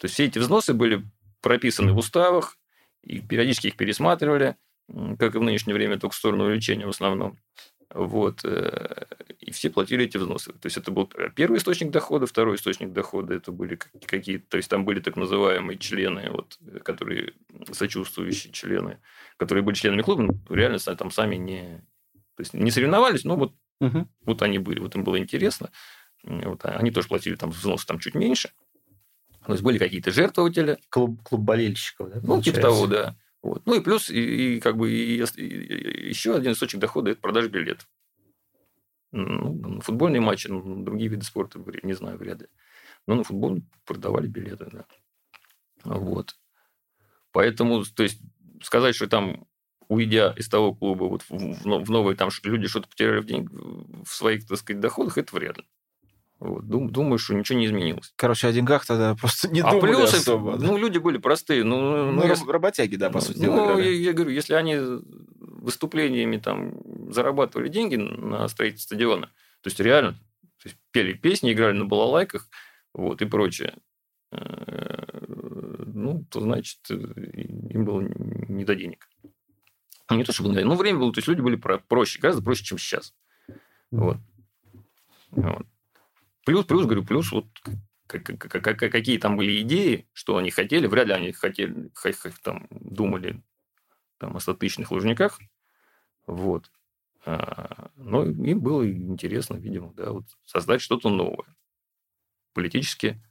То 0.00 0.04
есть 0.04 0.14
все 0.14 0.26
эти 0.26 0.38
взносы 0.38 0.74
были 0.74 1.04
прописаны 1.40 1.92
в 1.92 1.98
уставах, 1.98 2.58
и 3.02 3.20
периодически 3.20 3.68
их 3.68 3.76
пересматривали, 3.76 4.56
как 5.18 5.34
и 5.34 5.38
в 5.38 5.42
нынешнее 5.42 5.74
время, 5.74 5.98
только 5.98 6.14
в 6.14 6.18
сторону 6.18 6.44
увеличения 6.44 6.86
в 6.86 6.90
основном. 6.90 7.38
Вот. 7.92 8.40
э, 8.44 9.04
И 9.40 9.50
все 9.50 9.68
платили 9.70 10.04
эти 10.04 10.16
взносы. 10.16 10.52
То 10.52 10.66
есть 10.66 10.76
это 10.76 10.90
был 10.90 11.10
первый 11.34 11.58
источник 11.58 11.90
дохода, 11.90 12.26
второй 12.26 12.56
источник 12.56 12.92
дохода 12.92 13.34
это 13.34 13.50
были 13.52 13.76
как- 13.76 13.92
какие-то... 14.06 14.46
То 14.48 14.56
есть 14.58 14.70
там 14.70 14.84
были 14.84 15.00
так 15.00 15.16
называемые 15.16 15.76
члены, 15.78 16.30
вот, 16.30 16.58
которые 16.84 17.32
сочувствующие 17.72 18.52
члены, 18.52 18.98
которые 19.36 19.64
были 19.64 19.74
членами 19.74 20.02
клуба, 20.02 20.22
но 20.22 20.54
реально 20.54 20.78
там 20.78 21.10
сами 21.10 21.36
не... 21.36 21.82
То 22.36 22.40
есть 22.42 22.54
не 22.54 22.70
соревновались, 22.70 23.24
но 23.24 23.36
вот 23.36 23.54
Мгм. 23.80 24.08
вот 24.26 24.42
они 24.42 24.58
были, 24.58 24.78
вот 24.78 24.94
им 24.94 25.04
было 25.04 25.18
интересно. 25.18 25.70
Вот, 26.22 26.64
а 26.66 26.76
они 26.76 26.90
тоже 26.90 27.08
платили 27.08 27.34
там 27.34 27.50
взносы 27.50 27.86
там 27.86 27.98
чуть 27.98 28.14
меньше. 28.14 28.50
То 29.46 29.52
есть 29.52 29.62
были 29.64 29.78
какие-то 29.78 30.10
жертвователи, 30.12 30.78
Клуб, 30.90 31.22
клуб 31.22 31.40
болельщиков, 31.40 32.10
да? 32.10 32.16
ну, 32.16 32.42
типа 32.42 32.60
получается? 32.60 32.60
того, 32.60 32.86
да. 32.86 33.16
Вот. 33.42 33.62
Ну 33.66 33.74
и 33.74 33.80
плюс, 33.80 34.10
и, 34.10 34.56
и 34.56 34.60
как 34.60 34.76
бы 34.76 34.90
и, 34.90 35.22
и- 35.22 36.08
еще 36.08 36.34
один 36.34 36.52
источник 36.52 36.80
дохода– 36.80 37.10
это 37.12 37.20
продажа 37.20 37.48
билетов. 37.48 37.88
Ну, 39.12 39.80
футбольные 39.80 40.20
матчи, 40.20 40.46
ну, 40.46 40.84
другие 40.84 41.10
виды 41.10 41.24
спорта, 41.24 41.58
не 41.82 41.94
знаю, 41.94 42.16
вряд 42.18 42.42
ли. 42.42 42.46
Но 43.06 43.16
на 43.16 43.24
футбол 43.24 43.60
продавали 43.84 44.28
билеты, 44.28 44.68
да. 44.70 44.84
Вот. 45.84 46.36
Поэтому, 47.32 47.82
то 47.84 48.02
есть, 48.02 48.20
сказать, 48.62 48.94
что 48.94 49.08
там, 49.08 49.46
уйдя 49.88 50.32
из 50.36 50.48
того 50.48 50.74
клуба, 50.74 51.04
вот 51.04 51.22
в, 51.22 51.30
в 51.30 51.84
в 51.84 51.90
новый, 51.90 52.14
там 52.14 52.30
люди 52.44 52.68
что-то 52.68 52.88
потеряли 52.88 53.20
в, 53.20 53.26
день, 53.26 53.48
в 53.50 54.08
своих, 54.08 54.46
так 54.46 54.58
сказать, 54.58 54.80
доходах, 54.80 55.18
это 55.18 55.34
вряд 55.34 55.58
ли. 55.58 55.64
Вот. 56.40 56.66
Дум- 56.66 56.88
думаю, 56.90 57.18
что 57.18 57.34
ничего 57.34 57.58
не 57.58 57.66
изменилось. 57.66 58.12
Короче, 58.16 58.48
о 58.48 58.52
деньгах 58.52 58.86
тогда 58.86 59.14
просто 59.20 59.48
не 59.48 59.60
а 59.60 59.70
думали 59.72 59.92
плюсы, 59.94 60.16
особо. 60.16 60.56
да. 60.56 60.66
ну, 60.66 60.78
люди 60.78 60.98
были 60.98 61.18
простые. 61.18 61.64
Ну, 61.64 61.78
Ну, 61.80 62.12
ну, 62.12 62.22
раб- 62.22 62.30
если- 62.30 62.50
работяги, 62.50 62.96
да, 62.96 63.10
по 63.10 63.20
сути 63.20 63.38
ну, 63.38 63.44
дела, 63.44 63.66
я, 63.66 63.72
играли. 63.74 63.94
я 63.94 64.12
говорю, 64.14 64.30
если 64.32 64.54
они 64.54 64.76
выступлениями 65.38 66.38
там 66.38 66.72
зарабатывали 67.12 67.68
деньги 67.68 67.96
на 67.96 68.48
строительство 68.48 68.94
стадиона, 68.94 69.26
то 69.60 69.68
есть 69.68 69.78
реально 69.80 70.12
то 70.62 70.68
есть 70.68 70.76
пели 70.90 71.12
песни, 71.14 71.52
играли 71.52 71.76
на 71.78 71.84
балалайках, 71.86 72.48
вот, 72.94 73.22
и 73.22 73.26
прочее, 73.26 73.74
э, 74.32 75.04
ну, 75.86 76.24
то 76.30 76.40
значит, 76.40 76.78
э, 76.90 76.94
им 77.70 77.84
было 77.84 78.00
не 78.48 78.64
до 78.64 78.74
денег. 78.74 79.08
Ну, 80.10 80.16
Не 80.16 80.24
то, 80.24 80.32
чтобы... 80.32 80.52
Ну, 80.64 80.74
время 80.74 80.98
было, 80.98 81.12
то 81.12 81.18
есть 81.18 81.28
люди 81.28 81.40
были 81.40 81.56
про- 81.56 81.78
проще, 81.78 82.18
гораздо 82.18 82.42
проще, 82.42 82.64
чем 82.64 82.78
сейчас. 82.78 83.14
Вот. 83.90 84.16
Вот. 85.30 85.66
Плюс, 86.44 86.64
плюс, 86.64 86.84
говорю, 86.84 87.04
плюс 87.04 87.30
вот 87.32 87.46
какие 88.06 89.18
там 89.18 89.36
были 89.36 89.60
идеи, 89.62 90.08
что 90.12 90.36
они 90.36 90.50
хотели, 90.50 90.86
вряд 90.86 91.06
ли 91.08 91.12
они 91.12 91.32
хотели, 91.32 91.90
там, 92.42 92.66
думали 92.70 93.42
там, 94.18 94.36
о 94.36 94.40
статичных 94.40 94.90
лужниках, 94.90 95.38
вот. 96.26 96.70
А, 97.24 97.90
Но 97.96 98.24
им 98.24 98.60
было 98.60 98.88
интересно, 98.90 99.56
видимо, 99.56 99.92
да, 99.94 100.12
вот, 100.12 100.24
создать 100.44 100.80
что-то 100.80 101.10
новое, 101.10 101.54
политически 102.54 103.22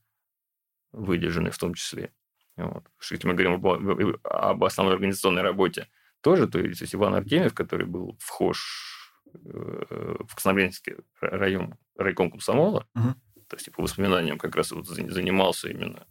выдержанное 0.91 1.51
в 1.51 1.57
том 1.57 1.73
числе. 1.73 2.13
Вот. 2.55 2.83
Если 3.09 3.27
мы 3.27 3.33
говорим 3.33 3.53
об, 3.53 4.25
об 4.25 4.63
основной 4.63 4.95
организационной 4.95 5.41
работе, 5.41 5.87
тоже, 6.21 6.47
то 6.47 6.59
есть, 6.59 6.93
Иван 6.93 7.15
Артемьев, 7.15 7.53
который 7.53 7.85
был 7.85 8.17
вхож 8.19 8.98
в 9.33 10.27
Краснодарский 10.33 10.95
район, 11.21 11.75
райком 11.95 12.31
комсомола, 12.31 12.87
Мгм. 12.93 13.15
то 13.47 13.55
есть 13.55 13.71
по 13.71 13.81
воспоминаниям 13.83 14.37
как 14.37 14.55
раз 14.55 14.71
вот 14.71 14.87
за- 14.87 15.09
занимался 15.11 15.69
именно 15.69 16.05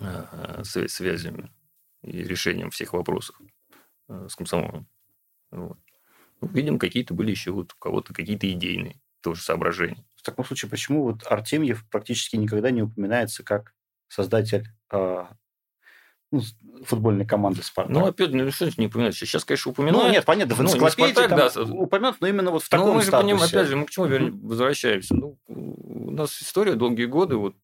э, 0.00 0.62
свя- 0.62 0.88
связями 0.88 1.52
и 2.02 2.22
решением 2.22 2.70
всех 2.70 2.92
вопросов 2.92 3.36
э, 4.08 4.26
с 4.28 4.34
комсомолом. 4.36 4.88
Вот. 5.50 5.78
Ну, 6.40 6.48
видимо, 6.48 6.78
какие-то 6.78 7.14
были 7.14 7.30
еще 7.30 7.50
вот 7.52 7.72
у 7.72 7.76
кого-то 7.78 8.12
какие-то 8.14 8.50
идейные 8.50 9.00
тоже 9.20 9.42
соображения. 9.42 10.04
В 10.16 10.22
таком 10.22 10.44
случае, 10.44 10.70
почему 10.70 11.04
вот 11.04 11.24
Артемьев 11.26 11.88
практически 11.88 12.36
никогда 12.36 12.70
не 12.70 12.82
упоминается 12.82 13.44
как 13.44 13.74
создатель 14.08 14.68
а, 14.90 15.36
ну, 16.32 16.40
футбольной 16.84 17.24
команды 17.24 17.62
«Спартак»? 17.62 17.94
Ну, 17.94 18.04
опять, 18.06 18.30
ну, 18.32 18.50
что 18.50 18.68
не 18.76 18.86
упоминать? 18.88 19.14
Сейчас, 19.14 19.44
конечно, 19.44 19.68
Ну, 19.68 19.72
упоминают. 19.72 20.12
нет, 20.12 20.24
понятно, 20.24 20.54
в 20.56 20.58
Ну, 20.58 20.64
не 20.64 20.70
энциклопедии 20.70 21.12
«Спартак», 21.12 21.52
там 21.52 21.66
да, 21.68 21.74
упомянут, 21.74 22.16
но 22.20 22.26
именно 22.26 22.50
вот 22.50 22.62
в 22.64 22.72
Ну, 22.72 22.78
таком 22.78 22.96
мы 22.96 23.02
же 23.02 23.10
понимаем, 23.12 23.36
статусе. 23.38 23.56
опять 23.56 23.68
же, 23.68 23.76
мы 23.76 23.86
к 23.86 23.90
чему 23.90 24.06
вер- 24.06 24.30
возвращаемся? 24.48 25.14
Ну, 25.14 25.38
у 25.46 26.10
нас 26.10 26.42
история 26.42 26.74
долгие 26.74 27.04
годы 27.06 27.36
вот 27.36 27.54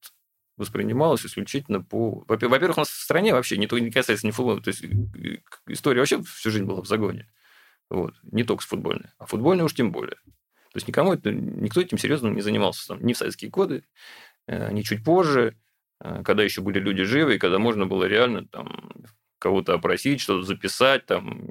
воспринималась 0.57 1.24
исключительно 1.24 1.81
по... 1.83 2.24
Во- 2.28 2.37
Во-первых, 2.48 2.76
у 2.78 2.81
нас 2.81 2.88
в 2.88 3.02
стране 3.02 3.33
вообще 3.33 3.57
не, 3.57 3.66
то, 3.66 3.78
не 3.78 3.90
касается 3.90 4.26
ни 4.26 4.31
футбола, 4.33 4.61
то 4.61 4.68
есть 4.68 4.85
история 5.68 6.00
вообще 6.00 6.22
всю 6.22 6.50
жизнь 6.50 6.64
была 6.64 6.83
в 6.83 6.87
загоне. 6.87 7.28
Вот. 7.90 8.14
Не 8.22 8.44
только 8.44 8.62
с 8.62 8.66
футбольной, 8.66 9.11
а 9.18 9.26
футбольной 9.26 9.64
уж 9.64 9.74
тем 9.74 9.92
более. 9.92 10.16
То 10.72 10.76
есть 10.76 10.87
никому 10.88 11.14
это, 11.14 11.33
никто 11.33 11.81
этим 11.81 11.96
серьезно 11.96 12.28
не 12.28 12.42
занимался 12.42 12.88
там, 12.88 13.04
ни 13.04 13.14
в 13.14 13.16
советские 13.16 13.50
годы, 13.50 13.85
э, 14.46 14.70
ни 14.72 14.83
чуть 14.83 15.02
позже, 15.02 15.57
когда 16.01 16.43
еще 16.43 16.61
были 16.61 16.79
люди 16.79 17.05
живы, 17.05 17.37
и 17.37 17.39
когда 17.39 17.59
можно 17.59 17.87
было 17.87 18.05
реально 18.05 18.47
там 18.47 18.93
кого-то 19.39 19.75
опросить, 19.75 20.21
что-то 20.21 20.43
записать 20.43 21.07
там 21.07 21.49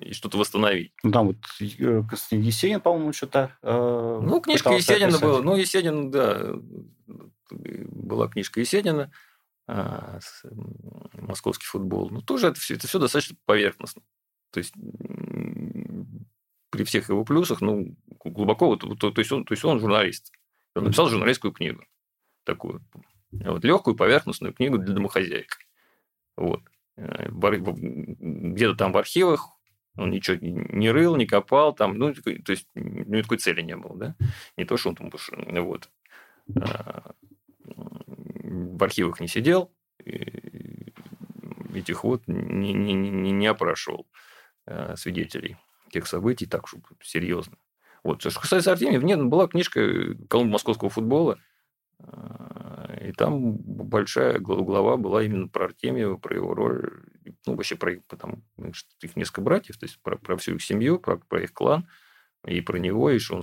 и 0.00 0.12
что-то 0.12 0.38
восстановить. 0.38 0.92
Ну, 1.02 1.12
там 1.12 1.28
вот 1.28 1.36
э, 1.60 2.02
Константин 2.08 2.40
Есенин, 2.42 2.80
по-моему, 2.80 3.12
что-то... 3.12 3.56
э, 3.62 4.20
Ну, 4.22 4.40
книжка 4.40 4.72
Есенина 4.72 5.06
описать. 5.06 5.22
была. 5.22 5.40
Ну, 5.40 5.56
Есенин, 5.56 6.10
да, 6.10 6.54
была 7.50 8.28
книжка 8.28 8.60
Есенина, 8.60 9.10
а, 9.66 10.18
московский 11.14 11.66
футбол. 11.66 12.10
Ну, 12.10 12.20
тоже 12.20 12.48
это 12.48 12.60
все, 12.60 12.74
это 12.74 12.86
все 12.86 12.98
достаточно 12.98 13.36
поверхностно. 13.46 14.02
То 14.50 14.58
есть 14.58 14.74
при 16.70 16.84
всех 16.84 17.08
его 17.08 17.24
плюсах, 17.24 17.60
ну, 17.60 17.96
глубоко, 18.24 18.66
вот, 18.68 18.80
то, 18.80 19.10
то 19.10 19.18
есть 19.20 19.32
он, 19.32 19.44
то 19.44 19.52
есть 19.52 19.64
он 19.64 19.80
журналист. 19.80 20.32
Он 20.74 20.84
написал 20.84 21.08
журналистскую 21.08 21.52
книгу 21.52 21.84
такую. 22.44 22.84
Вот, 23.44 23.64
легкую 23.64 23.96
поверхностную 23.96 24.52
книгу 24.54 24.78
для 24.78 24.94
домохозяек. 24.94 25.58
Вот. 26.36 26.62
Э, 26.96 27.28
Где-то 27.30 28.74
там 28.76 28.92
в 28.92 28.96
архивах 28.96 29.50
он 29.96 30.10
ничего 30.10 30.36
не- 30.40 30.90
рыл, 30.90 31.16
не 31.16 31.26
копал, 31.26 31.72
там, 31.72 31.96
ну, 31.98 32.12
такой- 32.12 32.38
то 32.40 32.52
есть, 32.52 32.66
ну, 32.74 33.16
никакой 33.16 33.38
цели 33.38 33.62
не 33.62 33.76
было, 33.76 33.96
да? 33.96 34.16
Не 34.56 34.64
то, 34.64 34.76
что 34.76 34.88
он 34.90 34.96
там, 34.96 35.10
ну, 35.48 35.64
вот, 35.64 35.88
а, 36.56 37.12
в 37.64 38.82
архивах 38.82 39.20
не 39.20 39.28
сидел, 39.28 39.72
этих 41.74 42.04
вот 42.04 42.22
не, 42.26 42.72
не, 42.72 42.92
не, 42.94 43.30
не 43.32 43.46
опрашивал 43.46 44.06
а, 44.66 44.96
свидетелей 44.96 45.56
тех 45.90 46.06
событий 46.06 46.46
так, 46.46 46.66
чтобы 46.66 46.84
серьезно. 47.00 47.56
Вот. 48.02 48.20
Что 48.20 48.40
касается 48.40 48.72
Артемьев, 48.72 49.02
нет, 49.02 49.22
была 49.24 49.46
книжка 49.46 50.14
«Колумб 50.28 50.50
московского 50.52 50.90
футбола», 50.90 51.38
и 53.04 53.12
там 53.12 53.56
большая 53.56 54.38
гла- 54.38 54.62
глава 54.62 54.96
была 54.96 55.22
именно 55.22 55.48
про 55.48 55.66
Артемьева, 55.66 56.16
про 56.16 56.34
его 56.36 56.54
роль, 56.54 57.04
ну, 57.46 57.54
вообще 57.54 57.76
про 57.76 57.92
их, 57.92 58.00
там, 58.18 58.42
их 59.02 59.16
несколько 59.16 59.40
братьев, 59.40 59.76
то 59.78 59.86
есть 59.86 59.98
про, 60.02 60.16
про 60.16 60.36
всю 60.36 60.54
их 60.54 60.62
семью, 60.62 60.98
про, 60.98 61.16
про 61.16 61.42
их 61.42 61.52
клан, 61.52 61.86
и 62.46 62.60
про 62.60 62.78
него, 62.78 63.10
и 63.10 63.18
что 63.18 63.36
он 63.36 63.42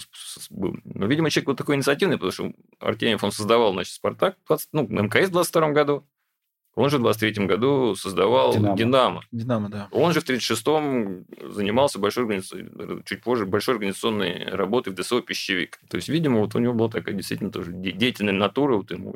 был. 0.49 0.77
Но, 0.83 1.07
видимо, 1.07 1.29
человек 1.29 1.47
вот 1.47 1.57
такой 1.57 1.75
инициативный, 1.75 2.17
потому 2.17 2.31
что 2.31 2.53
Артемьев, 2.79 3.23
он 3.23 3.31
создавал, 3.31 3.73
значит, 3.73 3.93
«Спартак», 3.93 4.37
в 4.43 4.47
20, 4.47 4.69
ну, 4.73 4.87
МКС 4.87 5.29
в 5.29 5.31
22 5.31 5.71
году, 5.71 6.07
он 6.73 6.89
же 6.89 6.99
в 6.99 7.01
23 7.01 7.47
году 7.47 7.95
создавал 7.95 8.53
«Динамо». 8.53 8.77
«Динамо». 8.77 9.21
Динамо, 9.31 9.69
да. 9.69 9.87
Он 9.91 10.13
же 10.13 10.21
в 10.21 10.29
36-м 10.29 11.25
занимался 11.51 11.99
большой 11.99 12.23
организационной, 12.23 13.03
чуть 13.03 13.21
позже, 13.23 13.45
большой 13.45 13.75
организационной 13.75 14.45
работой 14.45 14.93
в 14.93 14.95
ДСО 14.95 15.21
«Пищевик». 15.21 15.79
То 15.89 15.97
есть, 15.97 16.07
видимо, 16.07 16.39
вот 16.39 16.55
у 16.55 16.59
него 16.59 16.73
была 16.73 16.89
такая 16.89 17.13
действительно 17.13 17.51
тоже 17.51 17.73
де- 17.73 17.91
деятельная 17.91 18.33
натура, 18.33 18.77
вот 18.77 18.91
ему 18.91 19.15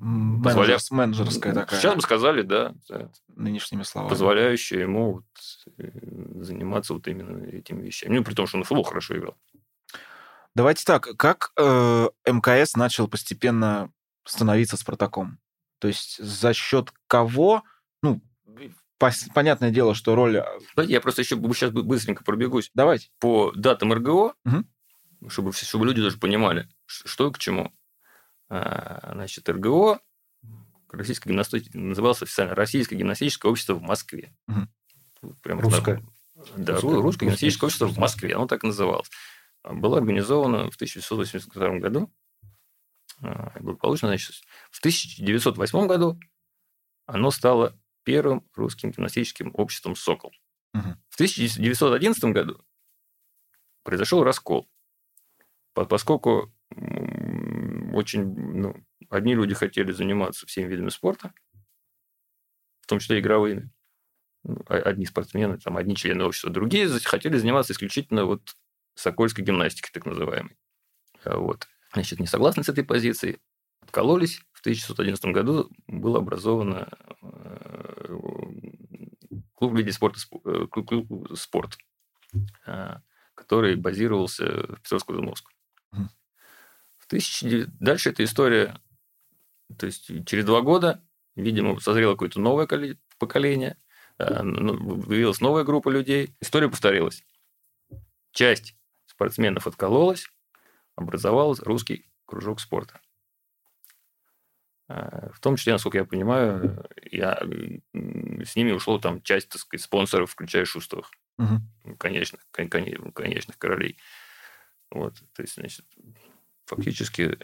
М, 0.00 0.42
Позволя- 0.42 0.74
менеджерс- 0.76 0.90
менеджерская 0.92 1.54
такая, 1.54 1.80
Сейчас 1.80 1.94
бы 1.94 2.00
сказали, 2.02 2.42
да, 2.42 2.74
нынешними 3.36 3.82
словами. 3.84 4.10
позволяющая 4.10 4.80
ему 4.80 5.12
вот, 5.14 5.24
э, 5.78 5.90
заниматься 6.42 6.94
вот 6.94 7.06
именно 7.06 7.44
этими 7.46 7.82
вещами. 7.82 8.18
Ну, 8.18 8.24
при 8.24 8.34
том, 8.34 8.46
что 8.46 8.58
он 8.58 8.64
в 8.64 8.66
футбол 8.68 8.84
хорошо 8.84 9.16
играл. 9.16 9.36
Давайте 10.54 10.84
так, 10.84 11.08
как 11.16 11.52
э, 11.58 12.08
МКС 12.26 12.74
начал 12.76 13.08
постепенно 13.08 13.92
становиться 14.24 14.76
Спартаком? 14.76 15.38
То 15.78 15.88
есть 15.88 16.18
за 16.22 16.52
счет 16.54 16.92
кого? 17.08 17.62
Ну, 18.02 18.20
понятное 19.34 19.70
дело, 19.70 19.94
что 19.94 20.14
роль... 20.14 20.36
э, 20.38 20.44
Давайте 20.76 20.92
я 20.94 21.00
просто 21.00 21.22
еще 21.22 21.36
сейчас 21.54 21.70
быстренько 21.70 22.24
пробегусь 22.24 22.70
Давайте. 22.74 23.10
по 23.20 23.52
датам 23.54 23.92
РГО, 23.92 24.34
Мгм. 24.44 24.66
чтобы, 25.28 25.52
чтобы 25.52 25.86
люди 25.86 26.02
даже 26.02 26.18
понимали, 26.18 26.68
что 26.86 27.28
и 27.28 27.32
к 27.32 27.38
чему. 27.38 27.72
А, 28.54 29.12
Значит, 29.14 29.48
РГО, 29.48 30.00
Российское 30.90 31.30
гимнастическое, 31.30 31.80
называлось 31.80 32.22
официально 32.22 32.54
Российское 32.54 32.94
гимнастическое 32.94 33.50
общество 33.50 33.74
в 33.74 33.82
Москве. 33.82 34.32
Угу. 34.46 35.34
Прям 35.42 35.60
русское. 35.60 36.04
Да, 36.56 36.74
русское, 36.74 37.00
русское 37.00 37.26
гимнастическое 37.26 37.66
общество 37.66 37.86
в 37.86 37.98
Москве, 37.98 38.34
оно 38.34 38.46
так 38.46 38.62
называлось. 38.62 39.10
Было 39.64 39.98
организовано 39.98 40.70
в 40.70 40.76
1982 40.76 41.78
году. 41.78 42.12
А, 43.22 43.58
благополучно, 43.58 44.08
значит, 44.08 44.36
в 44.70 44.78
1908 44.78 45.86
году 45.88 46.20
оно 47.06 47.30
стало 47.32 47.76
первым 48.04 48.46
русским 48.54 48.90
гимнастическим 48.92 49.50
обществом 49.54 49.96
«Сокол». 49.96 50.32
Угу. 50.74 50.88
В 51.08 51.14
1911 51.14 52.24
году 52.24 52.64
произошел 53.82 54.22
раскол, 54.22 54.68
поскольку 55.72 56.52
очень 57.94 58.24
ну, 58.34 58.76
одни 59.08 59.34
люди 59.34 59.54
хотели 59.54 59.92
заниматься 59.92 60.46
всеми 60.46 60.68
видами 60.68 60.88
спорта, 60.88 61.32
в 62.80 62.86
том 62.86 62.98
числе 62.98 63.20
игровыми, 63.20 63.70
ну, 64.42 64.62
одни 64.68 65.06
спортсмены, 65.06 65.58
там, 65.58 65.76
одни 65.76 65.96
члены 65.96 66.24
общества, 66.24 66.50
другие 66.50 66.88
хотели 67.00 67.38
заниматься 67.38 67.72
исключительно 67.72 68.24
вот 68.24 68.56
сокольской 68.94 69.44
гимнастикой, 69.44 69.90
так 69.92 70.06
называемой. 70.06 70.56
А 71.24 71.38
вот. 71.38 71.66
Значит, 71.92 72.20
не 72.20 72.26
согласны 72.26 72.64
с 72.64 72.68
этой 72.68 72.84
позицией, 72.84 73.38
откололись. 73.80 74.40
В 74.52 74.60
1911 74.60 75.26
году 75.26 75.70
было 75.86 76.18
образовано 76.18 76.88
э, 77.22 78.18
клуб 79.54 79.74
виде 79.74 79.92
спорта, 79.92 80.18
э, 80.44 81.36
спорт, 81.36 81.78
а, 82.66 83.00
который 83.34 83.76
базировался 83.76 84.44
в 84.44 84.80
Петровско-Замовску. 84.82 85.50
В 87.04 87.06
тысяч... 87.06 87.44
Дальше 87.80 88.10
эта 88.10 88.24
история, 88.24 88.80
то 89.78 89.84
есть 89.84 90.10
через 90.26 90.46
два 90.46 90.62
года, 90.62 91.04
видимо, 91.36 91.78
созрело 91.78 92.12
какое-то 92.12 92.40
новое 92.40 92.66
поколение, 93.18 93.76
а, 94.16 94.42
ну, 94.42 95.02
появилась 95.02 95.40
новая 95.40 95.64
группа 95.64 95.90
людей. 95.90 96.34
История 96.40 96.70
повторилась. 96.70 97.22
Часть 98.32 98.74
спортсменов 99.04 99.66
откололась, 99.66 100.28
образовался 100.96 101.62
русский 101.66 102.08
кружок 102.24 102.58
спорта. 102.58 102.98
А, 104.88 105.30
в 105.34 105.40
том 105.40 105.56
числе, 105.56 105.74
насколько 105.74 105.98
я 105.98 106.06
понимаю, 106.06 106.88
я, 107.02 107.38
с 107.92 108.56
ними 108.56 108.72
ушло 108.72 108.98
там 108.98 109.20
часть, 109.20 109.50
так 109.50 109.60
сказать, 109.60 109.84
спонсоров, 109.84 110.30
включая 110.30 110.64
Шустовых. 110.64 111.10
Угу. 111.36 111.96
Конечных, 111.98 112.46
конечных 112.50 113.58
королей. 113.58 113.98
Вот, 114.90 115.16
то 115.34 115.42
есть, 115.42 115.56
значит, 115.56 115.84
фактически 116.66 117.38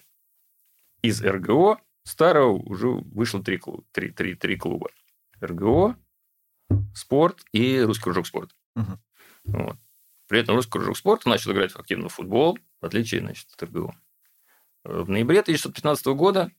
из 1.02 1.22
РГО 1.22 1.80
старого 2.04 2.52
уже 2.52 2.88
вышло 2.88 3.42
три, 3.42 3.58
клуба, 3.58 3.84
три, 3.92 4.10
три, 4.10 4.34
три 4.34 4.56
клуба. 4.56 4.90
РГО, 5.40 5.96
спорт 6.94 7.44
и 7.52 7.80
русский 7.80 8.04
кружок 8.04 8.26
спорта. 8.26 8.54
Угу. 8.76 8.98
Вот. 9.44 9.76
При 10.28 10.40
этом 10.40 10.54
русский 10.54 10.72
кружок 10.72 10.96
спорта 10.96 11.28
начал 11.28 11.52
играть 11.52 11.74
активно 11.74 12.08
в 12.08 12.14
футбол, 12.14 12.58
в 12.80 12.86
отличие 12.86 13.20
значит, 13.20 13.48
от 13.52 13.62
РГО. 13.62 13.94
В 14.84 15.08
ноябре 15.08 15.40
1915 15.40 16.06
года 16.06 16.50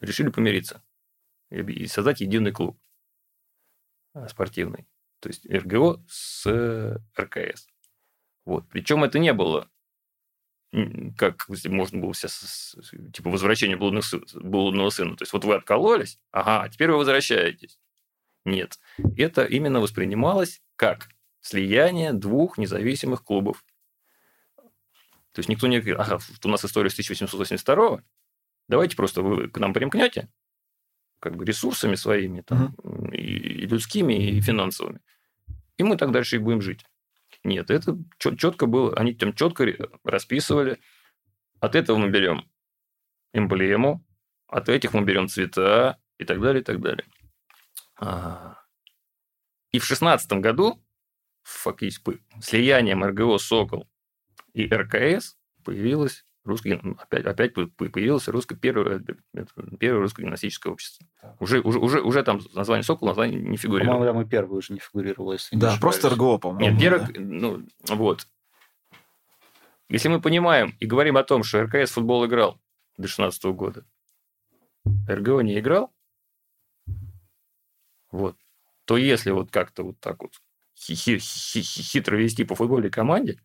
решили 0.00 0.28
помириться 0.28 0.82
и 1.50 1.86
создать 1.86 2.20
единый 2.20 2.52
клуб 2.52 2.78
э, 4.14 4.26
спортивный. 4.28 4.86
То 5.20 5.28
есть 5.28 5.46
РГО 5.46 6.04
с 6.08 6.46
РКС. 7.16 7.68
Вот. 8.44 8.68
Причем 8.68 9.04
это 9.04 9.18
не 9.18 9.32
было 9.32 9.68
как 11.18 11.46
можно 11.66 12.00
было 12.00 12.14
все, 12.14 12.28
типа, 13.12 13.28
возвращение 13.28 13.76
блудных, 13.76 14.06
блудного 14.34 14.88
сына. 14.88 15.16
То 15.16 15.22
есть, 15.22 15.32
вот 15.34 15.44
вы 15.44 15.54
откололись, 15.54 16.18
ага, 16.30 16.62
а 16.62 16.68
теперь 16.70 16.90
вы 16.90 16.96
возвращаетесь. 16.96 17.78
Нет. 18.46 18.78
Это 19.18 19.44
именно 19.44 19.80
воспринималось 19.80 20.62
как 20.76 21.10
слияние 21.40 22.14
двух 22.14 22.56
независимых 22.56 23.22
клубов. 23.22 23.62
То 24.56 25.38
есть, 25.38 25.50
никто 25.50 25.66
не 25.66 25.78
говорит, 25.78 26.00
ага, 26.00 26.18
у 26.42 26.48
нас 26.48 26.64
история 26.64 26.88
с 26.88 26.94
1882 26.94 28.02
давайте 28.68 28.96
просто 28.96 29.22
вы 29.22 29.48
к 29.48 29.58
нам 29.58 29.74
примкнете, 29.74 30.28
как 31.20 31.36
бы 31.36 31.44
ресурсами 31.44 31.94
своими, 31.94 32.40
там, 32.40 32.74
и, 33.12 33.18
и 33.18 33.66
людскими, 33.66 34.14
и 34.14 34.40
финансовыми. 34.40 35.00
И 35.76 35.82
мы 35.82 35.96
так 35.96 36.10
дальше 36.10 36.36
и 36.36 36.38
будем 36.38 36.62
жить. 36.62 36.84
Нет, 37.44 37.70
это 37.70 37.98
четко 38.18 38.66
было, 38.66 38.94
они 38.96 39.14
там 39.14 39.32
четко 39.34 39.66
расписывали. 40.04 40.78
От 41.60 41.74
этого 41.74 41.96
мы 41.96 42.08
берем 42.08 42.48
эмблему, 43.32 44.04
от 44.46 44.68
этих 44.68 44.94
мы 44.94 45.02
берем 45.02 45.28
цвета 45.28 45.98
и 46.18 46.24
так 46.24 46.40
далее, 46.40 46.60
и 46.60 46.64
так 46.64 46.80
далее. 46.80 47.06
А, 47.96 48.58
и 49.72 49.78
в 49.78 49.84
шестнадцатом 49.84 50.40
году 50.40 50.84
фактически 51.42 52.20
слиянием 52.40 53.04
РГО 53.04 53.38
«Сокол» 53.38 53.88
и 54.52 54.66
РКС 54.66 55.36
появилась 55.64 56.24
русский, 56.44 56.80
опять, 56.98 57.24
опять 57.24 57.54
появилось 57.54 58.28
русское, 58.28 58.56
первое, 58.56 59.02
первое 59.78 60.00
русское 60.00 60.22
гимнастическое 60.22 60.72
общество. 60.72 61.06
Уже, 61.38 61.60
уже, 61.60 61.78
уже, 61.78 62.00
уже 62.00 62.22
там 62.22 62.40
название 62.54 62.82
«Сокол», 62.82 63.08
название 63.08 63.40
не 63.40 63.56
фигурировало. 63.56 63.98
По-моему, 63.98 64.14
там 64.14 64.26
и 64.26 64.28
первое 64.30 64.58
уже 64.58 64.72
не 64.72 64.80
фигурировало, 64.80 65.34
если 65.34 65.56
Да, 65.56 65.74
не 65.74 65.80
просто 65.80 66.10
РГО, 66.10 66.38
по-моему. 66.38 66.70
Нет, 66.70 66.80
первое, 66.80 67.06
да. 67.06 67.20
ну, 67.20 67.66
вот. 67.88 68.26
Если 69.88 70.08
мы 70.08 70.20
понимаем 70.20 70.74
и 70.80 70.86
говорим 70.86 71.16
о 71.16 71.24
том, 71.24 71.42
что 71.42 71.62
РКС 71.62 71.92
футбол 71.92 72.26
играл 72.26 72.60
до 72.96 73.08
16 73.08 73.44
года, 73.44 73.84
РГО 75.06 75.40
не 75.40 75.58
играл, 75.58 75.92
вот, 78.10 78.36
то 78.84 78.96
если 78.96 79.30
вот 79.30 79.50
как-то 79.50 79.84
вот 79.84 80.00
так 80.00 80.20
вот 80.22 80.34
хитро 80.76 82.16
вести 82.16 82.44
по 82.44 82.54
футбольной 82.54 82.90
команде, 82.90 83.40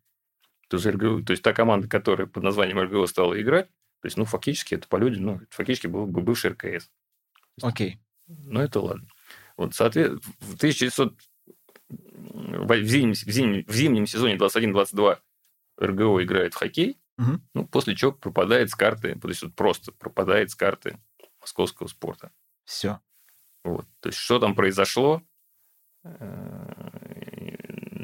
то, 0.67 0.77
есть 0.77 0.85
РГО, 0.85 1.23
то 1.23 1.31
есть 1.31 1.43
та 1.43 1.53
команда, 1.53 1.87
которая 1.87 2.27
под 2.27 2.43
названием 2.43 2.79
РГО 2.79 3.05
стала 3.07 3.39
играть, 3.41 3.67
то 4.01 4.05
есть, 4.05 4.17
ну, 4.17 4.25
фактически 4.25 4.75
это 4.75 4.87
по 4.87 4.97
людям, 4.97 5.23
ну, 5.23 5.41
фактически 5.49 5.87
был 5.87 6.05
бы 6.05 6.21
бывший 6.21 6.51
РКС. 6.51 6.89
Окей. 7.61 7.95
Okay. 7.95 7.99
Ну, 8.27 8.61
это 8.61 8.79
ладно. 8.79 9.07
Вот, 9.55 9.73
соответственно, 9.73 10.21
в 10.39 10.55
1900 10.55 11.13
в 11.89 12.83
зимнем, 12.83 13.13
в 13.13 13.31
зимнем, 13.31 13.65
в 13.65 13.73
зимнем 13.73 14.07
сезоне 14.07 14.35
21-22 14.35 15.19
РГО 15.79 16.23
играет 16.23 16.53
в 16.53 16.57
хоккей, 16.57 16.99
угу. 17.17 17.39
ну, 17.53 17.67
после 17.67 17.95
чего 17.95 18.11
пропадает 18.11 18.69
с 18.69 18.75
карты, 18.75 19.17
то 19.19 19.29
есть 19.29 19.41
вот 19.43 19.55
просто 19.55 19.91
пропадает 19.93 20.51
с 20.51 20.55
карты 20.55 20.99
московского 21.39 21.87
спорта. 21.87 22.31
Все. 22.65 22.99
Вот. 23.63 23.85
То 24.01 24.09
есть, 24.09 24.19
что 24.19 24.39
там 24.39 24.55
произошло, 24.55 25.21
э, 26.03 26.46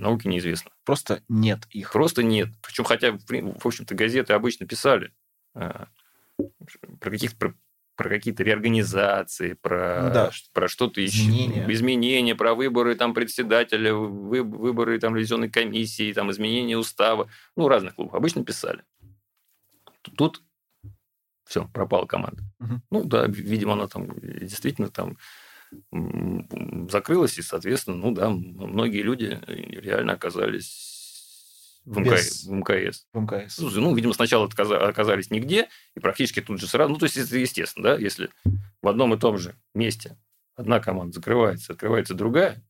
науке 0.03 0.29
неизвестно. 0.29 0.71
Просто 0.85 1.23
нет 1.29 1.65
их. 1.69 1.91
Просто 1.91 2.23
нет. 2.23 2.49
Причем, 2.61 2.83
хотя, 2.83 3.11
в 3.11 3.65
общем-то, 3.65 3.95
газеты 3.95 4.33
обычно 4.33 4.67
писали 4.67 5.11
э, 5.55 5.85
про 6.99 7.09
каких-то 7.09 7.37
про, 7.37 7.53
про 7.95 8.09
какие-то 8.09 8.43
реорганизации, 8.43 9.53
про, 9.53 10.11
да. 10.13 10.31
про 10.53 10.67
что-то 10.67 11.03
изменения. 11.03 11.61
еще. 11.61 11.73
Изменения, 11.73 12.35
про 12.35 12.53
выборы 12.55 12.95
там, 12.95 13.13
председателя, 13.13 13.93
вы, 13.93 14.43
выборы 14.43 14.99
там, 14.99 15.15
ревизионной 15.15 15.49
комиссии, 15.49 16.13
там, 16.13 16.31
изменения 16.31 16.77
устава. 16.77 17.29
Ну, 17.55 17.67
разных 17.67 17.95
клубов. 17.95 18.15
Обычно 18.15 18.43
писали. 18.43 18.83
Тут 20.17 20.41
все, 21.45 21.67
пропала 21.73 22.05
команда. 22.05 22.43
Угу. 22.59 22.81
Ну, 22.89 23.03
да, 23.03 23.25
видимо, 23.27 23.73
она 23.73 23.87
там 23.87 24.09
действительно 24.19 24.89
там 24.89 25.17
закрылась, 26.89 27.37
и, 27.37 27.41
соответственно, 27.41 27.97
ну 27.97 28.11
да, 28.11 28.29
многие 28.29 29.01
люди 29.01 29.39
реально 29.47 30.13
оказались 30.13 31.81
в, 31.85 31.99
МК... 31.99 32.15
Без... 32.15 32.43
в 32.45 32.51
МКС. 32.51 33.05
В 33.13 33.19
МКС. 33.19 33.57
Ну, 33.59 33.93
видимо, 33.93 34.13
сначала 34.13 34.47
оказались 34.47 35.31
нигде, 35.31 35.69
и 35.95 35.99
практически 35.99 36.41
тут 36.41 36.59
же 36.59 36.67
сразу... 36.67 36.91
Ну, 36.91 36.97
то 36.97 37.05
есть, 37.05 37.17
это 37.17 37.37
естественно, 37.37 37.83
да, 37.83 37.95
если 37.97 38.29
в 38.81 38.87
одном 38.87 39.13
и 39.13 39.19
том 39.19 39.37
же 39.37 39.55
месте 39.73 40.17
одна 40.55 40.79
команда 40.79 41.13
закрывается, 41.13 41.73
открывается 41.73 42.13
другая, 42.13 42.63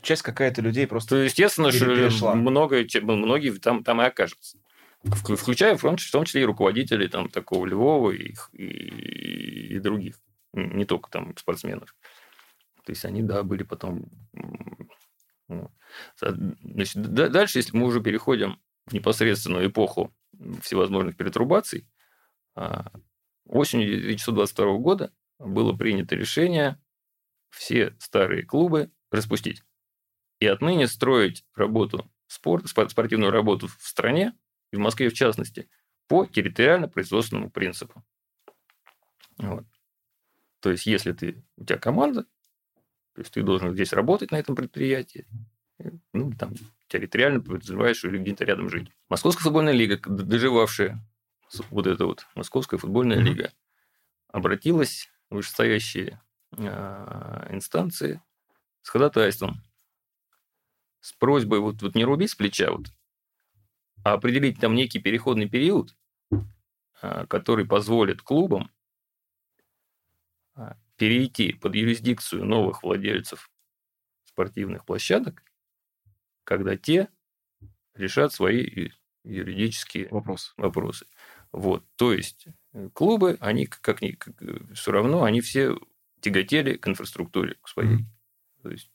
часть 0.00 0.22
какая-то 0.22 0.62
людей 0.62 0.86
просто 0.86 1.16
То, 1.16 1.22
естественно, 1.22 1.70
что 1.72 2.34
много, 2.34 2.84
многие 3.02 3.50
там, 3.58 3.84
там 3.84 4.00
и 4.00 4.04
окажутся. 4.04 4.58
Включая 5.04 5.76
в 5.76 5.82
том, 5.82 5.96
числе, 5.96 6.08
в 6.08 6.12
том 6.12 6.24
числе 6.24 6.42
и 6.42 6.46
руководителей 6.46 7.08
там, 7.08 7.28
такого 7.28 7.66
Львова 7.66 8.12
и, 8.12 8.34
и, 8.52 9.74
и 9.74 9.78
других. 9.80 10.20
Не 10.52 10.84
только 10.84 11.10
там 11.10 11.36
спортсменов. 11.36 11.96
То 12.84 12.90
есть 12.90 13.04
они, 13.04 13.22
да, 13.22 13.42
были 13.42 13.62
потом... 13.62 14.06
Значит, 16.18 17.02
дальше, 17.02 17.58
если 17.58 17.76
мы 17.76 17.86
уже 17.86 18.00
переходим 18.00 18.60
в 18.86 18.94
непосредственную 18.94 19.68
эпоху 19.68 20.14
всевозможных 20.62 21.16
перетрубаций, 21.16 21.86
а, 22.54 22.90
осенью 23.44 23.96
1922 23.98 24.78
года 24.78 25.12
было 25.38 25.76
принято 25.76 26.14
решение 26.14 26.80
все 27.50 27.94
старые 27.98 28.44
клубы 28.44 28.90
распустить. 29.10 29.62
И 30.40 30.46
отныне 30.46 30.88
строить 30.88 31.44
работу, 31.54 32.10
спорт, 32.26 32.68
спортивную 32.68 33.30
работу 33.30 33.68
в 33.68 33.86
стране, 33.86 34.32
и 34.72 34.76
в 34.76 34.80
Москве 34.80 35.10
в 35.10 35.14
частности, 35.14 35.68
по 36.08 36.26
территориально-производственному 36.26 37.50
принципу. 37.50 38.04
Вот. 39.38 39.64
То 40.60 40.70
есть, 40.70 40.86
если 40.86 41.12
ты, 41.12 41.44
у 41.56 41.64
тебя 41.64 41.78
команда, 41.78 42.26
то 43.14 43.20
есть 43.20 43.32
ты 43.32 43.42
должен 43.42 43.72
здесь 43.74 43.92
работать 43.92 44.30
на 44.30 44.36
этом 44.36 44.56
предприятии, 44.56 45.26
ну, 46.12 46.32
там, 46.32 46.54
территориально 46.88 47.40
подразумеваешь 47.40 48.04
или 48.04 48.18
где-то 48.18 48.44
рядом 48.44 48.68
жить. 48.68 48.88
Московская 49.08 49.42
футбольная 49.42 49.72
лига, 49.72 49.98
доживавшая 50.06 50.98
вот 51.70 51.86
эта 51.86 52.06
вот 52.06 52.26
Московская 52.34 52.78
футбольная 52.78 53.18
mm-hmm. 53.18 53.22
лига, 53.22 53.52
обратилась 54.28 55.10
в 55.28 55.36
вышестоящие 55.36 56.20
э, 56.56 57.46
инстанции 57.50 58.22
с 58.82 58.88
ходатайством, 58.88 59.62
с 61.00 61.12
просьбой 61.12 61.60
вот, 61.60 61.82
вот 61.82 61.94
не 61.94 62.04
рубить 62.04 62.30
с 62.30 62.34
плеча, 62.34 62.70
вот, 62.72 62.86
а 64.04 64.14
определить 64.14 64.58
там 64.60 64.74
некий 64.74 65.00
переходный 65.00 65.48
период, 65.48 65.94
э, 67.02 67.26
который 67.26 67.66
позволит 67.66 68.22
клубам 68.22 68.64
э, 68.64 68.81
перейти 71.02 71.52
под 71.52 71.74
юрисдикцию 71.74 72.44
новых 72.44 72.84
владельцев 72.84 73.50
спортивных 74.22 74.84
площадок, 74.84 75.42
когда 76.44 76.76
те 76.76 77.08
решат 77.96 78.32
свои 78.32 78.90
юридические 79.24 80.06
Вопрос. 80.12 80.54
вопросы. 80.56 81.06
Вот, 81.50 81.84
то 81.96 82.12
есть 82.12 82.46
э, 82.72 82.88
клубы, 82.92 83.36
они 83.40 83.66
как 83.66 84.00
ни 84.00 84.12
как, 84.12 84.40
все 84.74 84.92
равно, 84.92 85.24
они 85.24 85.40
все 85.40 85.76
тяготели 86.20 86.76
к 86.76 86.86
инфраструктуре 86.86 87.56
к 87.60 87.66
своей. 87.66 87.96
Mm-hmm. 87.96 88.62
То 88.62 88.70
есть, 88.70 88.90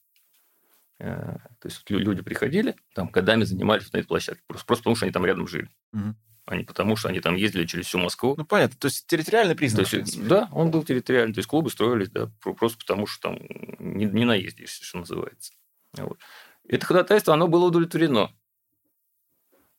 э, 0.99 1.38
то 1.60 1.68
есть 1.68 1.89
люди 1.89 2.22
приходили, 2.22 2.78
там 2.95 3.10
годами 3.10 3.43
занимались 3.43 3.91
на 3.91 3.97
этой 3.97 4.08
площадке, 4.08 4.43
просто, 4.47 4.66
просто 4.66 4.84
потому 4.84 4.95
что 4.95 5.05
они 5.08 5.12
там 5.12 5.26
рядом 5.26 5.45
жили. 5.45 5.70
Mm-hmm. 5.93 6.14
А 6.48 6.56
не 6.56 6.64
потому, 6.64 6.95
что 6.95 7.10
они 7.10 7.20
там 7.20 7.36
ездили 7.36 7.66
через 7.66 7.88
всю 7.88 7.98
Москву. 7.98 8.34
Ну, 8.38 8.45
понятно. 8.45 8.78
То 8.80 8.88
есть 8.88 9.06
территориальный 9.06 9.54
признак. 9.54 9.89
То 9.89 9.98
есть, 9.98 10.26
да, 10.28 10.48
он 10.54 10.72
был 10.72 10.82
территориальный. 10.82 11.34
То 11.34 11.39
есть 11.39 11.50
клубы 11.50 11.70
строились, 11.70 12.10
да, 12.10 12.32
просто 12.39 12.78
потому, 12.78 13.06
что 13.06 13.30
там 13.30 13.39
не, 13.80 14.06
не 14.06 14.24
наездишься, 14.24 14.86
что 14.86 15.00
называется. 15.00 15.52
Вот. 15.98 16.18
Это 16.66 16.86
ходатайство, 16.86 17.34
оно 17.34 17.50
было 17.50 17.66
удовлетворено. 17.66 18.32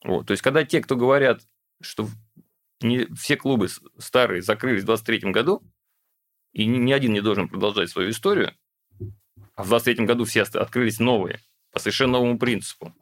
Вот. 0.04 0.26
То 0.26 0.32
есть, 0.32 0.42
когда 0.42 0.62
те, 0.62 0.82
кто 0.82 0.94
говорят, 0.94 1.40
что 1.80 2.06
не, 2.82 3.06
все 3.14 3.38
клубы 3.38 3.68
старые 3.96 4.42
закрылись 4.42 4.82
в 4.82 4.86
23 4.86 5.32
году, 5.32 5.62
и 6.52 6.66
ни, 6.66 6.76
ни 6.76 6.92
один 6.92 7.14
не 7.14 7.22
должен 7.22 7.48
продолжать 7.48 7.88
свою 7.88 8.10
историю, 8.10 8.52
а 9.54 9.62
в 9.64 9.68
23 9.68 10.04
году 10.04 10.26
все 10.26 10.42
открылись 10.42 11.00
новые, 11.00 11.40
по 11.72 11.78
совершенно 11.78 12.12
новому 12.12 12.38
принципу, 12.38 12.94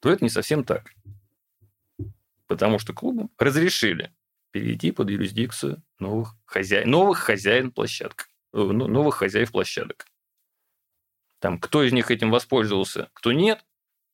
то 0.00 0.10
это 0.10 0.22
не 0.22 0.30
совсем 0.30 0.62
так. 0.62 0.92
Потому 2.46 2.78
что 2.78 2.92
клубам 2.92 3.30
разрешили 3.38 4.12
перейти 4.50 4.92
под 4.92 5.10
юрисдикцию 5.10 5.82
новых 5.98 6.36
хозяин, 6.44 6.90
новых 6.90 7.18
хозяин 7.18 7.70
площадок, 7.70 8.28
э, 8.52 8.58
ну, 8.58 8.86
новых 8.86 9.16
хозяев 9.16 9.50
площадок. 9.50 10.06
Там, 11.40 11.58
кто 11.58 11.82
из 11.82 11.92
них 11.92 12.10
этим 12.10 12.30
воспользовался, 12.30 13.10
кто 13.14 13.32
нет, 13.32 13.64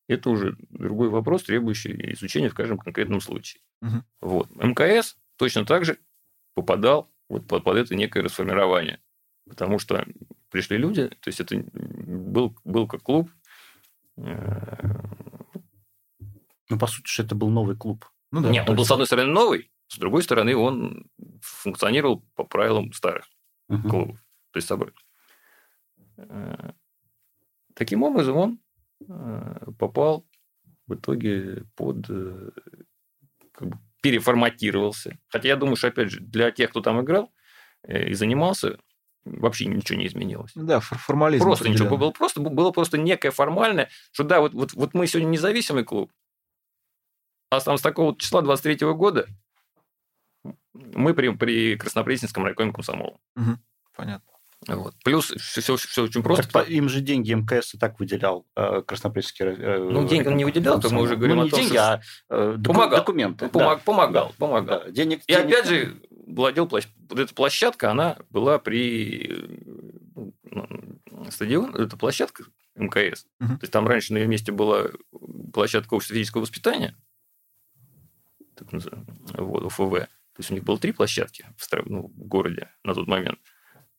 это 0.09 0.31
уже 0.31 0.57
другой 0.70 1.11
вопрос, 1.11 1.43
требующий 1.43 1.93
изучения 2.14 2.49
в 2.49 2.55
каждом 2.55 2.79
конкретном 2.79 3.20
случае. 3.20 3.62
Угу. 3.83 4.03
Вот. 4.22 4.51
МКС 4.57 5.16
точно 5.37 5.66
так 5.66 5.85
же 5.85 5.99
попадал 6.55 7.12
вот 7.29 7.47
под, 7.47 7.64
под 7.64 7.76
это 7.76 7.95
некое 7.95 8.22
расформирование. 8.22 9.01
Потому 9.47 9.79
что 9.79 10.07
пришли 10.51 10.79
люди, 10.79 11.09
то 11.09 11.29
есть 11.29 11.41
это 11.41 11.62
был, 11.72 12.57
был 12.64 12.87
как 12.87 13.03
клуб. 13.03 13.31
Э, 14.16 14.99
ну, 16.70 16.79
по 16.79 16.87
сути, 16.87 17.09
что 17.09 17.22
это 17.22 17.35
был 17.35 17.51
новый 17.51 17.76
клуб. 17.76 18.07
Ну, 18.31 18.43
да, 18.43 18.51
Нет, 18.51 18.68
он 18.68 18.76
был, 18.76 18.85
с 18.85 18.91
одной 18.91 19.07
стороны, 19.07 19.33
новый, 19.33 19.70
с 19.89 19.99
другой 19.99 20.22
стороны, 20.22 20.55
он 20.57 21.07
функционировал 21.41 22.24
по 22.35 22.45
правилам 22.45 22.93
старых 22.93 23.24
угу. 23.68 23.89
клубов. 23.89 24.16
То 24.53 24.57
есть, 24.59 24.68
собой. 24.68 24.93
Э, 26.16 26.72
таким 27.74 28.03
образом, 28.03 28.37
он 28.37 28.59
Э, 29.07 29.70
попал 29.79 30.26
в 30.87 30.95
итоге 30.95 31.64
под 31.76 32.07
э, 32.09 32.51
как 33.53 33.68
бы, 33.68 33.79
переформатировался. 34.03 35.18
Хотя 35.29 35.49
я 35.49 35.57
думаю, 35.57 35.76
что, 35.76 35.89
опять 35.89 36.11
же, 36.11 36.20
для 36.20 36.51
тех, 36.51 36.70
кто 36.70 36.81
там 36.81 37.01
играл 37.01 37.33
и 37.87 38.14
занимался, 38.14 38.79
вообще 39.24 39.66
ничего 39.66 39.99
не 39.99 40.07
изменилось. 40.07 40.51
Да, 40.55 40.81
формализм. 40.81 41.45
Просто 41.45 41.68
ничего. 41.68 41.97
Было 41.97 42.11
просто, 42.11 42.41
было 42.41 42.70
просто 42.72 42.99
некое 42.99 43.31
формальное, 43.31 43.89
что 44.11 44.24
да, 44.24 44.41
вот, 44.41 44.53
вот, 44.53 44.72
вот 44.72 44.95
мы 44.95 45.07
сегодня 45.07 45.29
независимый 45.29 45.85
клуб, 45.85 46.11
а 47.51 47.61
там 47.61 47.78
с 47.78 47.82
такого 47.82 48.16
числа 48.18 48.42
23 48.42 48.86
года 48.92 49.26
мы 50.74 51.14
при, 51.14 51.28
при 51.30 51.76
Краснопресненском 51.76 52.44
райкоме 52.44 52.72
комсомола. 52.72 53.18
Угу, 53.36 53.59
понятно. 53.96 54.32
Вот. 54.66 54.94
Плюс 55.05 55.32
все, 55.38 55.76
все 55.76 56.03
очень 56.03 56.22
просто. 56.22 56.51
Так, 56.51 56.68
им 56.68 56.88
же 56.88 57.01
деньги 57.01 57.32
МКС 57.32 57.74
и 57.74 57.78
так 57.78 58.01
выделял 58.01 58.44
э, 58.57 58.82
Краснопресненский. 58.82 59.46
Э, 59.46 59.78
ну, 59.78 60.07
деньги 60.07 60.26
он 60.26 60.36
не 60.36 60.44
выделял, 60.44 60.80
то 60.80 60.92
мы 60.92 61.03
уже 61.03 61.16
говорим 61.16 61.36
ну, 61.36 61.42
не 61.44 61.49
о 61.49 61.51
том, 61.51 61.61
деньги, 61.61 61.74
что... 61.74 61.92
а 61.92 62.01
э, 62.28 62.55
доку- 62.59 62.74
помогал. 62.74 62.99
документы. 62.99 63.44
Ну, 63.44 63.51
помог, 63.51 63.78
да. 63.78 63.84
Помогал, 63.84 64.34
помогал. 64.36 64.82
Да. 64.84 64.90
Денег, 64.90 65.20
и 65.26 65.32
денег... 65.32 65.46
опять 65.46 65.68
же, 65.68 66.03
владел 66.11 66.66
площадь. 66.66 66.90
Вот 67.09 67.18
эта 67.20 67.32
площадка, 67.34 67.92
она 67.92 68.18
была 68.30 68.59
при 68.59 69.49
ну, 70.14 71.30
стадион, 71.30 71.74
это 71.76 71.96
площадка 71.96 72.44
МКС. 72.74 73.26
Угу. 73.40 73.49
То 73.49 73.59
есть 73.62 73.72
там 73.72 73.86
раньше 73.86 74.12
на 74.12 74.18
ее 74.18 74.26
месте 74.26 74.51
была 74.51 74.88
площадка 75.53 75.94
общества 75.94 76.14
физического 76.14 76.42
воспитания, 76.42 76.96
так 78.59 78.72
называемая, 78.72 79.16
вот, 79.34 79.64
УФВ. 79.64 79.78
То 79.78 80.40
есть 80.40 80.50
у 80.50 80.54
них 80.54 80.64
было 80.64 80.78
три 80.78 80.92
площадки 80.92 81.46
в, 81.56 81.72
ну, 81.86 82.09
в 82.09 82.26
городе 82.26 82.70
на 82.84 82.94
тот 82.94 83.06
момент. 83.06 83.38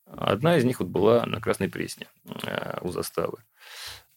Одна 0.05 0.57
из 0.57 0.63
них 0.63 0.79
вот 0.79 0.89
была 0.89 1.25
на 1.25 1.39
Красной 1.39 1.69
Пресне 1.69 2.07
э, 2.25 2.79
у 2.81 2.91
заставы. 2.91 3.43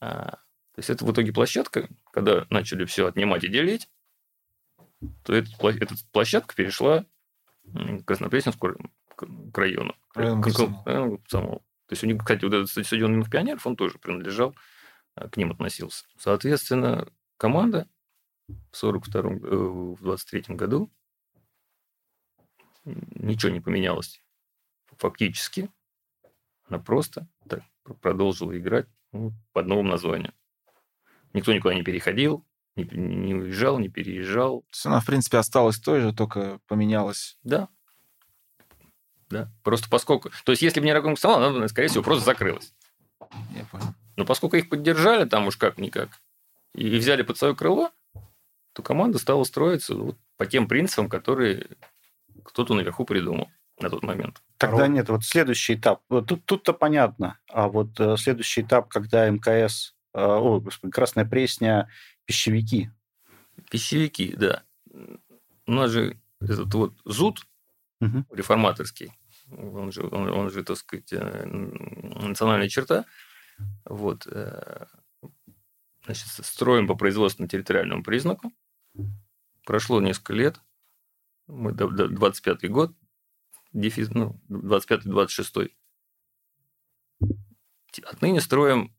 А, 0.00 0.30
то 0.30 0.78
есть 0.78 0.88
это 0.88 1.04
в 1.04 1.12
итоге 1.12 1.32
площадка, 1.32 1.88
когда 2.12 2.46
начали 2.48 2.84
все 2.84 3.06
отнимать 3.06 3.44
и 3.44 3.48
делить, 3.48 3.88
то 5.24 5.34
эта, 5.34 5.50
эта 5.68 5.94
площадка 6.12 6.54
перешла 6.54 7.04
к 7.64 8.04
Краснопресненскому 8.04 8.90
к 9.16 9.58
району. 9.58 9.94
Район 10.14 10.42
к, 10.42 10.50
самому. 11.28 11.58
То 11.86 11.92
есть 11.92 12.04
у 12.04 12.06
них, 12.06 12.18
кстати, 12.18 12.44
вот 12.44 12.54
этот 12.54 12.70
стадион 12.70 13.12
юных 13.12 13.30
пионеров, 13.30 13.66
он 13.66 13.76
тоже 13.76 13.98
принадлежал, 13.98 14.54
э, 15.16 15.28
к 15.28 15.36
ним 15.36 15.50
относился. 15.50 16.06
Соответственно, 16.16 17.06
команда 17.36 17.86
в 18.70 18.76
42 18.76 19.22
э, 19.22 19.36
в 19.36 20.02
23 20.02 20.56
году 20.56 20.90
ничего 22.84 23.52
не 23.52 23.60
поменялось 23.60 24.22
фактически 24.98 25.70
она 26.68 26.78
просто 26.78 27.28
так 27.48 27.62
продолжила 28.00 28.56
играть 28.56 28.86
ну, 29.12 29.32
под 29.52 29.66
новым 29.66 29.88
названием. 29.88 30.32
Никто 31.32 31.52
никуда 31.52 31.74
не 31.74 31.82
переходил, 31.82 32.46
не, 32.76 32.84
не 32.84 33.34
уезжал, 33.34 33.78
не 33.78 33.88
переезжал. 33.88 34.62
То 34.62 34.68
есть 34.72 34.86
она, 34.86 35.00
в 35.00 35.06
принципе, 35.06 35.38
осталась 35.38 35.78
той 35.78 36.00
же, 36.00 36.12
только 36.12 36.60
поменялась. 36.66 37.38
Да. 37.42 37.68
Да. 39.28 39.50
Просто 39.62 39.88
поскольку... 39.90 40.30
То 40.44 40.52
есть, 40.52 40.62
если 40.62 40.80
бы 40.80 40.86
не 40.86 40.92
Раком 40.92 41.16
стала, 41.16 41.46
она, 41.46 41.68
скорее 41.68 41.88
всего, 41.88 42.02
просто 42.02 42.24
закрылась. 42.24 42.74
Я 43.54 43.64
понял. 43.66 43.94
Но 44.16 44.24
поскольку 44.24 44.56
их 44.56 44.68
поддержали 44.68 45.26
там 45.26 45.46
уж 45.46 45.56
как-никак, 45.56 46.10
и 46.74 46.96
взяли 46.96 47.22
под 47.22 47.38
свое 47.38 47.56
крыло, 47.56 47.90
то 48.72 48.82
команда 48.82 49.18
стала 49.18 49.44
строиться 49.44 49.94
вот 49.94 50.18
по 50.36 50.46
тем 50.46 50.68
принципам, 50.68 51.08
которые 51.08 51.66
кто-то 52.44 52.74
наверху 52.74 53.04
придумал 53.04 53.48
на 53.80 53.90
тот 53.90 54.02
момент. 54.02 54.42
Тогда 54.56 54.86
нет, 54.86 55.08
вот 55.08 55.24
следующий 55.24 55.74
этап. 55.74 56.02
Тут, 56.08 56.44
тут-то 56.44 56.72
понятно. 56.72 57.38
А 57.48 57.68
вот 57.68 57.98
э, 57.98 58.16
следующий 58.16 58.62
этап, 58.62 58.88
когда 58.88 59.28
МКС, 59.28 59.94
э, 60.14 60.20
о, 60.20 60.60
господи, 60.60 60.92
Красная 60.92 61.24
Пресня, 61.24 61.88
пищевики. 62.24 62.90
Пищевики, 63.70 64.34
да. 64.36 64.62
У 65.66 65.72
нас 65.72 65.90
же 65.90 66.18
этот 66.40 66.72
вот 66.74 66.94
ЗУД 67.04 67.46
угу. 68.00 68.24
реформаторский, 68.30 69.12
он 69.50 69.92
же, 69.92 70.06
он, 70.06 70.28
он 70.28 70.50
же, 70.50 70.64
так 70.64 70.76
сказать, 70.76 71.12
э, 71.12 71.46
национальная 71.46 72.68
черта. 72.68 73.04
Вот. 73.84 74.26
Э, 74.26 74.86
значит, 76.04 76.28
строим 76.28 76.86
по 76.86 76.94
производственно-территориальному 76.94 78.02
признаку. 78.02 78.52
Прошло 79.64 80.00
несколько 80.00 80.32
лет. 80.34 80.60
Мы 81.46 81.72
25 81.72 82.70
год, 82.70 82.94
дефис, 83.72 84.10
ну, 84.10 84.40
25-26. 84.48 85.70
Отныне 88.04 88.40
строим 88.40 88.96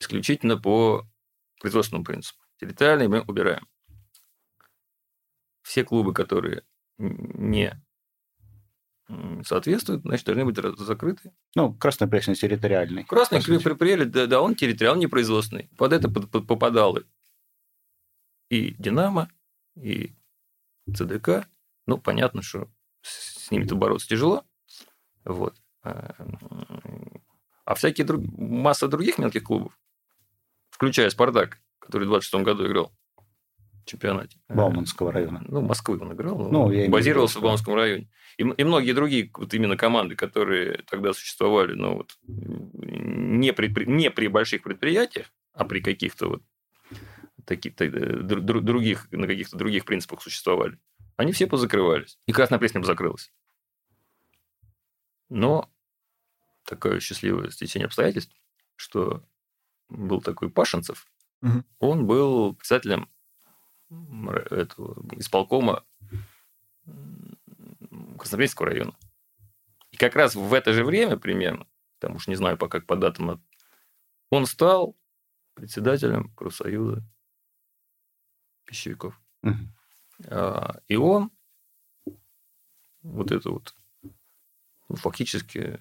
исключительно 0.00 0.56
по 0.58 1.06
производственному 1.60 2.04
принципу. 2.04 2.42
Территориальный 2.58 3.08
мы 3.08 3.20
убираем. 3.22 3.66
Все 5.62 5.84
клубы, 5.84 6.12
которые 6.12 6.64
не 6.98 7.82
соответствуют, 9.44 10.02
значит, 10.02 10.26
должны 10.26 10.44
быть 10.44 10.56
закрыты. 10.78 11.32
Ну, 11.54 11.72
Красный 11.74 12.08
Пресня 12.08 12.34
территориальный. 12.34 13.04
Красный 13.04 13.40
Пресня, 13.40 14.04
да, 14.06 14.26
да, 14.26 14.40
он 14.42 14.54
территориальный, 14.54 15.00
не 15.00 15.06
производственный. 15.06 15.70
Под 15.76 15.92
это 15.92 16.10
попадало 16.10 17.04
и 18.48 18.74
Динамо, 18.78 19.28
и 19.76 20.14
ЦДК. 20.94 21.48
Ну, 21.86 21.98
понятно, 21.98 22.42
что 22.42 22.68
с 23.02 23.50
ними-то 23.50 23.76
бороться 23.76 24.08
тяжело. 24.08 24.44
Вот. 25.24 25.54
А, 25.82 26.14
а 27.64 27.74
всякие 27.74 28.04
друг... 28.06 28.24
масса 28.36 28.88
других 28.88 29.18
мелких 29.18 29.44
клубов, 29.44 29.78
включая 30.70 31.10
«Спартак», 31.10 31.60
который 31.78 32.04
в 32.04 32.10
26 32.10 32.44
году 32.44 32.66
играл 32.66 32.92
в 33.84 33.88
чемпионате. 33.88 34.38
Бауманского 34.48 35.12
района. 35.12 35.44
Ну, 35.46 35.60
Москвы 35.60 35.98
он 36.00 36.12
играл, 36.12 36.50
Ну, 36.50 36.70
я 36.70 36.88
базировался 36.90 37.38
в 37.38 37.42
Бауманском 37.42 37.74
районе. 37.74 38.08
И, 38.36 38.42
и 38.42 38.64
многие 38.64 38.92
другие 38.92 39.30
вот 39.34 39.54
именно 39.54 39.76
команды, 39.76 40.16
которые 40.16 40.82
тогда 40.90 41.12
существовали, 41.12 41.74
ну, 41.74 41.96
вот, 41.96 42.18
не 42.26 43.52
при- 43.52 43.86
не 43.86 44.10
при 44.10 44.26
больших 44.28 44.62
предприятиях, 44.62 45.32
а 45.52 45.64
при 45.64 45.80
каких-то 45.80 46.28
вот 46.28 46.42
таких, 47.46 47.74
других, 47.76 49.10
на 49.12 49.26
каких-то 49.26 49.56
других 49.56 49.84
принципах 49.84 50.22
существовали, 50.22 50.78
они 51.16 51.32
все 51.32 51.46
позакрывались. 51.46 52.18
И 52.26 52.32
Красная 52.32 52.58
Пресня 52.58 52.82
закрылась. 52.82 53.32
Но 55.28 55.70
такое 56.64 57.00
счастливое 57.00 57.50
стечение 57.50 57.86
обстоятельств, 57.86 58.34
что 58.76 59.24
был 59.88 60.20
такой 60.20 60.50
Пашинцев, 60.50 61.06
Мгм. 61.40 61.64
он 61.78 62.06
был 62.06 62.54
председателем 62.54 63.08
этого 64.50 64.96
исполкома 65.16 65.84
Краснопресненского 68.18 68.68
района. 68.68 68.96
И 69.90 69.96
как 69.96 70.16
раз 70.16 70.34
в 70.34 70.52
это 70.52 70.72
же 70.72 70.84
время 70.84 71.16
примерно, 71.16 71.66
там 71.98 72.16
уж 72.16 72.26
не 72.26 72.34
знаю 72.34 72.56
пока 72.56 72.80
по 72.80 72.96
датам, 72.96 73.30
а, 73.30 73.40
он 74.30 74.46
стал 74.46 74.96
председателем 75.54 76.30
профсоюза 76.34 77.02
пищевиков. 78.66 79.20
Мгм. 79.42 79.72
А, 80.28 80.80
И 80.88 80.96
он 80.96 81.30
вот 83.02 83.30
это 83.30 83.50
вот 83.50 83.74
ну, 84.88 84.96
фактически 84.96 85.80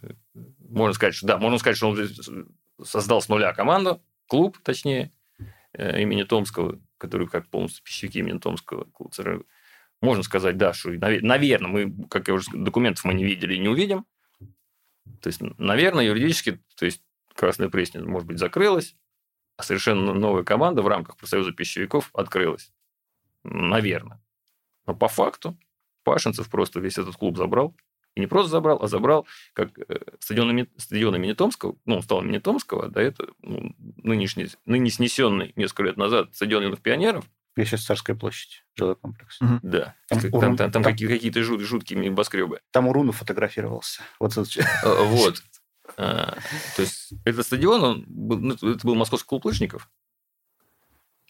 можно 0.60 0.94
сказать, 0.94 1.16
что 1.16 1.28
да, 1.28 1.38
можно 1.38 1.58
сказать, 1.58 1.78
что 1.78 1.90
он 1.90 2.48
создал 2.84 3.22
с 3.22 3.30
нуля 3.30 3.54
команду, 3.54 4.02
клуб, 4.28 4.58
точнее, 4.64 5.12
э, 5.74 6.02
имени 6.02 6.24
Томского, 6.24 6.80
который 6.98 7.28
как 7.28 7.48
полностью 7.50 7.84
пищевики 7.84 8.20
имени 8.20 8.40
Томского, 8.40 8.86
клуб 8.86 9.14
ЦРУ. 9.14 9.46
Можно 10.02 10.24
сказать, 10.24 10.58
да, 10.58 10.74
что, 10.74 10.90
наверное, 10.92 11.70
мы, 11.70 12.08
как 12.08 12.28
я 12.28 12.34
уже 12.34 12.46
сказал, 12.46 12.66
документов 12.66 13.06
мы 13.06 13.14
не 13.14 13.24
видели 13.24 13.56
и 13.56 13.60
не 13.60 13.70
увидим. 13.70 14.06
То 15.22 15.28
есть, 15.28 15.42
наверное, 15.58 16.06
юридически, 16.06 16.62
то 16.76 16.86
есть, 16.86 17.02
Красная 17.34 17.70
Пресня, 17.70 18.04
может 18.04 18.28
быть, 18.28 18.40
закрылась, 18.40 18.96
а 19.58 19.64
совершенно 19.64 20.14
новая 20.14 20.44
команда 20.44 20.82
в 20.82 20.88
рамках 20.88 21.18
профсоюза 21.18 21.52
пищевиков 21.52 22.10
открылась. 22.14 22.72
Наверное. 23.46 24.22
Но 24.86 24.96
по 24.96 25.08
факту 25.08 25.58
Пашинцев 26.04 26.50
просто 26.50 26.80
весь 26.80 26.98
этот 26.98 27.16
клуб 27.16 27.38
забрал. 27.38 27.76
И 28.16 28.22
не 28.22 28.28
просто 28.28 28.50
забрал, 28.50 28.82
а 28.82 28.88
забрал 28.88 29.28
как 29.54 29.78
э, 29.78 30.00
стадион, 30.20 30.50
имени- 30.52 30.70
стадион 30.78 31.16
имени 31.18 31.34
Томского, 31.34 31.76
ну, 31.86 31.96
он 31.98 32.02
стал 32.02 32.22
имени 32.24 32.38
Томского, 32.38 32.86
а 32.86 32.90
до 32.90 33.02
этого 33.02 33.34
ну, 33.42 33.76
нынешний, 34.04 34.48
ныне 34.66 34.90
снесенный 34.90 35.52
несколько 35.58 35.84
лет 35.84 35.98
назад 35.98 36.34
стадион 36.34 36.64
юных 36.64 36.82
пионеров, 36.82 37.26
Я 37.58 37.66
сейчас 37.66 37.84
Царская 37.86 38.16
площадь, 38.16 38.64
жилой 38.78 38.96
комплекс. 38.96 39.42
Мгм. 39.42 39.60
да, 39.64 39.96
Там 40.08 40.20
там, 40.22 40.32
там, 40.32 40.56
там 40.58 40.72
там- 40.72 40.84
какие- 40.84 41.10
какие-то 41.10 41.42
жут- 41.44 41.60
жуткие 41.62 42.00
небоскребы. 42.00 42.62
Там 42.72 42.88
Уруну 42.88 43.12
фотографировался. 43.12 44.02
Вот 44.20 44.38
это- 44.38 44.48
Э, 44.84 45.04
Вот. 45.08 45.44
А, 45.98 46.38
То 46.78 46.82
есть, 46.84 47.14
этот 47.26 47.46
стадион, 47.46 47.84
он 47.84 48.06
был, 48.08 48.40
ну, 48.40 48.54
это 48.54 48.80
был 48.88 48.96
московский 48.96 49.28
клуб 49.28 49.46
лыжников. 49.46 49.90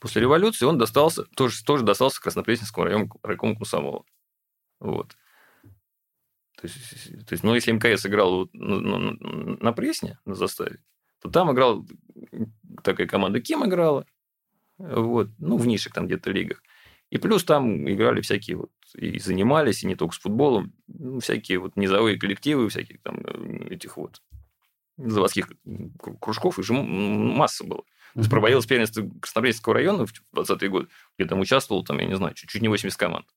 После 0.06 0.22
революции 0.22 0.66
он 0.66 0.78
достался, 0.78 1.24
тоже, 1.36 1.64
тоже 1.64 1.84
достался 1.84 2.22
Краснопресненскому 2.22 2.86
району 2.86 3.10
райкому 3.24 3.56
комсомола. 3.56 4.04
Вот. 4.80 5.18
То 6.62 6.68
есть, 6.68 7.26
то 7.26 7.34
есть, 7.34 7.44
ну, 7.44 7.56
если 7.56 7.72
МКС 7.72 8.06
играл 8.06 8.48
на, 8.54 9.00
на- 9.00 9.18
на 9.60 9.74
Пресне, 9.74 10.20
на 10.26 10.36
заставе, 10.36 10.78
то 11.24 11.32
там 11.32 11.52
играл 11.52 11.88
такая 12.84 13.08
команда 13.08 13.42
Кем 13.42 13.66
играла, 13.66 14.06
вот, 14.78 15.30
ну, 15.40 15.58
в 15.58 15.66
низших 15.66 15.94
там 15.94 16.06
где-то 16.06 16.30
лигах. 16.30 16.62
И 17.10 17.18
плюс 17.18 17.44
там 17.44 17.90
играли 17.90 18.22
всякие 18.22 18.58
вот, 18.58 18.72
и 18.94 19.18
занимались, 19.18 19.82
и 19.84 19.88
не 19.88 19.96
только 19.96 20.14
с 20.14 20.20
футболом, 20.20 20.72
ну, 20.86 21.20
всякие 21.20 21.58
вот 21.58 21.78
низовые 21.78 22.20
коллективы, 22.20 22.70
всяких 22.70 23.02
там 23.02 23.22
э, 23.26 23.70
этих 23.74 23.98
вот 23.98 24.22
заводских 24.98 25.50
кру- 25.66 26.20
кружков, 26.20 26.60
их 26.60 26.66
же 26.66 26.74
масса 26.74 27.64
было. 27.64 27.84
Есть 28.16 28.30
проводилось 28.30 28.66
первенство 28.66 29.08
Краснопресненского 29.22 29.76
района 29.76 30.06
в 30.06 30.14
20-е 30.34 30.70
годы, 30.70 30.88
где 31.18 31.28
там 31.28 31.40
участвовало, 31.42 31.84
там, 31.86 32.00
я 32.00 32.06
не 32.06 32.16
знаю, 32.16 32.34
чуть, 32.34 32.50
чуть 32.50 32.62
не 32.62 32.70
80 32.70 32.98
команд. 32.98 33.28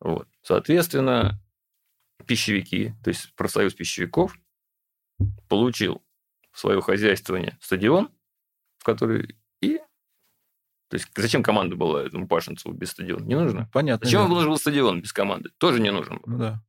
Вот. 0.00 0.28
Соответственно, 0.42 1.40
пищевики, 2.26 2.94
то 3.02 3.08
есть 3.08 3.34
профсоюз 3.36 3.74
пищевиков, 3.74 4.36
получил 5.48 6.02
в 6.52 6.58
свое 6.58 6.80
хозяйствование 6.82 7.58
стадион, 7.60 8.10
в 8.78 8.84
который 8.84 9.36
и... 9.60 9.78
То 10.88 10.96
есть 10.96 11.08
зачем 11.14 11.42
команда 11.42 11.76
была 11.76 12.02
этому 12.02 12.26
Пашинцеву 12.26 12.74
без 12.74 12.90
стадиона? 12.90 13.24
Не 13.24 13.36
нужно. 13.36 13.70
Понятно. 13.72 14.04
Зачем 14.04 14.20
да. 14.20 14.24
ему 14.24 14.34
нужен 14.34 14.50
был 14.50 14.58
стадион 14.58 15.00
без 15.02 15.12
команды? 15.12 15.50
Тоже 15.58 15.80
не 15.80 15.90
нужен 15.90 16.16
был. 16.16 16.32
Ну 16.32 16.38
да. 16.38 16.62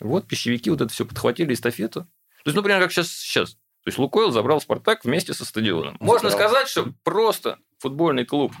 Вот 0.00 0.26
пищевики 0.26 0.70
вот 0.70 0.80
это 0.80 0.92
все 0.92 1.06
подхватили 1.06 1.54
эстафету. 1.54 2.02
То 2.02 2.50
есть, 2.50 2.56
например, 2.56 2.80
как 2.80 2.92
сейчас, 2.92 3.08
сейчас. 3.10 3.56
То 3.84 3.88
есть 3.88 3.98
Лукойл 3.98 4.30
забрал 4.30 4.60
Спартак 4.62 5.04
вместе 5.04 5.34
со 5.34 5.44
стадионом. 5.44 5.96
Можно 6.00 6.30
Забрал. 6.30 6.48
сказать, 6.48 6.68
что 6.68 6.92
просто 7.02 7.58
футбольный 7.78 8.24
клуб, 8.24 8.54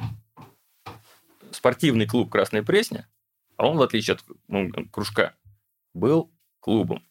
спортивный 1.50 2.06
клуб 2.06 2.30
Красная 2.30 2.62
Пресня, 2.62 3.08
а 3.56 3.66
он, 3.68 3.78
в 3.78 3.82
отличие 3.82 4.14
от 4.16 4.24
ну, 4.48 4.70
кружка, 4.90 5.34
был 5.94 6.30
клубом. 6.60 7.06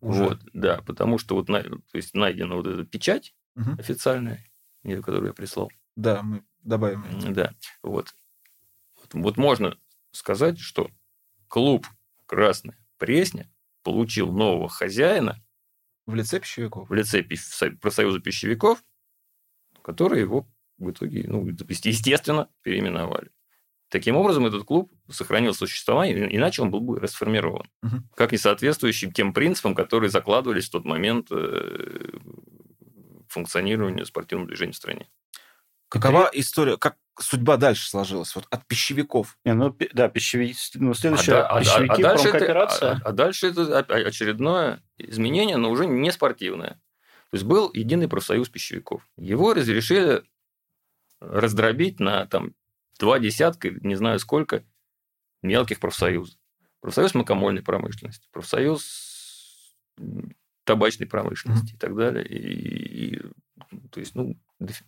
Уже. 0.00 0.24
Вот, 0.24 0.40
да, 0.52 0.82
потому 0.82 1.18
что 1.18 1.36
вот 1.36 1.48
на- 1.48 1.62
то 1.62 1.80
есть 1.92 2.12
найдена 2.14 2.56
вот 2.56 2.66
эта 2.66 2.84
печать 2.84 3.34
Мгм. 3.54 3.78
официальная, 3.78 4.44
которую 4.82 5.28
я 5.28 5.32
прислал. 5.32 5.70
Да, 5.94 6.22
мы 6.22 6.42
добавим. 6.62 7.04
Да, 7.32 7.54
вот. 7.82 8.14
вот. 9.00 9.14
Вот 9.14 9.36
можно 9.36 9.78
сказать, 10.10 10.58
что 10.58 10.90
клуб 11.46 11.86
Красная 12.26 12.76
Пресня 12.98 13.48
получил 13.84 14.32
нового 14.32 14.68
хозяина 14.68 15.40
В 16.06 16.14
лице 16.14 16.40
пищевиков. 16.40 16.88
в 16.88 16.94
лице 16.94 17.24
профсоюза 17.80 18.20
пищевиков, 18.20 18.82
которые 19.82 20.22
его 20.22 20.46
в 20.78 20.90
итоге, 20.90 21.24
ну, 21.26 21.46
естественно, 21.46 22.48
переименовали. 22.62 23.30
Таким 23.88 24.16
образом, 24.16 24.44
этот 24.46 24.64
клуб 24.64 24.92
сохранил 25.08 25.54
существование, 25.54 26.34
иначе 26.34 26.62
он 26.62 26.70
был 26.70 26.80
бы 26.80 26.98
расформирован. 26.98 27.70
Мгм. 27.82 28.08
Как 28.16 28.32
не 28.32 28.38
соответствующий 28.38 29.12
тем 29.12 29.32
принципам, 29.32 29.74
которые 29.74 30.10
закладывались 30.10 30.66
в 30.66 30.72
тот 30.72 30.84
момент 30.84 31.28
э, 31.30 32.10
функционирования 33.28 34.04
спортивного 34.04 34.48
движения 34.48 34.72
в 34.72 34.76
стране. 34.76 35.08
Какова 36.00 36.30
история, 36.32 36.76
как 36.76 36.96
судьба 37.20 37.56
дальше 37.56 37.88
сложилась? 37.88 38.34
Вот 38.34 38.46
от 38.50 38.66
пищевиков. 38.66 39.38
Не, 39.44 39.54
ну, 39.54 39.76
да, 39.92 40.08
пищевики... 40.08 40.56
Ну, 40.74 40.90
А, 40.90 40.94
следующее, 40.94 41.36
а- 41.36 41.46
а- 41.56 41.60
пищевики, 41.60 41.92
а 41.92 41.96
дальше 42.02 42.28
это, 42.28 42.36
а- 42.36 43.00
а 43.04 43.12
дальше 43.12 43.46
это 43.48 43.78
очередное 43.78 44.82
изменение, 44.98 45.56
но 45.56 45.70
уже 45.70 45.86
не 45.86 46.10
спортивное. 46.10 46.80
То 47.30 47.36
есть 47.36 47.44
был 47.44 47.70
единый 47.72 48.08
профсоюз 48.08 48.48
пищевиков. 48.48 49.06
Его 49.16 49.54
разрешили 49.54 50.22
раздробить 51.20 52.00
на 52.00 52.26
там, 52.26 52.54
два 52.98 53.18
десятка, 53.18 53.70
не 53.70 53.94
знаю 53.94 54.18
сколько, 54.18 54.64
мелких 55.42 55.80
профсоюзов. 55.80 56.36
Профсоюз 56.80 57.14
мукомольной 57.14 57.62
промышленности, 57.62 58.28
профсоюз 58.30 59.74
табачной 60.64 61.06
промышленности 61.06 61.74
и 61.74 61.76
так 61.76 61.94
далее. 61.96 62.26
И, 62.26 63.16
и, 63.16 63.22
то 63.90 64.00
есть, 64.00 64.14
ну, 64.14 64.36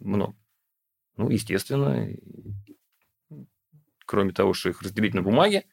много. 0.00 0.34
Ну, 1.16 1.30
естественно, 1.30 2.08
кроме 4.04 4.32
того, 4.32 4.54
что 4.54 4.68
их 4.68 4.82
разделить 4.82 5.14
на 5.14 5.22
бумаге, 5.22 5.64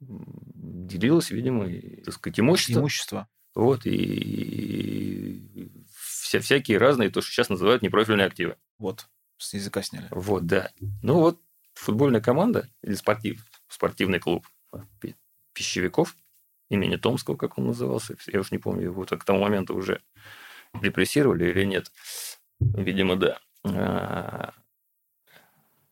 делилось, 0.00 1.30
видимо, 1.30 1.66
и, 1.66 2.02
так 2.02 2.14
сказать, 2.14 2.40
имущество. 2.40 2.80
Имущество. 2.80 3.28
Вот, 3.54 3.86
и 3.86 5.70
вся, 6.28 6.40
всякие 6.40 6.78
разные, 6.78 7.10
то, 7.10 7.20
что 7.20 7.32
сейчас 7.32 7.48
называют 7.48 7.82
непрофильные 7.82 8.26
активы. 8.26 8.56
Вот. 8.78 9.08
С 9.38 9.54
языка 9.54 9.82
сняли. 9.82 10.06
Вот, 10.10 10.46
да. 10.46 10.70
Ну 11.02 11.14
вот, 11.14 11.40
футбольная 11.74 12.20
команда 12.20 12.68
или 12.82 12.94
спортив, 12.94 13.44
спортивный 13.68 14.18
клуб 14.18 14.46
пи- 15.00 15.16
пищевиков 15.52 16.16
имени 16.68 16.96
Томского, 16.96 17.36
как 17.36 17.58
он 17.58 17.66
назывался, 17.66 18.16
я 18.26 18.40
уж 18.40 18.50
не 18.50 18.58
помню, 18.58 18.84
его 18.84 19.04
к 19.04 19.24
тому 19.24 19.40
моменту 19.40 19.74
уже 19.74 20.02
репрессировали 20.74 21.50
или 21.50 21.64
нет. 21.64 21.90
Видимо, 22.60 23.16
да. 23.16 23.40
А, 23.74 24.54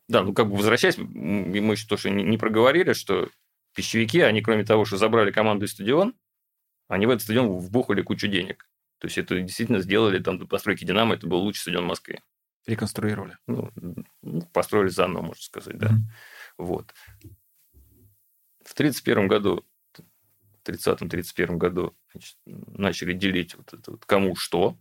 Да, 0.08 0.22
ну 0.22 0.32
как 0.32 0.48
бы 0.48 0.56
возвращаясь, 0.56 0.98
мы 0.98 1.72
еще 1.72 1.86
то, 1.86 1.96
что 1.96 2.10
не 2.10 2.38
проговорили, 2.38 2.92
что 2.92 3.28
пищевики, 3.74 4.20
они 4.20 4.42
кроме 4.42 4.64
того, 4.64 4.84
что 4.84 4.96
забрали 4.96 5.30
команду 5.30 5.66
и 5.66 5.68
стадион, 5.68 6.14
они 6.88 7.06
в 7.06 7.10
этот 7.10 7.22
стадион 7.22 7.48
вбухали 7.58 8.02
кучу 8.02 8.28
денег. 8.28 8.68
То 8.98 9.06
есть 9.06 9.18
это 9.18 9.38
действительно 9.40 9.80
сделали 9.80 10.18
там 10.18 10.38
до 10.38 10.46
постройки 10.46 10.84
Динамо, 10.84 11.14
это 11.14 11.26
был 11.26 11.38
лучший 11.38 11.60
стадион 11.60 11.84
в 11.84 11.88
Москве. 11.88 12.22
Реконструировали. 12.66 13.36
Ну, 13.46 13.70
построили 14.52 14.88
заново, 14.88 15.22
можно 15.22 15.42
сказать, 15.42 15.78
да. 15.78 15.90
Мгм. 15.90 16.10
Вот. 16.58 16.94
В 18.64 18.72
1931 18.72 19.28
году, 19.28 19.64
в 19.92 20.68
30-31 20.68 21.56
году 21.58 21.96
значит, 22.12 22.36
начали 22.44 23.12
делить 23.12 23.54
вот 23.54 23.72
это 23.72 23.92
вот 23.92 24.04
кому 24.04 24.34
что. 24.34 24.76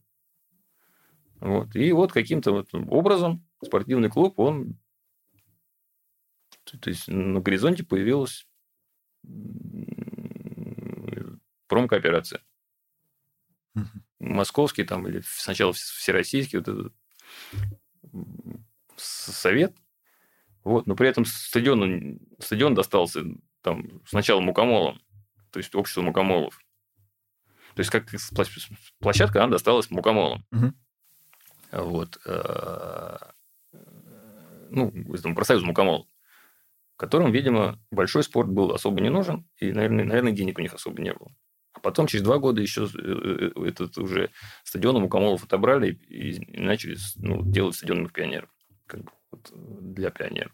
Вот. 1.40 1.76
И 1.76 1.92
вот 1.92 2.12
каким-то 2.12 2.52
вот 2.52 2.74
образом 2.74 3.46
спортивный 3.64 4.10
клуб, 4.10 4.40
он 4.40 4.78
то 6.64 6.90
есть 6.90 7.08
на 7.08 7.40
горизонте 7.42 7.84
появилась 7.84 8.48
промкооперация. 11.68 12.42
Угу. 13.76 13.86
Московский 14.20 14.84
там 14.84 15.08
или 15.08 15.22
сначала 15.26 15.74
всероссийский 15.74 16.60
вот 16.60 16.68
этот 16.68 16.94
совет. 18.96 19.76
Вот, 20.64 20.88
но 20.88 20.96
при 20.96 21.08
этом 21.08 21.26
стадион, 21.26 22.20
стадион 22.40 22.74
достался 22.74 23.24
там 23.62 24.02
сначала 24.06 24.42
мукомолам, 24.42 25.00
то 25.52 25.60
есть 25.60 25.76
обществу 25.76 26.02
мукомолов. 26.02 26.60
То 27.76 27.82
есть 27.82 27.92
как 27.92 28.08
площадка, 29.00 29.44
она 29.44 29.52
досталась 29.52 29.92
мукомолам. 29.92 30.44
Угу. 30.52 30.74
Вот. 31.72 32.20
Э, 32.26 33.18
ну, 34.70 34.94
этому 35.14 35.36
профсоюзу 35.36 35.66
мукомол, 35.66 36.10
которым, 36.98 37.32
видимо, 37.32 37.80
большой 37.92 38.24
спорт 38.24 38.50
был 38.50 38.72
особо 38.72 39.02
не 39.02 39.10
нужен, 39.10 39.48
и, 39.58 39.72
наверное, 39.72 40.06
наверное, 40.06 40.32
денег 40.32 40.58
у 40.58 40.62
них 40.62 40.74
особо 40.74 41.02
не 41.02 41.14
было. 41.14 41.32
А 41.74 41.80
потом, 41.80 42.08
через 42.08 42.24
два 42.24 42.38
года, 42.38 42.62
еще 42.62 42.86
э, 42.86 43.52
э, 43.56 43.68
этот 43.68 43.98
уже 43.98 44.32
стадион 44.64 45.02
Мукомолов 45.02 45.44
отобрали 45.44 45.92
и 45.92 46.40
начали 46.58 46.98
ну, 47.18 47.44
делать 47.44 47.76
стадион 47.76 48.10
пионеров. 48.10 48.50
Как 48.86 49.04
бы, 49.04 49.12
вот, 49.32 49.52
для 49.94 50.10
пионеров. 50.10 50.54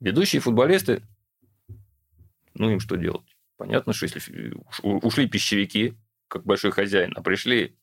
Ведущие 0.00 0.40
футболисты, 0.40 1.02
ну, 2.54 2.70
им 2.70 2.80
что 2.80 2.96
делать? 2.96 3.36
Понятно, 3.56 3.92
что 3.92 4.04
если 4.06 4.54
ушли 4.82 5.28
пищевики, 5.28 5.94
как 6.28 6.44
большой 6.44 6.72
хозяин, 6.72 7.12
а 7.16 7.22
пришли 7.22 7.78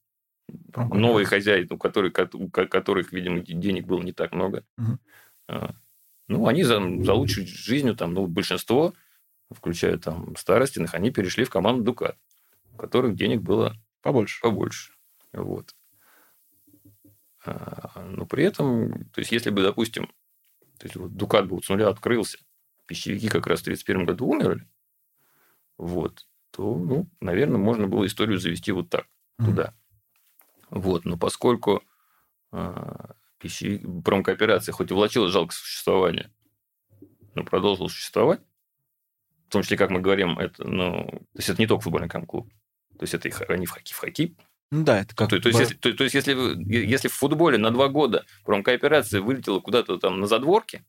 новые 0.76 1.26
хозяин, 1.26 1.68
у 1.72 1.78
которых, 1.78 2.14
у 2.34 2.50
которых, 2.50 3.12
видимо, 3.12 3.39
денег 3.39 3.86
было 3.86 4.02
не 4.02 4.14
так 4.14 4.34
много, 4.34 4.64
угу. 4.78 4.98
ну, 6.28 6.48
они 6.48 6.64
за, 6.64 6.80
за 7.04 7.14
лучшей 7.14 7.46
жизнью, 7.46 7.96
там, 7.96 8.14
ну, 8.14 8.28
большинство, 8.28 8.94
включая 9.52 9.98
там 9.98 10.36
старостиных, 10.36 10.94
они 10.94 11.12
перешли 11.12 11.44
в 11.44 11.50
команду 11.50 11.84
Дукат, 11.84 12.18
у 12.72 12.78
которых 12.78 13.16
денег 13.16 13.41
было 13.41 13.76
побольше. 14.02 14.41
побольше. 14.41 14.94
Вот. 15.32 15.76
А, 17.46 18.06
но 18.10 18.26
при 18.26 18.44
этом, 18.44 19.06
то 19.10 19.20
есть, 19.20 19.32
если 19.32 19.50
бы, 19.50 19.62
допустим, 19.62 20.08
то 20.78 20.86
есть, 20.86 20.96
вот 20.96 21.16
Дукат 21.16 21.48
бы 21.48 21.56
вот 21.56 21.66
с 21.66 21.70
нуля 21.70 21.89
открылся, 21.89 22.38
пищевики 22.86 23.28
как 23.28 23.48
раз 23.48 23.60
в 23.60 23.64
1931 23.64 24.06
году 24.06 24.28
умерли, 24.28 24.68
вот, 25.78 26.28
то, 26.52 26.78
ну, 26.78 27.10
наверное, 27.20 27.58
можно 27.58 27.88
было 27.88 28.06
историю 28.06 28.39
завести 28.39 28.72
вот 28.72 28.89
так, 28.89 29.06
mm-hmm. 29.39 29.46
туда. 29.46 29.74
Вот, 30.74 31.05
но 31.05 31.17
поскольку 31.17 31.84
э, 32.51 32.95
пищевик, 33.38 34.03
промкооперация 34.03 34.74
хоть 34.74 34.89
и 34.89 34.93
влачила 34.95 35.30
жалкое 35.30 35.55
существование, 35.55 36.34
но 37.36 37.43
продолжила 37.43 37.88
существовать, 37.89 38.41
в 39.47 39.51
том 39.51 39.61
числе, 39.61 39.78
как 39.78 39.91
мы 39.91 40.01
говорим, 40.01 40.39
это, 40.39 40.67
ну, 40.67 41.05
то 41.05 41.38
есть 41.38 41.49
это 41.49 41.61
не 41.61 41.67
только 41.67 41.84
футбольный 41.84 42.09
клуб, 42.09 42.49
то 42.97 43.03
есть 43.03 43.13
это 43.13 43.28
их, 43.28 43.39
они 43.49 43.67
в 43.67 43.69
хоккей, 43.69 43.93
в 43.93 43.99
хоккей. 43.99 44.36
Ну 44.71 44.84
да, 44.84 45.01
это 45.01 45.15
как 45.15 45.30
то, 45.30 45.39
то, 45.39 45.49
есть, 45.49 45.59
если, 45.59 45.76
то, 45.76 45.93
то 45.93 46.03
есть, 46.05 46.15
если, 46.15 46.34
если 46.67 47.07
в 47.07 47.13
футболе 47.13 47.59
на 47.59 47.69
два 47.69 47.88
года 47.88 48.26
промкооперация 48.43 49.21
вылетела 49.21 49.59
куда-то 49.59 49.99
там 49.99 50.19
на 50.19 50.26
задворке, 50.26 50.84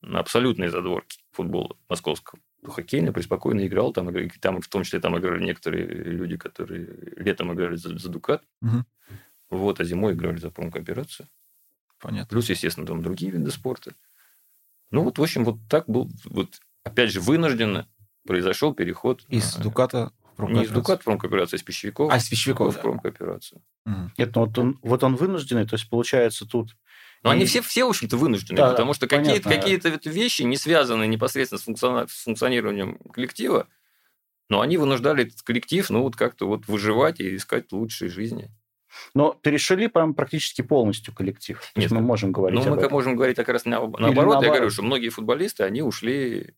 на 0.00 0.20
абсолютные 0.20 0.70
задворки 0.70 1.18
футбола 1.30 1.76
московского, 1.90 2.40
хоккейно 2.64 3.12
преспокойно 3.12 3.66
играл. 3.66 3.92
Там, 3.92 4.10
там 4.40 4.60
в 4.60 4.68
том 4.68 4.84
числе 4.84 5.00
там 5.00 5.18
играли 5.18 5.44
некоторые 5.44 5.86
люди, 5.86 6.36
которые 6.36 6.86
летом 7.16 7.52
играли 7.52 7.76
за, 7.76 7.96
за 7.98 8.08
Дукат. 8.08 8.42
Угу. 8.62 8.84
Вот, 9.50 9.80
а 9.80 9.84
зимой 9.84 10.14
играли 10.14 10.38
за 10.38 10.50
промкооперацию. 10.50 11.28
Понятно. 12.00 12.28
Плюс, 12.28 12.50
естественно, 12.50 12.86
там 12.86 13.02
другие 13.02 13.32
виды 13.32 13.50
спорта. 13.50 13.94
Ну, 14.90 15.02
вот, 15.02 15.18
в 15.18 15.22
общем, 15.22 15.44
вот 15.44 15.58
так 15.68 15.88
был, 15.88 16.10
вот, 16.24 16.60
опять 16.82 17.10
же, 17.10 17.20
вынужденно 17.20 17.88
произошел 18.26 18.74
переход. 18.74 19.24
Из 19.28 19.54
Дуката 19.56 20.12
не 20.38 20.64
из 20.64 20.70
Дукат 20.70 21.02
в 21.02 21.04
промкооперацию, 21.04 21.56
а 21.56 21.58
из 21.58 21.62
пищевиков. 21.62 22.12
А, 22.12 22.16
из 22.16 22.28
пищевиков, 22.28 22.76
в 22.76 22.80
промкооперацию. 22.80 23.62
Угу. 23.86 24.10
Нет, 24.18 24.34
ну 24.34 24.44
вот 24.46 24.58
он, 24.58 24.78
вот 24.82 25.04
он 25.04 25.16
вынужденный, 25.16 25.66
то 25.66 25.74
есть, 25.74 25.88
получается, 25.88 26.46
тут 26.46 26.76
но 27.24 27.30
они 27.30 27.46
все, 27.46 27.62
все, 27.62 27.86
в 27.86 27.88
общем-то, 27.88 28.18
вынуждены, 28.18 28.58
да, 28.58 28.70
потому 28.70 28.92
что 28.92 29.08
какие-то 29.08 29.48
какие 29.90 30.12
вещи, 30.12 30.42
не 30.42 30.56
связанные 30.56 31.08
непосредственно 31.08 31.58
с, 31.58 31.62
функциона... 31.62 32.06
с 32.06 32.22
функционированием 32.24 32.98
коллектива, 33.12 33.66
но 34.50 34.60
они 34.60 34.76
вынуждали 34.76 35.26
этот 35.26 35.40
коллектив, 35.42 35.88
ну, 35.88 36.02
вот 36.02 36.16
как-то 36.16 36.46
вот 36.46 36.68
выживать 36.68 37.20
и 37.20 37.34
искать 37.34 37.72
лучшей 37.72 38.08
жизни. 38.08 38.50
Но 39.14 39.32
перешли 39.32 39.88
прям 39.88 40.14
практически 40.14 40.62
полностью 40.62 41.14
коллектив. 41.14 41.58
То 41.74 41.80
Нет, 41.80 41.90
мы 41.90 42.00
можем 42.00 42.30
говорить 42.30 42.62
Ну, 42.62 42.70
мы 42.70 42.76
этом. 42.76 42.92
можем 42.92 43.16
говорить 43.16 43.36
как 43.36 43.48
раз 43.48 43.64
наоборот. 43.64 44.00
наоборот. 44.00 44.42
Я 44.42 44.50
говорю, 44.50 44.70
что 44.70 44.82
многие 44.82 45.08
футболисты, 45.08 45.64
они 45.64 45.82
ушли 45.82 46.54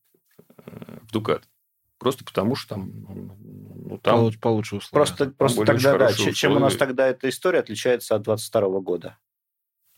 э, 0.59 0.99
в 1.03 1.13
Дукат. 1.13 1.45
Просто 1.99 2.25
потому, 2.25 2.57
что 2.57 2.75
там, 2.75 2.91
ну, 3.87 3.99
там 3.99 4.17
получше, 4.17 4.39
получше 4.39 4.77
условия. 4.77 5.07
Просто, 5.07 5.31
просто 5.31 5.65
тогда, 5.65 5.97
да, 5.97 6.13
чем 6.13 6.57
у 6.57 6.59
нас 6.59 6.77
тогда 6.77 7.07
эта 7.07 7.29
история 7.31 7.61
отличается 7.61 8.17
от 8.17 8.23
22 8.23 8.81
года. 8.81 9.17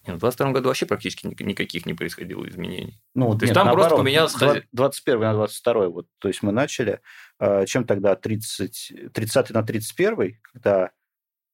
Нет, 0.09 0.16
в 0.16 0.20
22 0.20 0.52
году 0.52 0.68
вообще 0.68 0.86
практически 0.86 1.26
никаких 1.26 1.84
не 1.84 1.92
происходило 1.92 2.48
изменений. 2.48 2.98
Ну, 3.14 3.36
то 3.36 3.44
есть 3.44 3.54
там 3.54 3.66
наоборот, 3.66 3.88
просто 3.88 4.02
поменялось... 4.02 4.64
21 4.72 5.20
на 5.20 5.34
22 5.34 5.88
вот, 5.88 6.06
то 6.18 6.28
есть 6.28 6.42
мы 6.42 6.50
начали. 6.50 7.00
А, 7.38 7.66
чем 7.66 7.84
тогда 7.84 8.16
30, 8.16 9.12
30 9.12 9.50
на 9.50 9.62
31, 9.62 10.38
когда 10.42 10.90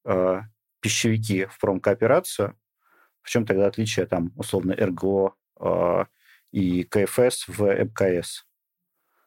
э, 0.05 0.41
пищевики 0.79 1.45
в 1.45 1.59
промкооперацию, 1.59 2.57
в 3.21 3.29
чем 3.29 3.45
тогда 3.45 3.67
отличие 3.67 4.05
там, 4.05 4.31
условно, 4.37 4.73
РГО 4.73 5.35
э, 5.59 6.05
и 6.51 6.83
КФС 6.83 7.49
в 7.49 7.65
МКС? 7.65 8.45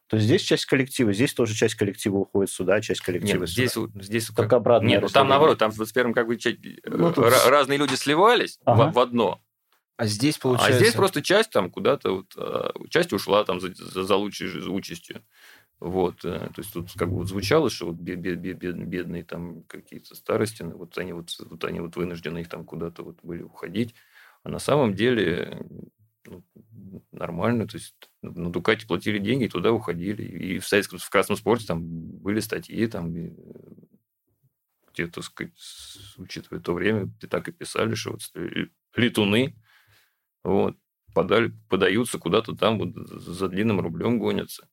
То 0.09 0.17
здесь 0.17 0.41
часть 0.41 0.65
коллектива, 0.65 1.13
здесь 1.13 1.35
тоже 1.35 1.53
часть 1.53 1.75
коллектива 1.75 2.17
уходит 2.17 2.51
сюда, 2.51 2.81
часть 2.81 3.01
коллектива 3.01 3.41
Нет, 3.41 3.49
здесь, 3.49 3.73
сюда. 3.73 4.01
здесь 4.01 4.27
как 4.31 4.51
обратно. 4.53 4.87
Нет, 4.87 5.03
ну, 5.03 5.07
там 5.07 5.27
наоборот, 5.27 5.59
там 5.59 5.69
в 5.69 5.93
первом 5.93 6.15
как 6.15 6.25
бы 6.25 6.35
ну, 6.85 7.13
тут... 7.13 7.25
разные 7.47 7.77
люди 7.77 7.93
сливались 7.93 8.59
ага. 8.65 8.89
в, 8.89 8.93
в 8.95 8.99
одно. 8.99 9.39
А 9.97 10.07
здесь 10.07 10.39
получается... 10.39 10.77
А 10.77 10.79
здесь 10.79 10.95
просто 10.95 11.21
часть 11.21 11.51
там 11.51 11.69
куда-то, 11.69 12.11
вот, 12.11 12.33
а, 12.37 12.73
часть 12.89 13.13
ушла 13.13 13.43
там 13.43 13.59
за, 13.59 13.71
за, 13.75 14.03
за 14.03 14.15
лучшей 14.15 14.67
участью. 14.67 15.21
Вот, 15.79 16.25
э, 16.25 16.39
то 16.39 16.55
есть 16.57 16.73
тут 16.73 16.89
как 16.97 17.09
бы 17.09 17.17
вот 17.17 17.27
звучало, 17.27 17.69
что 17.69 17.85
вот 17.85 17.97
бед, 17.97 18.19
бед, 18.19 18.39
бед, 18.39 18.57
бедные 18.57 19.23
там 19.23 19.61
какие-то 19.63 20.15
старости, 20.15 20.63
вот 20.63 20.97
они 20.97 21.13
вот, 21.13 21.29
вот 21.39 21.63
они 21.63 21.81
вот 21.81 21.95
вынуждены 21.95 22.39
их 22.39 22.49
там 22.49 22.65
куда-то 22.65 23.03
вот 23.03 23.19
были 23.21 23.43
уходить. 23.43 23.93
А 24.41 24.49
на 24.49 24.59
самом 24.59 24.95
деле 24.95 25.61
ну, 26.25 26.43
нормально. 27.11 27.67
То 27.67 27.77
есть 27.77 27.95
на 28.21 28.51
Дукате 28.51 28.87
платили 28.87 29.19
деньги, 29.19 29.47
туда 29.47 29.71
уходили. 29.71 30.23
И 30.23 30.59
в 30.59 30.67
советском, 30.67 30.99
в 30.99 31.09
красном 31.09 31.37
спорте 31.37 31.65
там 31.67 31.81
были 31.83 32.39
статьи, 32.39 32.85
там 32.87 33.13
где, 34.93 35.07
так 35.07 35.23
сказать, 35.23 35.53
учитывая 36.17 36.59
то 36.59 36.73
время, 36.73 37.09
так 37.29 37.47
и 37.47 37.51
писали, 37.51 37.95
что 37.95 38.11
вот 38.11 38.21
летуны 38.95 39.55
вот, 40.43 40.77
подали, 41.13 41.53
подаются 41.69 42.17
куда-то 42.17 42.55
там, 42.55 42.79
вот 42.79 42.95
за 42.95 43.47
длинным 43.47 43.79
рублем 43.79 44.19
гонятся. 44.19 44.67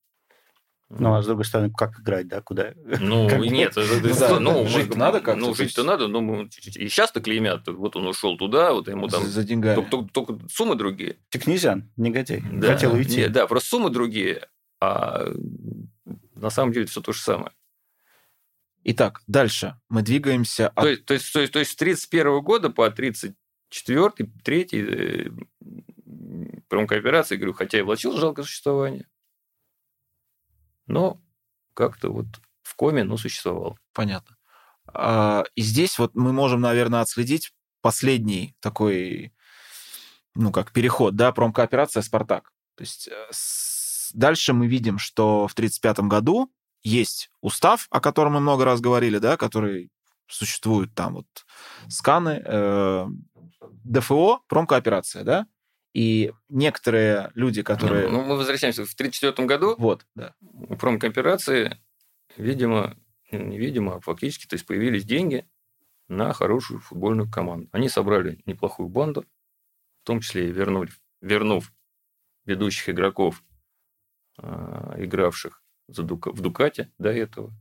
Ну, 0.89 1.15
а 1.15 1.23
с 1.23 1.27
другой 1.27 1.45
стороны, 1.45 1.73
как 1.73 1.99
играть, 1.99 2.29
да, 2.29 2.41
куда? 2.41 2.73
Ну, 3.01 3.29
нет, 3.45 3.73
ну, 3.75 4.67
жить 4.69 4.95
надо 4.95 5.21
как-то. 5.21 5.41
Ну, 5.41 5.55
жить-то 5.55 5.83
надо, 5.83 6.07
но 6.07 6.43
и 6.43 6.89
сейчас-то 6.89 7.21
клеймят, 7.21 7.67
вот 7.67 7.97
он 7.97 8.07
ушел 8.07 8.37
туда, 8.37 8.73
вот 8.73 8.87
ему 8.89 9.09
там... 9.09 9.25
За 9.27 9.43
деньгами. 9.43 9.85
Только 9.91 10.39
суммы 10.49 10.77
другие. 10.77 11.17
Ты 11.31 11.41
князян, 11.41 11.91
негодяй, 11.97 12.41
хотел 12.61 12.95
уйти. 12.95 13.27
Да, 13.27 13.47
просто 13.47 13.69
суммы 13.71 13.91
другие, 13.91 14.49
а 14.81 15.27
на 16.35 16.51
самом 16.51 16.73
деле 16.73 16.87
все 16.87 17.01
то 17.01 17.13
же 17.13 17.21
самое. 17.21 17.53
Итак, 18.85 19.23
дальше 19.27 19.81
мы 19.89 20.03
двигаемся... 20.03 20.73
То, 20.77 20.87
есть, 20.87 21.05
то, 21.07 21.15
есть, 21.15 21.33
то, 21.33 21.41
есть, 21.41 21.53
то 21.53 21.59
есть 21.59 21.73
с 21.73 21.77
31 21.77 22.41
года 22.43 22.71
по 22.71 22.89
34 22.89 24.11
3 24.45 24.69
э, 24.73 25.31
промкооперации, 26.69 27.35
говорю, 27.35 27.55
хотя 27.55 27.81
и 27.81 27.83
влачил 27.83 28.17
жалкое 28.17 28.45
существование, 28.45 29.07
но 30.87 31.21
как-то 31.75 32.11
вот 32.11 32.27
в 32.63 32.75
коме, 32.75 33.05
но 33.05 33.17
существовал. 33.17 33.79
Понятно. 33.93 34.37
А, 34.93 35.45
и 35.55 35.63
здесь 35.63 35.99
вот 35.99 36.15
мы 36.15 36.33
можем, 36.33 36.61
наверное, 36.61 37.01
отследить 37.01 37.53
последний 37.81 38.57
такой, 38.61 39.33
ну, 40.35 40.53
как 40.53 40.73
переход, 40.73 41.15
да, 41.17 41.33
промкооперация 41.33 42.03
«Спартак». 42.03 42.53
То 42.77 42.83
есть 42.83 43.09
э, 43.09 43.31
дальше 44.15 44.53
мы 44.53 44.67
видим, 44.67 44.99
что 44.99 45.47
в 45.49 45.53
1935 45.53 46.01
году 46.09 46.53
есть 46.83 47.31
устав, 47.41 47.87
о 47.91 48.01
котором 48.01 48.35
мы 48.35 48.41
много 48.41 48.65
раз 48.65 48.81
говорили, 48.81 49.19
да, 49.19 49.37
который 49.37 49.91
существует 50.29 50.95
там 50.95 51.15
вот 51.15 51.27
сканы, 51.89 52.43
э, 52.45 53.07
ДФО, 53.85 54.41
промкооперация, 54.49 55.25
да, 55.25 55.47
И 55.97 56.31
некоторые 56.51 57.31
люди, 57.35 57.63
которые... 57.63 58.11
Ну, 58.11 58.23
мы 58.23 58.37
возвращаемся 58.37 58.85
в 58.85 58.93
1934 58.93 59.49
году. 59.49 59.77
Вот, 59.79 60.07
да. 60.15 60.35
У 60.43 60.77
промкооперации, 60.77 61.79
видимо, 62.37 62.99
ну, 63.33 63.43
невидимо, 63.43 63.95
а 63.95 64.01
фактически, 64.01 64.47
то 64.47 64.57
есть 64.57 64.67
появились 64.67 65.07
деньги 65.07 65.49
на 66.09 66.35
хорошую 66.35 66.81
футбольную 66.81 67.31
команду. 67.31 67.71
Они 67.73 67.89
собрали 67.89 68.43
неплохую 68.45 68.91
банду, 68.91 69.23
в 70.03 70.07
том 70.07 70.21
числе 70.21 70.51
и 70.51 70.53
вернули, 70.53 70.91
вернув 71.23 71.73
ведущих 72.45 72.91
игроков, 72.91 73.43
э, 74.43 74.97
игравших 74.99 75.63
в 75.89 76.41
Дукате 76.43 76.93
до 76.99 77.09
этого, 77.09 77.55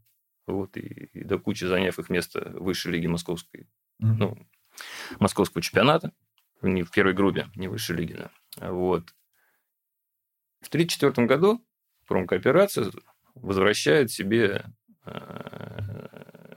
вот, 0.45 0.75
и, 0.75 0.81
и 1.13 1.23
до 1.23 1.39
кучи 1.39 1.63
заняв 1.63 1.97
их 1.99 2.09
место 2.09 2.51
высшей 2.55 2.91
лиге 2.91 3.07
московской, 3.07 3.61
mm-hmm. 3.61 4.15
ну, 4.17 4.47
московского 5.19 5.61
чемпионата, 5.61 6.11
не 6.73 6.83
в 6.83 6.91
первой 6.91 7.13
группе, 7.13 7.47
не 7.55 7.67
высшей 7.67 7.95
лиги, 7.95 8.13
да. 8.13 8.31
Вот. 8.69 9.13
В 10.61 10.67
1934 10.67 11.27
году 11.27 11.65
промкооперация 12.07 12.91
возвращает 13.35 14.11
себе 14.11 14.65
э, 15.05 16.07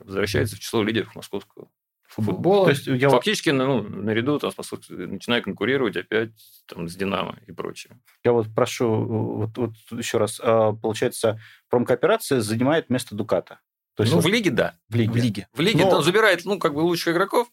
возвращается 0.00 0.56
в 0.56 0.60
число 0.60 0.82
лидеров 0.82 1.14
московского 1.14 1.68
футбола. 2.08 2.66
То 2.66 2.70
есть 2.70 2.86
я 2.86 3.10
Фактически 3.10 3.50
ну, 3.50 3.82
наряду 3.82 4.38
там, 4.38 4.52
начиная 4.88 5.42
конкурировать 5.42 5.96
опять 5.96 6.30
там, 6.66 6.88
с 6.88 6.96
«Динамо» 6.96 7.38
и 7.46 7.52
прочее. 7.52 8.00
Я 8.24 8.32
вот 8.32 8.48
прошу 8.54 9.04
вот, 9.04 9.56
вот 9.56 9.72
еще 9.90 10.18
раз. 10.18 10.40
А, 10.42 10.72
получается, 10.72 11.40
промкооперация 11.68 12.40
занимает 12.40 12.90
место 12.90 13.14
«Дуката». 13.14 13.60
То 13.94 14.02
есть 14.02 14.12
ну, 14.12 14.20
вот... 14.20 14.28
в 14.28 14.32
лиге, 14.32 14.50
да. 14.50 14.78
В 14.88 14.94
лиге. 14.94 15.12
В 15.12 15.16
лиге, 15.16 15.48
в 15.52 15.60
лиге 15.60 15.84
Но... 15.84 15.96
он 15.96 16.02
забирает, 16.02 16.44
ну, 16.44 16.58
как 16.58 16.74
бы 16.74 16.80
лучших 16.80 17.14
игроков, 17.14 17.48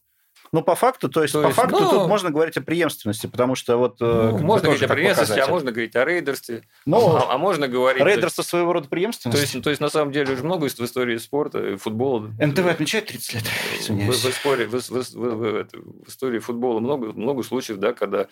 ну, 0.56 0.64
по 0.64 0.76
факту, 0.76 1.10
то 1.10 1.22
есть, 1.22 1.34
то 1.34 1.42
по 1.42 1.48
есть, 1.48 1.58
факту 1.58 1.78
ну, 1.82 1.90
тут 1.90 2.08
можно 2.08 2.32
говорить 2.32 2.56
о 2.56 2.62
преемственности, 2.62 3.28
потому 3.28 3.56
что 3.56 3.76
вот... 3.76 3.98
Э, 4.00 4.30
ну, 4.32 4.38
можно 4.40 4.70
говорить 4.70 4.84
о 4.84 4.88
преемственности, 4.88 5.40
а 5.40 5.48
можно 5.48 5.74
говорить 5.74 5.98
о 5.98 6.06
рейдерстве, 6.06 6.64
ну, 6.86 7.14
а, 7.14 7.34
а 7.34 7.38
можно 7.38 7.68
говорить... 7.68 8.02
Рейдерство 8.02 8.40
есть, 8.40 8.50
своего 8.50 8.72
рода 8.72 8.88
преемственность. 8.88 9.38
То 9.38 9.42
есть, 9.42 9.64
то 9.64 9.70
есть, 9.70 9.82
на 9.82 9.90
самом 9.90 10.14
деле, 10.14 10.32
уже 10.32 10.44
много 10.46 10.70
в 10.70 10.80
истории 10.80 11.18
спорта 11.18 11.74
и 11.74 11.76
футбола. 11.76 12.32
НТВ 12.40 12.66
отмечает 12.68 13.08
30 13.08 13.34
лет, 13.34 13.44
В, 13.90 14.12
в, 14.12 14.30
истории, 14.30 14.66
в, 14.66 14.76
в, 14.76 14.90
в, 14.90 15.14
в, 15.14 15.68
в 16.06 16.08
истории 16.08 16.40
футбола 16.40 16.80
много, 16.80 17.12
много 17.12 17.44
случаев, 17.44 17.78
да, 17.80 17.92
когда 17.92 18.28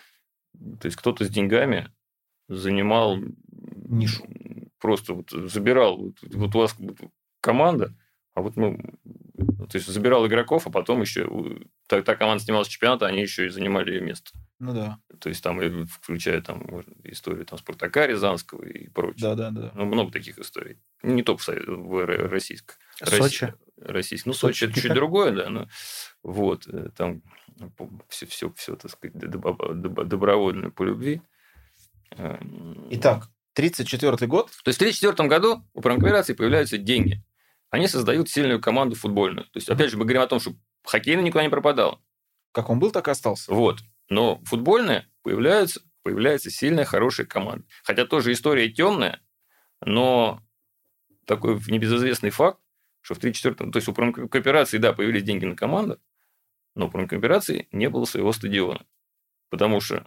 то 0.79 0.85
есть 0.85 0.95
кто-то 0.95 1.25
с 1.25 1.29
деньгами 1.29 1.91
занимал 2.47 3.17
нишу. 3.89 4.23
Просто 4.79 5.13
вот 5.13 5.29
забирал. 5.29 5.97
Вот, 5.97 6.15
вот 6.21 6.55
у 6.55 6.59
вас 6.59 6.73
команда, 7.41 7.93
а 8.33 8.41
вот 8.41 8.55
мы 8.55 8.79
ну, 9.35 9.67
то 9.67 9.77
есть 9.77 9.87
забирал 9.87 10.25
игроков, 10.27 10.67
а 10.67 10.69
потом 10.69 11.01
еще 11.01 11.27
та, 11.87 12.01
та 12.01 12.15
команда 12.15 12.43
снималась 12.43 12.67
с 12.67 12.71
чемпионата, 12.71 13.05
они 13.05 13.21
еще 13.21 13.45
и 13.45 13.49
занимали 13.49 13.91
ее 13.91 14.01
место. 14.01 14.31
Ну 14.59 14.73
да. 14.73 14.99
То 15.19 15.29
есть 15.29 15.43
там, 15.43 15.85
включая 15.87 16.41
там 16.41 16.83
историю 17.03 17.45
там, 17.45 17.59
Спартака 17.59 18.07
Рязанского 18.07 18.63
и 18.63 18.89
прочее. 18.89 19.21
Да, 19.21 19.35
да, 19.35 19.51
да. 19.51 19.71
Ну, 19.75 19.85
много 19.85 20.11
таких 20.11 20.39
историй. 20.39 20.79
Не 21.01 21.23
только 21.23 21.43
в 21.67 22.05
российской. 22.05 22.75
Сочи. 23.03 23.53
Российской. 23.77 24.29
Ну, 24.29 24.33
Сочи, 24.33 24.65
это 24.65 24.79
чуть 24.79 24.93
другое, 24.93 25.31
да. 25.31 25.49
Но, 25.49 25.67
вот. 26.23 26.67
Э, 26.67 26.89
там 26.95 27.21
все, 28.09 28.25
все, 28.25 28.51
все, 28.55 28.75
так 28.75 28.91
сказать, 28.91 29.17
добровольно 29.17 30.71
по 30.71 30.83
любви. 30.83 31.21
Эм, 32.11 32.87
Итак, 32.91 33.29
34 33.53 34.27
год. 34.27 34.51
То 34.63 34.69
есть 34.69 34.77
в 34.77 34.79
34 34.79 35.27
году 35.29 35.63
у 35.73 35.81
промкооперации 35.81 36.33
появляются 36.33 36.77
деньги 36.77 37.23
они 37.73 37.87
создают 37.87 38.29
сильную 38.29 38.61
команду 38.61 38.95
футбольную. 38.95 39.45
То 39.45 39.57
есть, 39.57 39.67
опять 39.67 39.89
же, 39.89 39.97
мы 39.97 40.03
говорим 40.03 40.21
о 40.21 40.27
том, 40.27 40.39
что 40.39 40.53
хоккейный 40.85 41.23
никуда 41.23 41.43
не 41.43 41.49
пропадал. 41.49 41.99
Как 42.51 42.69
он 42.69 42.77
был, 42.77 42.91
так 42.91 43.07
и 43.07 43.11
остался. 43.11 43.51
Вот. 43.51 43.79
Но 44.09 44.43
футбольная 44.45 45.09
появляется, 45.23 45.81
появляется 46.03 46.51
сильная, 46.51 46.85
хорошая 46.85 47.25
команда. 47.25 47.65
Хотя 47.83 48.05
тоже 48.05 48.31
история 48.31 48.69
темная, 48.69 49.23
но 49.83 50.39
такой 51.25 51.59
небезызвестный 51.67 52.29
факт, 52.29 52.59
что 53.01 53.15
в 53.15 53.17
34-м, 53.17 53.71
то 53.71 53.77
есть 53.77 53.87
у 53.87 53.93
промкооперации, 53.93 54.77
да, 54.77 54.93
появились 54.93 55.23
деньги 55.23 55.45
на 55.45 55.55
команду, 55.55 55.99
но 56.75 56.85
у 56.85 56.91
промкооперации 56.91 57.69
не 57.71 57.89
было 57.89 58.05
своего 58.05 58.33
стадиона. 58.33 58.85
Потому 59.49 59.81
что 59.81 60.05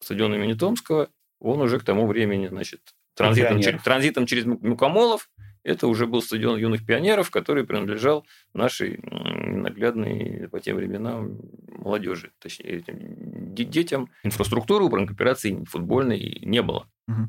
стадион 0.00 0.34
имени 0.34 0.54
Томского, 0.54 1.10
он 1.38 1.60
уже 1.60 1.78
к 1.78 1.84
тому 1.84 2.08
времени, 2.08 2.48
значит, 2.48 2.92
транзитом, 3.14 3.62
через, 3.62 3.82
транзитом 3.84 4.26
через 4.26 4.46
Мукомолов 4.46 5.30
это 5.64 5.88
уже 5.88 6.06
был 6.06 6.22
стадион 6.22 6.58
юных 6.58 6.86
пионеров, 6.86 7.30
который 7.30 7.66
принадлежал 7.66 8.26
нашей 8.52 9.00
наглядной 9.02 10.48
по 10.50 10.60
тем 10.60 10.76
временам 10.76 11.40
молодежи, 11.66 12.32
точнее, 12.38 12.84
детям. 12.86 14.10
Инфраструктуры 14.22 14.84
у 14.84 14.88
бронкооперации 14.90 15.64
футбольной 15.64 16.38
не 16.42 16.62
было. 16.62 16.86
Угу. 17.08 17.28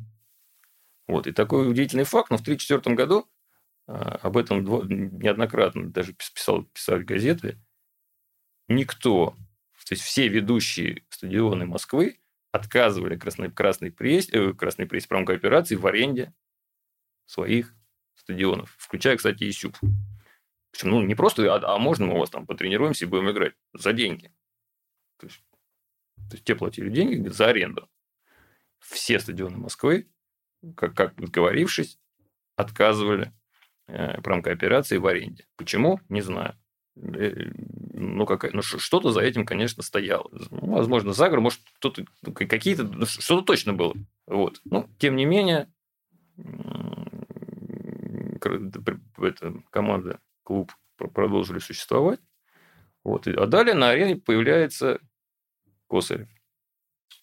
Вот. 1.07 1.27
И 1.27 1.31
такой 1.31 1.69
удивительный 1.69 2.03
факт, 2.03 2.29
но 2.29 2.37
в 2.37 2.41
1934 2.41 2.95
году 2.95 3.27
а, 3.87 4.19
об 4.21 4.37
этом 4.37 4.63
неоднократно 5.19 5.89
даже 5.89 6.13
писал, 6.13 6.63
писали 6.63 7.03
газеты, 7.03 7.57
никто, 8.67 9.35
то 9.85 9.93
есть 9.93 10.03
все 10.03 10.27
ведущие 10.27 11.05
стадионы 11.09 11.65
Москвы 11.65 12.19
отказывали 12.51 13.15
красной, 13.15 13.51
красной 13.51 13.91
прессе, 13.91 14.31
э, 14.31 14.53
красной 14.53 14.87
прессе 14.87 15.07
промкооперации 15.07 15.75
в 15.75 15.85
аренде 15.85 16.33
своих 17.25 17.73
стадионов, 18.25 18.75
включая, 18.77 19.17
кстати, 19.17 19.43
и 19.43 19.51
СЮП. 19.51 19.77
Причем, 20.71 20.89
ну, 20.89 21.01
не 21.03 21.15
просто, 21.15 21.53
а, 21.53 21.75
а 21.75 21.77
можно 21.77 22.05
мы 22.05 22.15
у 22.15 22.19
вас 22.19 22.29
там 22.29 22.45
потренируемся 22.45 23.05
и 23.05 23.07
будем 23.07 23.29
играть 23.31 23.53
за 23.73 23.93
деньги. 23.93 24.33
То 25.19 25.27
есть, 25.27 25.41
то 26.29 26.33
есть 26.33 26.43
те 26.43 26.55
платили 26.55 26.89
деньги 26.89 27.29
за 27.29 27.47
аренду. 27.47 27.87
Все 28.79 29.19
стадионы 29.19 29.57
Москвы, 29.57 30.09
как, 30.75 30.95
как 30.95 31.15
договорившись, 31.15 31.99
отказывали 32.55 33.31
э, 33.87 34.21
промкооперации 34.21 34.97
в 34.97 35.07
аренде. 35.07 35.47
Почему? 35.55 36.01
Не 36.09 36.21
знаю. 36.21 36.57
Э, 36.97 37.51
ну, 37.93 38.25
какая, 38.25 38.51
ну, 38.51 38.61
что-то 38.61 39.11
за 39.11 39.21
этим, 39.21 39.45
конечно, 39.45 39.83
стояло. 39.83 40.29
Ну, 40.31 40.73
возможно, 40.73 41.13
заговор, 41.13 41.41
может, 41.41 41.61
кто-то, 41.77 42.05
ну, 42.23 42.33
какие-то, 42.33 42.83
ну, 42.83 43.05
что-то 43.05 43.43
точно 43.43 43.73
было. 43.73 43.93
Вот. 44.25 44.61
Но, 44.65 44.89
тем 44.97 45.15
не 45.15 45.25
менее, 45.25 45.71
эта 48.45 49.63
команда, 49.69 50.19
клуб 50.43 50.71
продолжили 50.97 51.59
существовать. 51.59 52.19
Вот. 53.03 53.27
А 53.27 53.45
далее 53.45 53.75
на 53.75 53.89
арене 53.89 54.15
появляется 54.15 54.99
Косарев. 55.87 56.29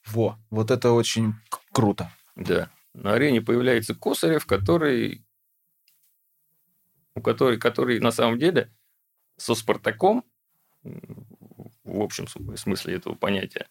Во, 0.06 0.38
вот 0.50 0.70
это 0.70 0.92
очень 0.92 1.34
круто. 1.72 2.12
Да. 2.36 2.70
На 2.94 3.14
арене 3.14 3.40
появляется 3.40 3.94
Косарев, 3.94 4.46
который, 4.46 5.24
у 7.14 7.22
который, 7.22 7.58
который 7.58 8.00
на 8.00 8.10
самом 8.10 8.38
деле 8.38 8.72
со 9.36 9.54
Спартаком, 9.54 10.24
в 10.82 12.00
общем 12.00 12.26
смысле 12.56 12.96
этого 12.96 13.14
понятия, 13.14 13.68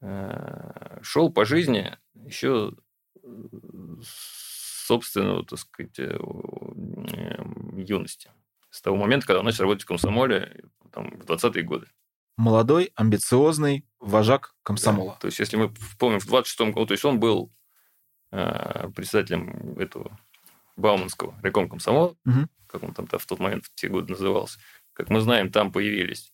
э, 0.00 1.00
шел 1.02 1.32
по 1.32 1.44
жизни 1.44 1.96
еще 2.14 2.74
собственного, 4.90 5.44
так 5.44 5.58
сказать, 5.60 5.98
э, 6.00 6.16
эм, 6.16 7.76
юности. 7.78 8.28
С 8.70 8.82
того 8.82 8.96
момента, 8.96 9.26
когда 9.26 9.38
он 9.38 9.44
начал 9.44 9.62
работать 9.62 9.84
в 9.84 9.86
комсомоле, 9.86 10.64
там, 10.92 11.10
в 11.10 11.24
20-е 11.24 11.62
годы. 11.62 11.86
Молодой, 12.36 12.90
амбициозный 12.96 13.86
вожак 14.00 14.56
комсомола. 14.64 15.12
Да. 15.12 15.18
То 15.20 15.26
есть, 15.26 15.38
если 15.38 15.56
мы 15.56 15.72
помним, 15.96 16.18
в 16.18 16.26
26-м 16.26 16.72
году, 16.72 16.86
то 16.86 16.94
есть, 16.94 17.04
он 17.04 17.20
был 17.20 17.52
э, 18.32 18.90
председателем 18.96 19.78
этого 19.78 20.18
Бауманского 20.76 21.38
реком 21.40 21.68
комсомола, 21.68 22.16
угу. 22.26 22.48
как 22.66 22.82
он 22.82 22.92
там 22.92 23.06
в 23.06 23.26
тот 23.26 23.38
момент 23.38 23.66
в 23.66 23.74
те 23.76 23.88
годы 23.88 24.12
назывался. 24.12 24.58
Как 24.92 25.08
мы 25.08 25.20
знаем, 25.20 25.52
там 25.52 25.70
появились 25.70 26.32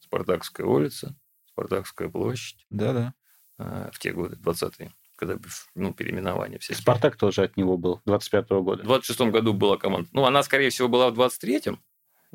Спартакская 0.00 0.66
улица, 0.66 1.16
Спартакская 1.46 2.10
площадь. 2.10 2.66
Да-да. 2.68 3.14
Э, 3.58 3.88
в 3.90 3.98
те 3.98 4.12
годы, 4.12 4.36
20-е 4.36 4.92
когда 5.16 5.38
ну, 5.74 5.92
переименование 5.92 6.58
все. 6.58 6.74
Спартак 6.74 7.16
тоже 7.16 7.42
от 7.42 7.56
него 7.56 7.76
был, 7.76 8.02
25-го 8.06 8.62
года. 8.62 8.84
В 8.84 8.90
26-м 8.90 9.30
году 9.30 9.52
была 9.52 9.76
команда. 9.76 10.08
Ну, 10.12 10.24
она, 10.24 10.42
скорее 10.42 10.70
всего, 10.70 10.88
была 10.88 11.10
в 11.10 11.18
23-м, 11.18 11.80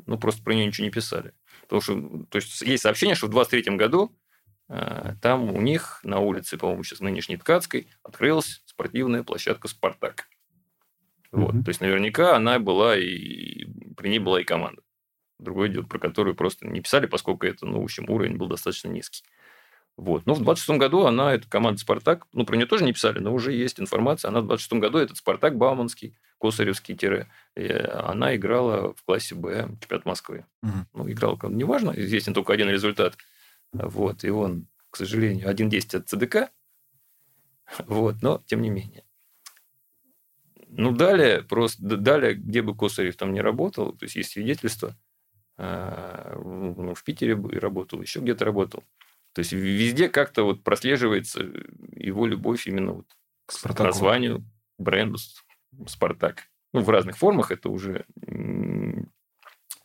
ну, 0.06 0.18
просто 0.18 0.42
про 0.42 0.54
нее 0.54 0.66
ничего 0.66 0.84
не 0.84 0.90
писали. 0.90 1.32
Потому 1.62 1.80
что, 1.80 2.26
то 2.28 2.36
есть, 2.36 2.60
есть 2.62 2.82
сообщение, 2.82 3.14
что 3.14 3.28
в 3.28 3.30
23-м 3.30 3.76
году 3.76 4.14
э, 4.68 5.14
там 5.22 5.52
у 5.52 5.60
них 5.60 6.00
на 6.02 6.18
улице, 6.18 6.58
по-моему, 6.58 6.82
сейчас 6.82 7.00
нынешней 7.00 7.36
Ткацкой, 7.36 7.88
открылась 8.02 8.62
спортивная 8.66 9.22
площадка 9.22 9.68
«Спартак». 9.68 10.28
Вот. 11.30 11.54
Mm-hmm. 11.54 11.64
То 11.64 11.68
есть, 11.68 11.80
наверняка 11.80 12.36
она 12.36 12.58
была 12.58 12.98
и... 12.98 13.64
При 13.96 14.08
ней 14.08 14.18
была 14.18 14.40
и 14.40 14.44
команда. 14.44 14.82
Другое 15.38 15.68
дело, 15.68 15.84
про 15.84 15.98
которую 15.98 16.36
просто 16.36 16.66
не 16.66 16.80
писали, 16.80 17.06
поскольку 17.06 17.46
это, 17.46 17.66
ну, 17.66 17.80
в 17.80 17.84
общем, 17.84 18.08
уровень 18.08 18.36
был 18.36 18.48
достаточно 18.48 18.88
низкий. 18.88 19.24
Вот. 19.96 20.26
Но 20.26 20.34
в 20.34 20.42
26 20.42 20.78
году 20.78 21.04
она, 21.04 21.34
эта 21.34 21.48
команда 21.48 21.80
«Спартак», 21.80 22.26
ну, 22.32 22.44
про 22.46 22.56
нее 22.56 22.66
тоже 22.66 22.84
не 22.84 22.92
писали, 22.92 23.18
но 23.18 23.32
уже 23.32 23.52
есть 23.52 23.78
информация, 23.78 24.30
она 24.30 24.40
в 24.40 24.46
26 24.46 24.80
году, 24.80 24.98
этот 24.98 25.18
«Спартак» 25.18 25.56
Бауманский, 25.56 26.16
Косаревский 26.40 26.96
тире, 26.96 27.28
она 27.54 28.34
играла 28.34 28.94
в 28.94 29.04
классе 29.04 29.34
«Б» 29.34 29.68
чемпионат 29.80 30.06
Москвы. 30.06 30.46
Угу. 30.62 30.72
Ну, 30.94 31.10
играла, 31.10 31.38
неважно, 31.48 31.92
известен 31.94 32.34
только 32.34 32.52
один 32.52 32.68
результат. 32.68 33.16
Вот. 33.72 34.24
И 34.24 34.30
он, 34.30 34.66
к 34.90 34.96
сожалению, 34.96 35.48
1-10 35.48 35.98
от 35.98 36.08
ЦДК, 36.08 36.50
Вот, 37.86 38.22
но 38.22 38.42
тем 38.46 38.62
не 38.62 38.70
менее. 38.70 39.04
Ну, 40.68 40.92
далее, 40.92 41.42
просто 41.42 41.82
далее, 41.82 42.34
где 42.34 42.62
бы 42.62 42.74
Косарев 42.74 43.16
там 43.16 43.32
не 43.32 43.40
работал, 43.40 43.92
то 43.92 44.04
есть 44.04 44.16
есть 44.16 44.30
свидетельство, 44.30 44.96
а, 45.58 46.34
в 46.36 47.04
Питере 47.04 47.34
работал, 47.58 48.00
еще 48.00 48.20
где-то 48.20 48.44
работал. 48.46 48.82
То 49.34 49.40
есть 49.40 49.52
везде 49.52 50.08
как-то 50.08 50.44
вот 50.44 50.62
прослеживается 50.62 51.40
его 51.94 52.26
любовь 52.26 52.66
именно 52.66 52.92
вот 52.92 53.06
к 53.46 53.52
Спартаку. 53.52 53.84
названию, 53.84 54.44
бренду 54.78 55.18
Спартак. 55.86 56.48
Ну, 56.72 56.80
в 56.80 56.90
разных 56.90 57.16
формах 57.16 57.50
это 57.50 57.68
уже... 57.68 58.04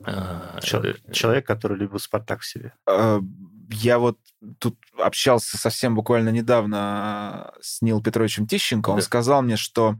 А, 0.04 0.60
человек, 0.62 1.00
это... 1.04 1.14
человек, 1.14 1.48
который 1.48 1.78
любил 1.78 2.00
Спартак 2.00 2.41
в 2.41 2.45
себе. 2.45 2.74
А, 2.86 3.20
я 3.72 4.00
вот 4.00 4.20
тут 4.60 4.78
общался 4.98 5.58
совсем 5.58 5.95
буквально 5.95 6.30
недавно 6.30 7.54
с 7.62 7.82
Нил 7.82 8.02
Петровичем 8.02 8.48
Тищенко. 8.48 8.91
Он 8.91 8.98
да. 8.98 9.02
сказал 9.02 9.41
мне, 9.41 9.58
что 9.58 9.95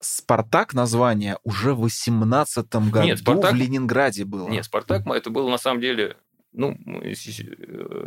Спартак 0.00 0.74
название 0.74 1.38
уже 1.44 1.74
в 1.74 1.80
18 1.80 2.66
году 2.90 3.06
Нет, 3.06 3.18
Спартак... 3.18 3.52
в 3.52 3.54
Ленинграде 3.56 4.24
было. 4.24 4.48
Нет, 4.48 4.64
Спартак 4.64 5.06
это 5.06 5.30
было 5.30 5.48
на 5.50 5.58
самом 5.58 5.80
деле, 5.80 6.16
ну, 6.52 6.76
э, 7.02 7.12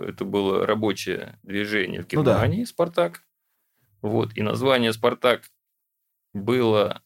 это 0.09 0.25
было 0.25 0.65
рабочее 0.65 1.39
движение 1.43 2.01
в 2.01 2.07
Германии, 2.07 2.59
ну, 2.59 2.63
да. 2.63 2.67
Спартак. 2.67 3.23
Вот, 4.01 4.35
и 4.35 4.41
название 4.41 4.93
Спартак 4.93 5.43
было 6.33 7.03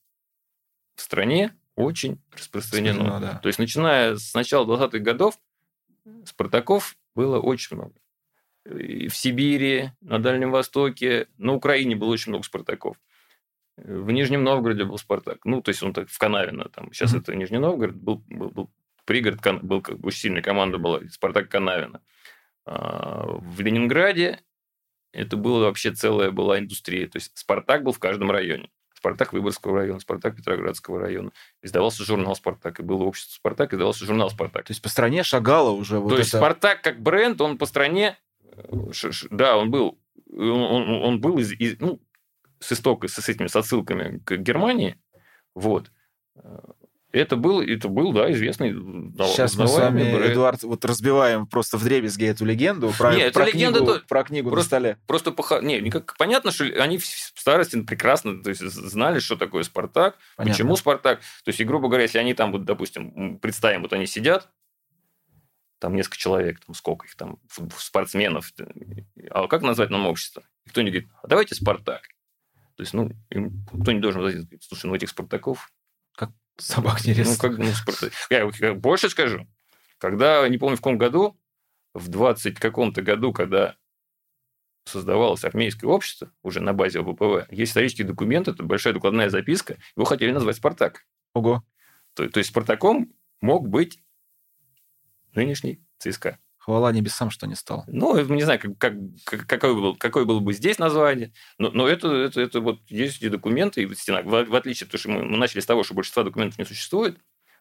в 0.96 1.02
стране 1.02 1.56
очень 1.76 2.22
распространено. 2.32 3.20
да. 3.20 3.40
То 3.40 3.48
есть, 3.48 3.60
начиная 3.60 4.16
с 4.16 4.34
начала 4.34 4.66
20-х 4.66 5.00
годов, 5.00 5.38
Спартаков 6.26 6.96
было 7.16 7.40
очень 7.40 7.76
много. 7.76 7.96
И 8.66 9.08
в 9.10 9.16
Сибири, 9.16 9.92
на 10.02 10.20
Дальнем 10.20 10.52
Востоке, 10.52 11.28
на 11.38 11.54
Украине 11.54 11.96
было 11.96 12.10
очень 12.10 12.32
много 12.32 12.46
Спартаков. 12.46 12.98
В 13.78 14.10
Нижнем 14.12 14.44
Новгороде 14.44 14.86
был 14.86 14.98
Спартак. 14.98 15.44
Ну, 15.44 15.62
то 15.62 15.70
есть 15.70 15.84
он 15.84 15.94
так 15.94 16.10
в 16.10 16.18
Канавино. 16.18 16.70
Там. 16.70 16.92
Сейчас 16.94 17.14
mm-hmm. 17.14 17.20
это 17.20 17.36
Нижний 17.36 17.58
Новгород. 17.58 17.96
Был, 17.96 18.24
был, 18.28 18.50
был 18.50 18.72
пригород, 19.06 19.40
был 19.64 19.82
как 19.82 20.00
бы 20.00 20.12
сильная 20.12 20.42
команда 20.42 20.78
была. 20.78 21.02
Спартак 21.10 21.50
Канавина. 21.50 22.02
А 22.66 23.26
в 23.28 23.62
Ленинграде 23.62 24.40
это 25.14 25.38
было 25.38 25.66
вообще 25.66 25.92
целая 25.92 26.32
была 26.32 26.60
индустрия. 26.60 27.08
То 27.08 27.18
есть 27.18 27.32
Спартак 27.38 27.84
был 27.84 27.94
в 27.94 28.00
каждом 28.00 28.32
районе. 28.32 28.70
Спартак 28.94 29.34
Выборгского 29.34 29.78
района, 29.78 30.00
Спартак 30.00 30.36
Петроградского 30.36 31.00
района. 31.00 31.32
Издавался 31.62 32.04
журнал 32.04 32.36
Спартак, 32.36 32.80
и 32.80 32.84
было 32.84 33.04
общество 33.04 33.36
Спартак, 33.36 33.74
издавался 33.74 34.04
журнал 34.04 34.32
Спартак. 34.32 34.66
То 34.66 34.72
есть 34.72 34.82
по 34.82 34.90
стране 34.90 35.24
шагало 35.24 35.70
уже 35.70 36.00
вот 36.00 36.10
То 36.10 36.16
это... 36.16 36.22
есть 36.22 36.36
Спартак 36.36 36.82
как 36.82 37.02
бренд, 37.02 37.40
он 37.40 37.60
по 37.60 37.68
стране, 37.68 38.18
э, 38.42 39.12
да, 39.30 39.58
он 39.58 39.70
был, 39.70 40.00
он, 40.34 40.50
он, 40.50 40.90
он 41.04 41.22
был 41.22 41.38
из, 41.38 41.52
из, 41.52 41.80
ну, 41.80 42.02
с 42.60 42.72
истока, 42.72 43.08
с, 43.08 43.14
с 43.14 43.30
этими 43.30 43.46
с 43.46 43.56
отсылками 43.56 44.20
к 44.26 44.38
Германии, 44.38 44.98
вот. 45.54 45.92
Это 47.16 47.38
был, 47.38 47.62
это 47.62 47.88
был, 47.88 48.12
да, 48.12 48.30
известный. 48.34 48.74
Сейчас 49.30 49.56
мы 49.56 49.70
с 49.70 49.74
вами, 49.74 50.14
бренд. 50.14 50.34
Эдуард, 50.34 50.64
вот 50.64 50.84
разбиваем 50.84 51.48
просто 51.48 51.78
в 51.78 51.84
дребезги 51.86 52.26
эту 52.26 52.44
легенду 52.44 52.92
про, 52.98 53.16
Нет, 53.16 53.34
про, 53.34 53.46
книгу, 53.46 53.74
легенда, 53.74 54.04
про 54.06 54.24
книгу 54.26 54.50
просто, 54.50 54.76
на 54.76 54.82
столе. 54.82 54.98
Просто 55.08 55.32
пох... 55.32 55.62
не, 55.62 55.80
никак, 55.80 56.14
понятно, 56.18 56.52
что 56.52 56.66
они 56.66 56.98
в 56.98 57.06
старости 57.06 57.82
прекрасно 57.84 58.44
то 58.44 58.50
есть, 58.50 58.62
знали, 58.62 59.20
что 59.20 59.38
такое 59.38 59.64
Спартак, 59.64 60.18
понятно. 60.36 60.54
почему 60.54 60.76
Спартак. 60.76 61.22
То 61.46 61.50
есть, 61.50 61.62
и, 61.62 61.64
грубо 61.64 61.88
говоря, 61.88 62.04
если 62.04 62.18
они 62.18 62.34
там, 62.34 62.52
вот, 62.52 62.66
допустим, 62.66 63.40
представим, 63.40 63.84
вот 63.84 63.94
они 63.94 64.08
сидят, 64.08 64.50
там 65.80 65.96
несколько 65.96 66.18
человек, 66.18 66.60
там 66.66 66.76
сколько 66.76 67.06
их 67.06 67.16
там, 67.16 67.38
спортсменов, 67.78 68.52
а 69.30 69.48
как 69.48 69.62
назвать 69.62 69.90
нам 69.90 70.06
общество? 70.06 70.44
И 70.66 70.70
кто-нибудь 70.70 70.94
говорит, 70.94 71.10
а 71.24 71.28
давайте 71.28 71.56
Спартак. 71.56 72.02
То 72.76 72.84
есть, 72.84 72.94
ну, 72.94 73.10
им, 73.30 73.66
кто 73.82 73.94
не 73.94 74.02
должен 74.02 74.22
сказать, 74.30 74.48
слушай, 74.62 74.88
ну, 74.88 74.96
этих 74.96 75.08
Спартаков... 75.08 75.72
Собак 76.58 77.06
не 77.06 77.14
Ну, 77.14 77.36
как, 77.38 77.58
ну. 77.58 77.72
Я, 78.30 78.50
я 78.60 78.74
больше 78.74 79.10
скажу. 79.10 79.48
Когда, 79.98 80.48
не 80.48 80.58
помню 80.58 80.78
в 80.78 80.80
каком 80.80 80.98
году, 80.98 81.38
в 81.94 82.08
20 82.08 82.60
каком-то 82.60 83.02
году, 83.02 83.34
когда 83.34 83.76
создавалось 84.86 85.44
армейское 85.44 85.90
общество, 85.90 86.32
уже 86.44 86.62
на 86.62 86.74
базе 86.74 87.00
ОБПВ, 87.00 87.52
есть 87.52 87.72
исторический 87.72 88.04
документ, 88.04 88.48
это 88.48 88.64
большая 88.64 88.94
докладная 88.94 89.30
записка, 89.30 89.78
его 89.96 90.06
хотели 90.06 90.32
назвать 90.32 90.58
«Спартак». 90.58 91.06
Ого. 91.34 91.64
То, 92.14 92.30
то 92.30 92.40
есть 92.40 92.52
«Спартаком» 92.52 93.14
мог 93.42 93.68
быть 93.68 94.00
нынешний 95.34 95.82
ЦСКА. 95.98 96.40
Хвала 96.66 96.92
небесам, 96.92 97.30
что 97.30 97.46
не 97.46 97.54
стал. 97.54 97.84
Ну, 97.86 98.20
не 98.26 98.42
знаю, 98.42 98.60
как, 98.60 98.80
как, 98.80 99.46
какое, 99.46 99.76
было, 99.76 99.94
какое 99.94 100.26
было 100.26 100.40
бы 100.40 100.52
здесь 100.52 100.80
название, 100.80 101.32
но, 101.60 101.70
но 101.70 101.88
это, 101.88 102.12
это, 102.12 102.42
это 102.42 102.60
вот 102.60 102.80
есть 102.88 103.22
и 103.22 103.30
документы, 103.30 103.84
и 103.84 103.86
в 103.86 103.94
стенах. 103.94 104.26
В, 104.26 104.46
в 104.46 104.56
отличие, 104.56 104.88
потому 104.88 105.00
что 105.00 105.10
мы, 105.10 105.24
мы 105.26 105.38
начали 105.38 105.60
с 105.60 105.68
того, 105.68 105.84
что 105.84 105.94
большинства 105.94 106.24
документов 106.24 106.58
не 106.58 106.66
существует, 106.66 107.20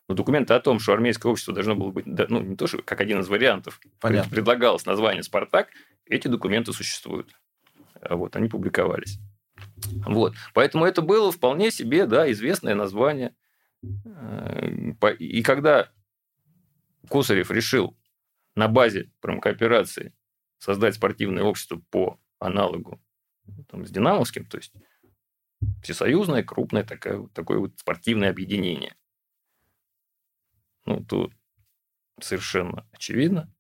но 0.08 0.14
документы 0.14 0.54
о 0.54 0.60
том, 0.60 0.78
что 0.78 0.94
армейское 0.94 1.30
общество 1.30 1.52
должно 1.52 1.74
было 1.74 1.90
быть, 1.90 2.06
ну, 2.06 2.40
не 2.40 2.56
то, 2.56 2.66
что 2.66 2.80
как 2.80 3.02
один 3.02 3.20
из 3.20 3.28
вариантов, 3.28 3.78
Понятно. 4.00 4.30
предлагалось 4.30 4.86
название 4.86 5.22
«Спартак», 5.22 5.68
эти 6.06 6.28
документы 6.28 6.72
существуют. 6.72 7.30
А 8.00 8.16
вот, 8.16 8.36
они 8.36 8.48
публиковались. 8.48 9.18
Вот. 10.06 10.32
Поэтому 10.54 10.86
это 10.86 11.02
было 11.02 11.30
вполне 11.30 11.70
себе, 11.70 12.06
да, 12.06 12.32
известное 12.32 12.74
название. 12.74 13.34
Э, 14.06 15.14
и 15.18 15.42
когда 15.42 15.90
Косарев 17.10 17.50
решил 17.50 17.94
на 18.54 18.68
базе 18.68 19.10
промкооперации 19.20 20.14
создать 20.58 20.94
спортивное 20.94 21.42
общество 21.42 21.80
по 21.90 22.18
аналогу 22.38 23.00
там, 23.68 23.86
с 23.86 23.90
Динамовским, 23.90 24.46
то 24.46 24.56
есть 24.56 24.72
всесоюзное, 25.82 26.42
крупное 26.42 26.84
такое, 26.84 27.26
такое 27.28 27.58
вот 27.58 27.78
спортивное 27.78 28.30
объединение. 28.30 28.96
Ну, 30.86 31.04
тут 31.04 31.32
совершенно 32.20 32.86
очевидно, 32.92 33.52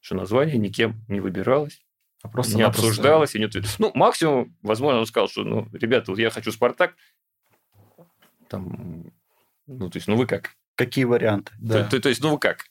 что 0.00 0.14
название 0.14 0.58
никем 0.58 1.04
не 1.08 1.20
выбиралось, 1.20 1.84
а 2.22 2.28
просто 2.28 2.56
не 2.56 2.62
обсуждалось. 2.62 3.34
И 3.34 3.38
не... 3.38 3.48
Ну, 3.78 3.90
максимум, 3.94 4.56
возможно, 4.62 5.00
он 5.00 5.06
сказал, 5.06 5.28
что, 5.28 5.42
ну, 5.44 5.68
ребята, 5.72 6.10
вот 6.10 6.18
я 6.18 6.30
хочу 6.30 6.52
«Спартак», 6.52 6.94
там, 8.48 9.12
ну, 9.66 9.90
то 9.90 9.96
есть, 9.96 10.06
ну, 10.06 10.16
вы 10.16 10.26
как? 10.26 10.56
Какие 10.76 11.04
варианты? 11.04 11.52
Да. 11.58 11.84
То, 11.84 11.90
то, 11.90 12.02
то 12.02 12.08
есть, 12.08 12.22
ну, 12.22 12.32
вы 12.32 12.38
как? 12.38 12.66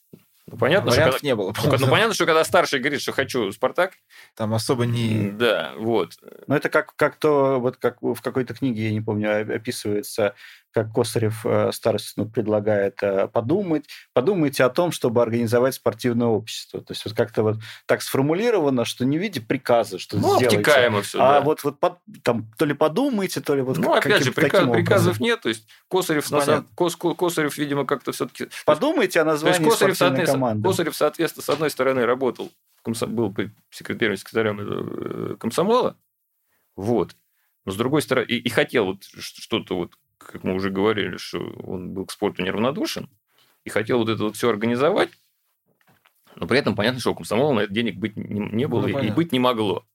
Ну, 0.48 0.56
понятно, 0.56 0.92
Вариантов 0.92 1.18
что 1.18 1.22
когда, 1.22 1.26
не 1.26 1.34
было. 1.34 1.54
Ну, 1.64 1.76
ну, 1.86 1.90
понятно, 1.90 2.14
что 2.14 2.24
когда 2.24 2.44
старший 2.44 2.78
говорит, 2.78 3.00
что 3.00 3.12
хочу 3.12 3.50
Спартак, 3.50 3.94
там 4.36 4.54
особо 4.54 4.86
не... 4.86 5.30
Да, 5.30 5.72
вот. 5.76 6.12
Но 6.46 6.56
это 6.56 6.68
как, 6.68 6.94
как 6.94 7.16
то, 7.16 7.58
вот 7.58 7.78
как 7.78 8.00
в 8.00 8.20
какой-то 8.20 8.54
книге, 8.54 8.84
я 8.84 8.92
не 8.92 9.00
помню, 9.00 9.54
описывается 9.54 10.34
как 10.76 10.92
Косарев 10.92 11.46
э, 11.46 11.72
старостину 11.72 12.28
предлагает 12.28 13.02
э, 13.02 13.28
подумать, 13.28 13.86
подумайте 14.12 14.62
о 14.62 14.68
том, 14.68 14.92
чтобы 14.92 15.22
организовать 15.22 15.74
спортивное 15.74 16.26
общество. 16.26 16.82
То 16.82 16.92
есть 16.92 17.02
вот 17.06 17.14
как-то 17.14 17.42
вот 17.42 17.56
так 17.86 18.02
сформулировано, 18.02 18.84
что 18.84 19.06
не 19.06 19.16
в 19.16 19.20
виде 19.22 19.40
приказа, 19.40 19.98
что 19.98 20.18
ну, 20.18 20.36
сделайте, 20.36 20.58
обтекаемо 20.58 21.00
все, 21.00 21.18
а 21.18 21.32
да. 21.32 21.40
вот, 21.40 21.64
вот 21.64 21.80
под, 21.80 21.94
там 22.22 22.52
то 22.58 22.66
ли 22.66 22.74
подумайте, 22.74 23.40
то 23.40 23.54
ли 23.54 23.62
вот 23.62 23.78
Ну, 23.78 23.94
опять 23.94 24.22
же, 24.22 24.32
приказ, 24.32 24.68
приказов 24.70 25.18
нет, 25.18 25.40
то 25.40 25.48
есть 25.48 25.66
Косарев, 25.88 26.28
Кос, 26.74 26.94
Косарев 26.96 27.56
видимо, 27.56 27.86
как-то 27.86 28.12
все-таки... 28.12 28.48
Подумайте 28.66 29.20
о 29.20 29.24
названии 29.24 29.56
то 29.56 29.64
есть 29.64 29.78
Косарев, 29.78 29.96
команды. 30.36 30.68
Косарев, 30.68 30.96
соответственно, 30.96 31.44
с 31.44 31.48
одной 31.50 31.70
стороны, 31.70 32.06
работал, 32.06 32.50
был 32.84 33.34
секретарем, 33.70 34.16
секретарем 34.16 34.58
э, 34.60 35.36
комсомола, 35.36 35.96
вот, 36.76 37.16
но 37.64 37.72
с 37.72 37.76
другой 37.76 38.02
стороны, 38.02 38.26
и, 38.26 38.36
и 38.36 38.48
хотел 38.48 38.86
вот 38.86 39.04
что-то 39.04 39.76
вот 39.76 39.94
как 40.18 40.44
мы 40.44 40.54
уже 40.54 40.70
говорили, 40.70 41.16
что 41.16 41.38
он 41.38 41.92
был 41.92 42.06
к 42.06 42.12
спорту 42.12 42.42
неравнодушен 42.42 43.08
и 43.64 43.70
хотел 43.70 43.98
вот 43.98 44.08
это 44.08 44.24
вот 44.24 44.36
все 44.36 44.48
организовать, 44.48 45.10
но 46.36 46.46
при 46.46 46.58
этом 46.58 46.74
понятно, 46.74 47.00
что 47.00 47.12
у 47.12 47.14
комсомола 47.14 47.54
на 47.54 47.60
это 47.60 47.72
денег 47.72 47.96
быть 47.96 48.16
не, 48.16 48.40
не 48.40 48.66
было 48.66 48.86
ну, 48.86 49.00
и 49.00 49.10
быть 49.10 49.32
не 49.32 49.38
могло. 49.38 49.86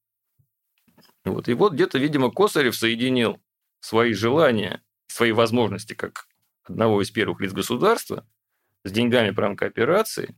Вот. 1.23 1.47
И 1.47 1.53
вот 1.53 1.73
где-то, 1.73 1.99
видимо, 1.99 2.31
Косарев 2.31 2.75
соединил 2.75 3.39
свои 3.79 4.13
желания, 4.13 4.81
свои 5.07 5.31
возможности 5.31 5.93
как 5.93 6.27
одного 6.63 7.01
из 7.01 7.11
первых 7.11 7.41
лиц 7.41 7.53
государства 7.53 8.25
с 8.84 8.91
деньгами 8.91 9.32
промкооперации, 9.32 10.36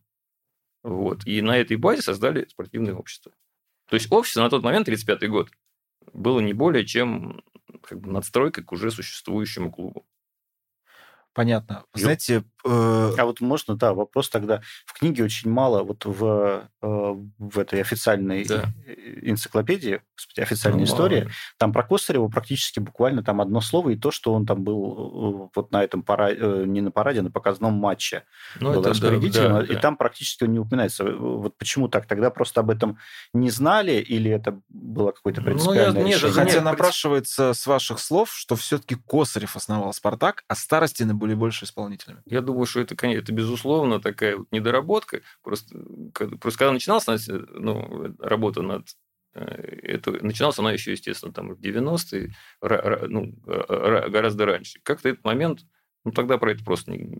вот, 0.84 1.26
и 1.26 1.42
на 1.42 1.58
этой 1.58 1.78
базе 1.78 2.02
создали 2.02 2.48
спортивное 2.50 2.94
общество. 2.94 3.32
То 3.90 3.96
есть 3.96 4.12
общество 4.12 4.42
на 4.42 4.50
тот 4.50 4.64
момент, 4.64 4.88
1935 4.88 5.30
год, 5.30 5.50
было 6.14 6.40
не 6.40 6.54
более 6.54 6.86
чем 6.86 7.44
как 7.84 8.00
бы 8.02 8.12
надстройкой 8.12 8.64
к 8.64 8.72
уже 8.72 8.92
существующему 8.92 9.72
клубу. 9.72 10.06
Понятно. 11.34 11.86
И- 11.96 12.00
Знаете, 12.00 12.44
А 12.66 13.26
вот 13.26 13.42
можно, 13.42 13.76
да, 13.76 13.94
вопрос 13.94 14.30
тогда. 14.30 14.62
В 14.86 14.94
книге 14.94 15.24
очень 15.24 15.50
мало, 15.52 15.84
вот 15.84 16.06
в, 16.06 16.70
э, 16.82 17.16
в 17.38 17.60
этой 17.60 17.82
официальной 17.82 18.46
Да. 18.46 18.66
э, 18.88 19.20
энциклопедии, 19.24 20.02
господи, 20.18 20.40
официальной 20.42 20.80
Ну, 20.80 20.86
истории, 20.86 21.20
мало. 21.22 21.32
там 21.58 21.74
про 21.74 21.84
Косарева 21.84 22.28
практически 22.30 22.80
буквально 22.80 23.24
там 23.24 23.42
одно 23.42 23.60
слово, 23.62 23.90
и 23.92 23.96
то, 23.98 24.12
что 24.12 24.34
он 24.34 24.46
там 24.46 24.64
был 24.64 25.46
э, 25.46 25.50
вот 25.56 25.72
на 25.72 25.84
этом 25.84 26.04
параде, 26.04 26.40
не 26.66 26.82
на 26.82 26.92
параде, 26.92 27.20
а 27.20 27.24
на 27.24 27.32
показном 27.32 27.74
матче 27.74 28.24
Ну, 28.60 28.70
был 28.72 28.80
это 28.80 28.84
да, 28.84 28.90
распорядителем, 28.92 29.54
да, 29.54 29.64
и 29.64 29.74
да. 29.74 29.80
там 29.80 29.98
практически 29.98 30.44
он 30.46 30.54
не 30.54 30.60
упоминается. 30.60 31.04
Вот 31.04 31.58
почему 31.58 31.88
так? 31.90 32.08
Тогда 32.08 32.30
просто 32.30 32.62
об 32.62 32.70
этом 32.70 32.98
не 33.34 33.50
знали, 33.50 33.94
или 33.94 34.32
это 34.32 34.60
было 34.70 35.12
какое-то 35.12 35.42
Ну, 35.42 35.48
я- 35.48 35.54
принципиальное 35.54 36.04
нет, 36.04 36.16
решение? 36.18 36.36
хотя 36.36 36.54
нет, 36.56 36.64
напрашивается 36.64 37.54
с 37.54 37.68
ваших 37.68 38.00
слов, 38.00 38.32
что 38.34 38.56
все-таки 38.56 38.96
Косарев 38.96 39.56
основал 39.56 39.94
«Спартак», 39.94 40.44
а 40.48 40.56
Старостины 40.56 41.14
были 41.14 41.34
больше 41.34 41.66
исполнителями. 41.66 42.22
Я 42.26 42.42
думаю, 42.42 42.53
что 42.66 42.80
это, 42.80 42.96
конечно, 42.96 43.22
это 43.22 43.32
безусловно 43.34 44.00
такая 44.00 44.38
вот 44.38 44.48
недоработка. 44.52 45.22
Просто, 45.42 45.78
когда- 46.14 46.38
просто 46.38 46.60
когда 46.60 46.72
начиналась 46.74 47.06
ну, 47.28 48.16
работа 48.20 48.62
над 48.62 48.88
э, 49.36 49.42
это 49.84 50.12
начиналась 50.24 50.60
она 50.60 50.72
еще, 50.72 50.92
естественно, 50.92 51.34
там 51.34 51.56
в 51.56 51.60
90-е, 51.60 52.34
ра- 52.64 52.86
ра- 52.86 53.08
ну, 53.08 53.34
ра- 53.46 54.10
гораздо 54.10 54.46
раньше. 54.46 54.80
Как-то 54.84 55.10
этот 55.10 55.24
момент, 55.26 55.62
ну, 56.06 56.12
тогда 56.12 56.38
про 56.38 56.52
это 56.52 56.64
просто 56.64 56.92
ни- 56.92 57.18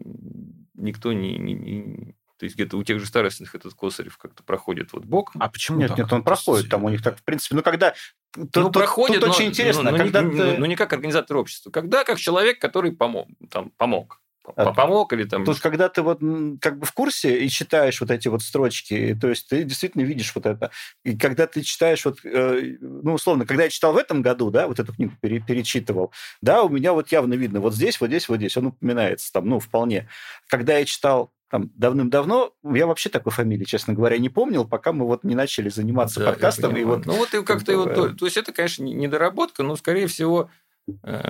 никто 0.76 1.12
не, 1.14 1.38
не- 1.38 1.54
не- 1.54 2.16
То 2.38 2.46
есть 2.46 2.56
где-то 2.56 2.78
у 2.78 2.84
тех 2.84 3.00
же 3.00 3.06
старостных 3.06 3.56
этот 3.56 3.74
Косарев 3.74 4.18
как-то 4.18 4.44
проходит 4.44 4.92
вот 4.92 5.06
боком. 5.06 5.42
А 5.42 5.50
почему 5.50 5.80
Нет, 5.80 5.90
так? 5.90 5.98
нет, 6.00 6.12
он 6.14 6.24
проходит 6.24 6.70
там 6.70 6.84
у 6.84 6.90
них 6.90 7.02
так, 7.02 7.18
в 7.18 7.24
принципе. 7.24 7.56
Ну, 7.56 7.62
когда... 7.64 7.94
ну, 8.36 8.44
тут, 8.48 8.52
тут- 8.52 8.74
проходит, 8.74 9.22
тут 9.22 9.28
но- 9.30 9.34
очень 9.34 9.46
интересно, 9.46 9.84
но- 9.84 9.92
но 9.92 9.98
не- 9.98 10.04
когда 10.04 10.22
не, 10.24 10.32
ты- 10.38 10.58
ну, 10.58 10.66
не 10.66 10.76
как 10.76 10.92
организатор 10.92 11.38
общества. 11.38 11.72
Когда 11.72 12.04
как 12.04 12.18
человек, 12.20 12.60
который 12.60 12.92
помог. 12.92 13.30
Там, 13.50 13.72
помог. 13.78 14.20
А, 14.56 14.74
Помог 14.74 15.14
или 15.14 15.24
там... 15.24 15.46
Тут, 15.46 15.60
когда 15.60 15.90
ты 15.90 16.02
вот 16.02 16.20
как 16.62 16.80
бы 16.80 16.86
в 16.86 16.92
курсе 16.92 17.44
и 17.44 17.50
читаешь 17.50 18.02
вот 18.02 18.12
эти 18.12 18.28
вот 18.28 18.42
строчки, 18.42 19.18
то 19.20 19.30
есть 19.30 19.48
ты 19.48 19.64
действительно 19.64 20.04
видишь 20.04 20.34
вот 20.36 20.46
это. 20.46 20.72
И 21.04 21.18
когда 21.18 21.48
ты 21.48 21.62
читаешь 21.62 22.04
вот, 22.06 22.20
э, 22.24 22.76
ну, 22.82 23.14
условно, 23.14 23.46
когда 23.46 23.64
я 23.64 23.70
читал 23.70 23.94
в 23.94 23.98
этом 23.98 24.22
году, 24.22 24.52
да, 24.52 24.68
вот 24.68 24.80
эту 24.80 24.94
книгу 24.94 25.14
пере- 25.22 25.40
перечитывал, 25.40 26.12
да, 26.42 26.64
у 26.64 26.70
меня 26.70 26.94
вот 26.94 27.12
явно 27.12 27.34
видно, 27.36 27.60
вот 27.60 27.74
здесь, 27.74 28.00
вот 28.02 28.08
здесь, 28.08 28.28
вот 28.28 28.38
здесь, 28.38 28.58
он 28.58 28.68
упоминается 28.68 29.32
там, 29.32 29.48
ну, 29.48 29.60
вполне. 29.60 30.08
Когда 30.48 30.78
я 30.78 30.86
читал 30.86 31.32
там 31.54 31.70
давным-давно, 31.76 32.52
я 32.64 32.88
вообще 32.88 33.10
такой 33.10 33.32
фамилии, 33.32 33.64
честно 33.64 33.94
говоря, 33.94 34.18
не 34.18 34.30
помнил, 34.30 34.66
пока 34.66 34.92
мы 34.92 35.06
вот 35.06 35.24
не 35.24 35.36
начали 35.36 35.70
заниматься 35.70 36.20
Да, 36.20 36.32
подкастом. 36.32 36.76
И 36.76 36.84
вот 36.84 37.06
Ну 37.06 37.14
вот 37.14 37.32
и 37.36 37.44
как-то 37.44 37.66
как 37.66 37.70
его... 37.70 37.86
бы, 37.86 38.16
То, 38.16 38.26
есть 38.26 38.38
это, 38.38 38.52
конечно, 38.52 38.82
не- 38.84 38.96
недоработка, 38.96 39.62
но, 39.62 39.76
скорее 39.76 40.08
всего, 40.08 40.50
э, 40.50 40.63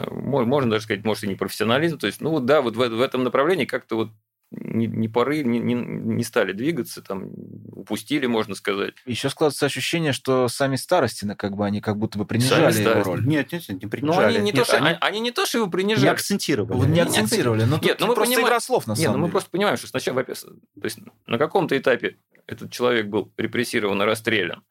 можно 0.09 0.71
даже 0.71 0.83
сказать, 0.85 1.03
может, 1.05 1.23
и 1.23 1.27
не 1.27 1.35
профессионализм. 1.35 1.97
То 1.99 2.07
есть, 2.07 2.21
ну 2.21 2.39
да, 2.39 2.61
вот 2.61 2.75
в, 2.75 2.79
в 2.79 3.01
этом 3.01 3.23
направлении 3.23 3.65
как-то 3.65 3.95
вот 3.95 4.09
не, 4.51 4.85
не 4.85 5.07
поры, 5.07 5.43
не, 5.43 5.57
не, 5.59 5.73
не 5.73 6.23
стали 6.23 6.53
двигаться, 6.53 7.01
там 7.01 7.31
упустили, 7.71 8.27
можно 8.27 8.53
сказать. 8.53 8.93
Еще 9.05 9.29
складывается 9.29 9.65
ощущение, 9.65 10.13
что 10.13 10.47
сами 10.47 10.75
Старостины, 10.75 11.35
как 11.35 11.55
бы, 11.55 11.65
они 11.65 11.81
как 11.81 11.97
будто 11.97 12.19
бы 12.19 12.25
принижали 12.25 12.71
Сами 12.71 12.81
его 12.83 12.91
Старостины. 12.91 13.15
роль. 13.15 13.25
нет, 13.27 13.51
нет, 13.51 13.63
нет, 13.67 13.79
не 13.81 13.85
Но 13.85 13.89
принижали. 13.89 14.35
они 14.35 14.37
не, 14.37 14.51
Нет, 14.51 14.55
то, 14.55 14.65
что, 14.65 14.77
они 14.77 14.87
они, 14.89 14.97
они 15.01 15.19
не 15.21 15.31
то, 15.31 15.45
что 15.47 15.57
его 15.57 15.65
не 15.65 15.71
принижали. 15.71 16.07
акцентировали. 16.07 16.77
Вот 16.77 16.85
не 16.87 16.93
Не 16.93 16.99
акцентировали, 17.01 17.63
но 17.63 17.79
Нет, 17.81 17.99
ну 17.99 18.05
мы 18.07 18.13
просто 18.13 18.35
понимаем- 18.35 18.47
игра 18.47 18.59
слов, 18.59 18.85
на 18.85 18.91
Нет, 18.91 18.99
самом 18.99 19.13
ну 19.13 19.17
мы 19.21 19.25
деле. 19.25 19.31
просто 19.31 19.49
понимаем, 19.49 19.77
что 19.77 19.87
сначала, 19.87 20.23
то 20.23 20.35
есть 20.83 20.99
на 21.25 21.37
каком-то 21.39 21.75
этапе 21.75 22.17
этот 22.45 22.71
человек 22.71 23.07
был 23.07 23.31
репрессирован 23.37 23.99
и 24.03 24.05
расстрелян, 24.05 24.61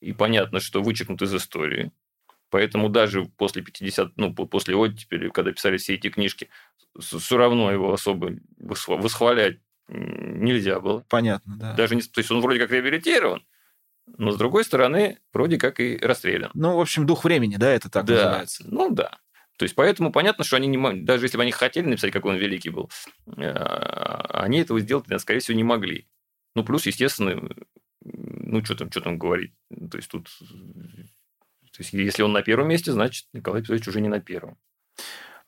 и 0.00 0.12
понятно, 0.12 0.60
что 0.60 0.80
вычеркнут 0.80 1.22
из 1.22 1.34
истории. 1.34 1.90
Поэтому 2.52 2.90
даже 2.90 3.24
после 3.24 3.62
50, 3.62 4.12
ну, 4.16 4.34
по- 4.34 4.44
после 4.44 4.76
оттепели, 4.76 5.30
когда 5.30 5.52
писали 5.52 5.78
все 5.78 5.94
эти 5.94 6.10
книжки, 6.10 6.50
все 7.00 7.36
равно 7.38 7.72
его 7.72 7.94
особо 7.94 8.32
восхва- 8.60 9.00
восхвалять 9.00 9.60
нельзя 9.88 10.78
было. 10.78 11.00
Понятно, 11.08 11.56
да. 11.56 11.72
Даже 11.72 11.96
не, 11.96 12.02
то 12.02 12.20
есть 12.20 12.30
он 12.30 12.42
вроде 12.42 12.58
как 12.58 12.70
реабилитирован, 12.70 13.42
но 14.18 14.32
с 14.32 14.36
другой 14.36 14.64
стороны, 14.64 15.18
вроде 15.32 15.56
как 15.56 15.80
и 15.80 15.96
расстрелян. 15.96 16.50
Ну, 16.52 16.76
в 16.76 16.80
общем, 16.80 17.06
дух 17.06 17.24
времени, 17.24 17.56
да, 17.56 17.70
это 17.70 17.88
так 17.88 18.04
да, 18.04 18.14
называется. 18.14 18.64
ну 18.66 18.90
да. 18.90 19.18
То 19.56 19.64
есть, 19.64 19.74
поэтому 19.74 20.12
понятно, 20.12 20.44
что 20.44 20.56
они 20.56 20.66
не 20.66 21.04
даже 21.04 21.24
если 21.24 21.38
бы 21.38 21.44
они 21.44 21.52
хотели 21.52 21.86
написать, 21.86 22.12
какой 22.12 22.32
он 22.32 22.38
великий 22.38 22.68
был, 22.68 22.90
э, 23.38 23.50
они 23.50 24.60
этого 24.60 24.78
сделать, 24.80 25.06
скорее 25.20 25.40
всего, 25.40 25.56
не 25.56 25.64
могли. 25.64 26.06
Ну, 26.54 26.64
плюс, 26.64 26.84
естественно, 26.84 27.48
ну, 28.04 28.62
что 28.62 28.74
там, 28.74 28.90
что 28.90 29.00
там 29.00 29.18
говорить. 29.18 29.54
То 29.90 29.96
есть, 29.96 30.10
тут... 30.10 30.28
То 31.72 31.82
есть, 31.82 31.92
если 31.92 32.22
он 32.22 32.32
на 32.32 32.42
первом 32.42 32.68
месте, 32.68 32.92
значит, 32.92 33.26
Николай 33.32 33.62
Петрович 33.62 33.88
уже 33.88 34.00
не 34.00 34.08
на 34.08 34.20
первом. 34.20 34.58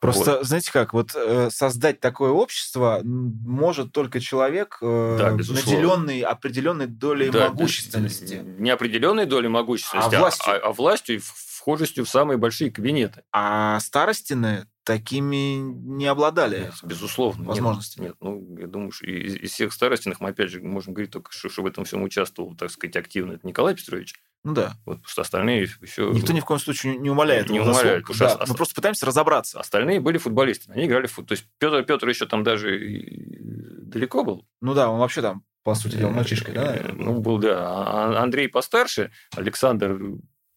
Просто, 0.01 0.45
знаете 0.45 0.71
как, 0.71 0.93
вот 0.93 1.13
э, 1.15 1.49
создать 1.51 1.99
такое 1.99 2.31
общество 2.31 3.01
может 3.05 3.93
только 3.93 4.21
человек, 4.21 4.77
э, 4.83 5.17
Да, 5.19 5.33
безусловно. 5.33 5.71
наделенный 5.71 6.21
определенной 6.21 6.87
долей 6.87 7.31
Да, 7.31 7.49
могущественности. 7.49 8.43
Не 8.59 8.71
определенной 8.71 9.25
долей 9.25 9.49
могущественности, 9.49 10.15
А 10.15 10.19
властью. 10.19 10.53
а, 10.53 10.57
а 10.59 10.73
властью 10.73 11.17
и 11.17 11.21
вхожестью 11.21 12.05
в 12.05 12.11
самые 12.11 12.37
большие 12.37 12.71
кабинеты. 12.71 13.23
А 13.33 13.81
Старостины 13.81 14.67
такими 14.83 15.55
не 15.57 16.07
обладали. 16.07 16.65
Нет, 16.65 16.75
безусловно. 16.83 17.41
нет. 17.41 17.49
возможностями. 17.49 18.07
Нет, 18.09 18.17
ну, 18.21 18.57
я 18.59 18.67
думаю, 18.67 18.91
что 18.93 19.07
из, 19.07 19.37
из 19.37 19.53
всех 19.53 19.73
старостиных, 19.73 20.21
мы 20.21 20.29
опять 20.31 20.51
же 20.51 20.61
можем 20.61 20.93
говорить 20.93 21.13
только, 21.13 21.33
что, 21.33 21.49
что 21.49 21.63
в 21.63 21.67
этом 21.67 21.87
всем 21.87 22.03
участвовал, 22.03 22.55
так 22.55 22.71
сказать, 22.71 22.97
активно 22.97 23.33
это 23.33 23.47
Николай 23.47 23.75
Петрович. 23.75 24.15
Ну 24.45 24.53
да. 24.53 24.77
Вот, 24.85 24.97
потому 24.97 25.09
что 25.09 25.23
остальные 25.23 25.69
еще... 25.81 26.11
Никто 26.13 26.35
ни 26.35 26.41
в 26.41 26.45
коем 26.45 26.61
случае 26.61 26.97
не 26.97 27.09
умаляет 27.09 27.49
Не 27.49 27.61
что 27.63 28.19
Да, 28.19 28.35
ос- 28.37 28.49
Мы 28.49 28.55
просто 28.55 28.75
пытаемся 28.75 29.07
разобраться. 29.07 29.59
Остальные 29.59 30.01
были 30.01 30.19
футболисты, 30.19 30.71
они 30.71 30.85
играли 30.85 31.07
в 31.07 31.13
фут. 31.13 31.29
То 31.29 31.33
есть 31.33 31.47
Петр, 31.59 31.83
Петр 31.83 32.07
еще 32.07 32.27
там 32.27 32.45
даже 32.45 32.79
и 32.79 33.39
далеко 33.83 34.23
был. 34.23 34.47
Ну 34.61 34.75
да, 34.75 34.91
он 34.91 35.01
вообще 35.01 35.23
там, 35.23 35.45
по 35.63 35.75
сути 35.75 35.97
дела, 35.97 36.11
мальчишкой, 36.11 36.55
да? 36.55 36.77
Э? 36.77 36.93
Ну, 36.93 37.21
был, 37.21 37.39
да. 37.39 37.59
А 37.59 38.23
Андрей 38.23 38.49
постарше, 38.49 39.11
Александр 39.35 39.99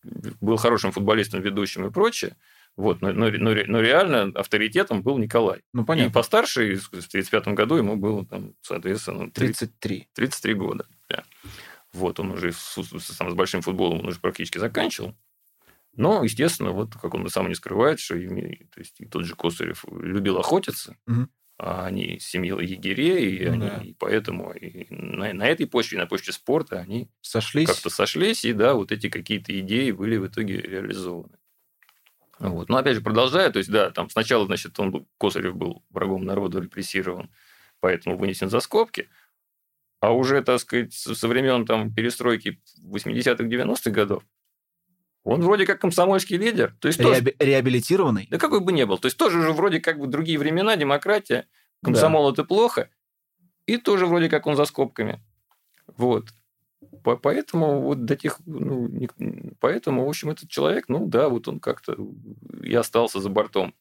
был 0.04 0.58
хорошим 0.58 0.92
футболистом, 0.92 1.42
ведущим 1.42 1.88
и 1.88 1.92
прочее. 1.92 2.36
Вот, 2.76 3.02
но, 3.02 3.12
но, 3.12 3.32
но, 3.32 3.56
но 3.66 3.82
реально 3.82 4.32
авторитетом 4.36 5.02
был 5.02 5.18
Николай. 5.18 5.62
Ну, 5.74 5.82
И 5.82 5.86
понятно. 5.86 6.12
постарше, 6.12 6.76
в 6.76 6.90
1935 6.90 7.48
году 7.56 7.76
ему 7.76 7.96
было, 7.96 8.26
там, 8.26 8.54
соответственно, 8.62 9.32
30 9.32 9.80
33. 9.80 10.08
33 10.14 10.54
года. 10.54 10.86
Да. 11.10 11.24
Вот, 11.98 12.20
он 12.20 12.32
уже 12.32 12.52
с, 12.52 12.76
с- 12.78 13.18
с 13.18 13.34
большим 13.34 13.62
футболом 13.62 14.00
он 14.00 14.08
уже 14.08 14.20
практически 14.20 14.58
заканчивал. 14.60 15.16
Но, 15.96 16.24
естественно, 16.24 16.72
вот 16.72 16.94
как 16.96 17.14
он 17.16 17.28
сам 17.30 17.50
не 17.50 17.56
скрывает, 17.56 18.00
что 18.00 18.16
ими- 18.16 18.68
то 18.74 18.80
есть, 18.80 19.02
и 19.02 19.06
тот 19.06 19.26
же 19.26 19.36
Косарев 19.36 19.84
любил 19.92 20.38
охотиться, 20.38 20.96
Мгм. 21.08 21.30
а 21.58 21.86
они 21.88 22.20
семья 22.20 22.56
егерей, 22.62 23.38
и, 23.38 23.46
Ну 23.48 23.54
они, 23.54 23.62
да. 23.68 23.78
и 23.84 23.94
поэтому 23.94 24.52
и 24.54 24.86
на, 24.94 25.34
на 25.34 25.48
этой 25.48 25.66
почве, 25.68 25.98
на 25.98 26.06
почве 26.08 26.34
спорта 26.34 26.80
они 26.80 27.10
Сошлись. 27.22 27.68
как-то 27.68 27.90
сошлись, 27.90 28.46
и 28.46 28.54
да, 28.54 28.76
вот 28.76 28.92
эти 28.92 29.10
какие-то 29.10 29.58
идеи 29.60 29.92
были 29.92 30.18
в 30.18 30.28
итоге 30.28 30.62
реализованы. 30.62 31.38
Вот. 32.40 32.70
Но 32.70 32.78
опять 32.78 32.96
же, 32.96 33.02
продолжая, 33.02 33.50
то 33.50 33.58
есть, 33.58 33.72
да, 33.72 33.90
там 33.90 34.10
сначала, 34.12 34.46
значит, 34.46 34.80
он 34.80 35.08
Косарев 35.18 35.56
был 35.56 35.84
врагом 35.90 36.24
народа, 36.24 36.60
репрессирован, 36.60 37.32
поэтому 37.80 38.18
вынесен 38.18 38.50
за 38.50 38.60
скобки. 38.60 39.10
А 40.00 40.12
уже, 40.14 40.42
так 40.44 40.60
сказать, 40.60 40.94
со 40.94 41.28
времен 41.28 41.66
там, 41.66 41.94
перестройки 41.94 42.62
80-х, 42.84 43.44
90-х 43.44 43.90
годов, 43.92 44.24
он 45.24 45.42
вроде 45.42 45.66
как 45.66 45.82
комсомольский 45.82 46.38
лидер. 46.38 46.76
То 46.80 46.88
есть, 46.88 47.02
тоже- 47.02 47.20
Реаби- 47.22 47.36
реабилитированный. 47.40 48.28
да 48.30 48.38
какой 48.38 48.60
бы 48.62 48.72
ни 48.72 48.84
был. 48.84 48.98
То 48.98 49.08
есть, 49.08 49.18
тоже 49.18 49.42
же 49.42 49.52
вроде 49.52 49.80
как 49.80 50.00
бы 50.00 50.08
другие 50.08 50.38
времена, 50.40 50.76
демократия, 50.76 51.48
комсомол 51.84 52.32
это 52.32 52.44
плохо, 52.44 52.90
и 53.66 53.78
тоже 53.78 54.06
вроде 54.06 54.30
как 54.30 54.46
он 54.48 54.56
за 54.56 54.66
скобками. 54.66 55.20
Вот. 55.98 56.30
По- 57.04 57.18
Поэтому 57.18 57.82
вот 57.82 58.06
до 58.06 58.16
тех, 58.16 58.40
ну, 58.46 58.88
ник- 58.88 59.16
поэтому, 59.60 60.06
в 60.06 60.10
общем, 60.10 60.30
этот 60.30 60.48
человек, 60.50 60.86
ну 60.90 61.08
да, 61.08 61.28
вот 61.28 61.48
он 61.48 61.60
как-то 61.60 61.98
и 62.62 62.74
остался 62.76 63.20
за 63.20 63.30
бортом 63.30 63.74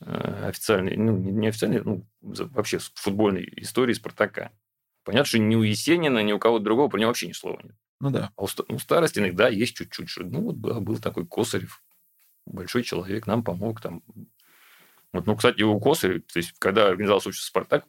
э, 0.00 0.46
официальной, 0.48 0.96
ну, 0.96 1.14
не 1.16 1.30
не 1.30 1.48
официальной, 1.48 1.82
ну, 1.84 2.06
вообще 2.22 2.78
футбольной 2.94 3.46
истории 3.56 3.92
Спартака. 3.92 4.50
Понятно, 5.04 5.26
что 5.26 5.38
ни 5.38 5.54
у 5.54 5.62
Есенина, 5.62 6.22
ни 6.22 6.32
у 6.32 6.38
кого-то 6.38 6.64
другого 6.64 6.88
про 6.88 6.98
него 6.98 7.08
вообще 7.08 7.28
ни 7.28 7.32
слова 7.32 7.60
нет. 7.62 7.74
Ну 8.00 8.10
да. 8.10 8.32
А 8.36 8.42
у, 8.42 8.46
ста- 8.46 8.64
у 8.68 8.78
Старостиных, 8.78 9.34
да, 9.34 9.48
есть 9.48 9.76
чуть-чуть. 9.76 10.08
Что, 10.08 10.24
ну, 10.24 10.42
вот 10.42 10.60
да, 10.60 10.80
был 10.80 10.98
такой 10.98 11.26
Косарев, 11.26 11.82
большой 12.46 12.82
человек, 12.82 13.26
нам 13.26 13.44
помог 13.44 13.80
там. 13.80 14.02
Вот, 15.12 15.26
ну, 15.26 15.36
кстати, 15.36 15.62
у 15.62 15.78
Косарева, 15.78 16.20
то 16.20 16.38
есть, 16.38 16.54
когда 16.58 16.88
организовался 16.88 17.28
общество 17.28 17.48
«Спартак», 17.48 17.84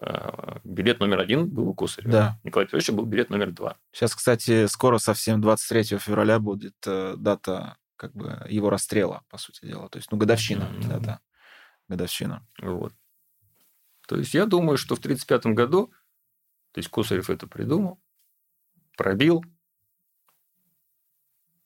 э, 0.00 0.58
билет 0.64 1.00
номер 1.00 1.20
один 1.20 1.48
был 1.48 1.68
у 1.68 1.74
Косарева. 1.74 2.12
Да. 2.12 2.40
Николай 2.42 2.66
Петровича 2.66 2.92
был 2.92 3.04
билет 3.04 3.30
номер 3.30 3.52
два. 3.52 3.76
Сейчас, 3.92 4.14
кстати, 4.14 4.66
скоро 4.66 4.98
совсем 4.98 5.40
23 5.40 5.98
февраля 5.98 6.38
будет 6.38 6.76
э, 6.86 7.14
дата 7.16 7.76
как 7.96 8.14
бы 8.14 8.44
его 8.48 8.68
расстрела, 8.68 9.22
по 9.28 9.38
сути 9.38 9.64
дела. 9.64 9.88
То 9.88 9.98
есть, 9.98 10.10
ну, 10.10 10.18
годовщина. 10.18 10.68
Мгм. 10.70 10.88
Дата. 10.88 11.20
Годовщина. 11.88 12.44
Вот. 12.60 12.94
То 14.08 14.16
есть, 14.16 14.34
я 14.34 14.46
думаю, 14.46 14.76
что 14.76 14.96
в 14.96 14.98
1935 14.98 15.54
году, 15.54 15.92
то 16.72 16.78
есть, 16.78 16.88
Косарев 16.90 17.30
это 17.30 17.46
придумал, 17.46 18.00
пробил, 18.96 19.44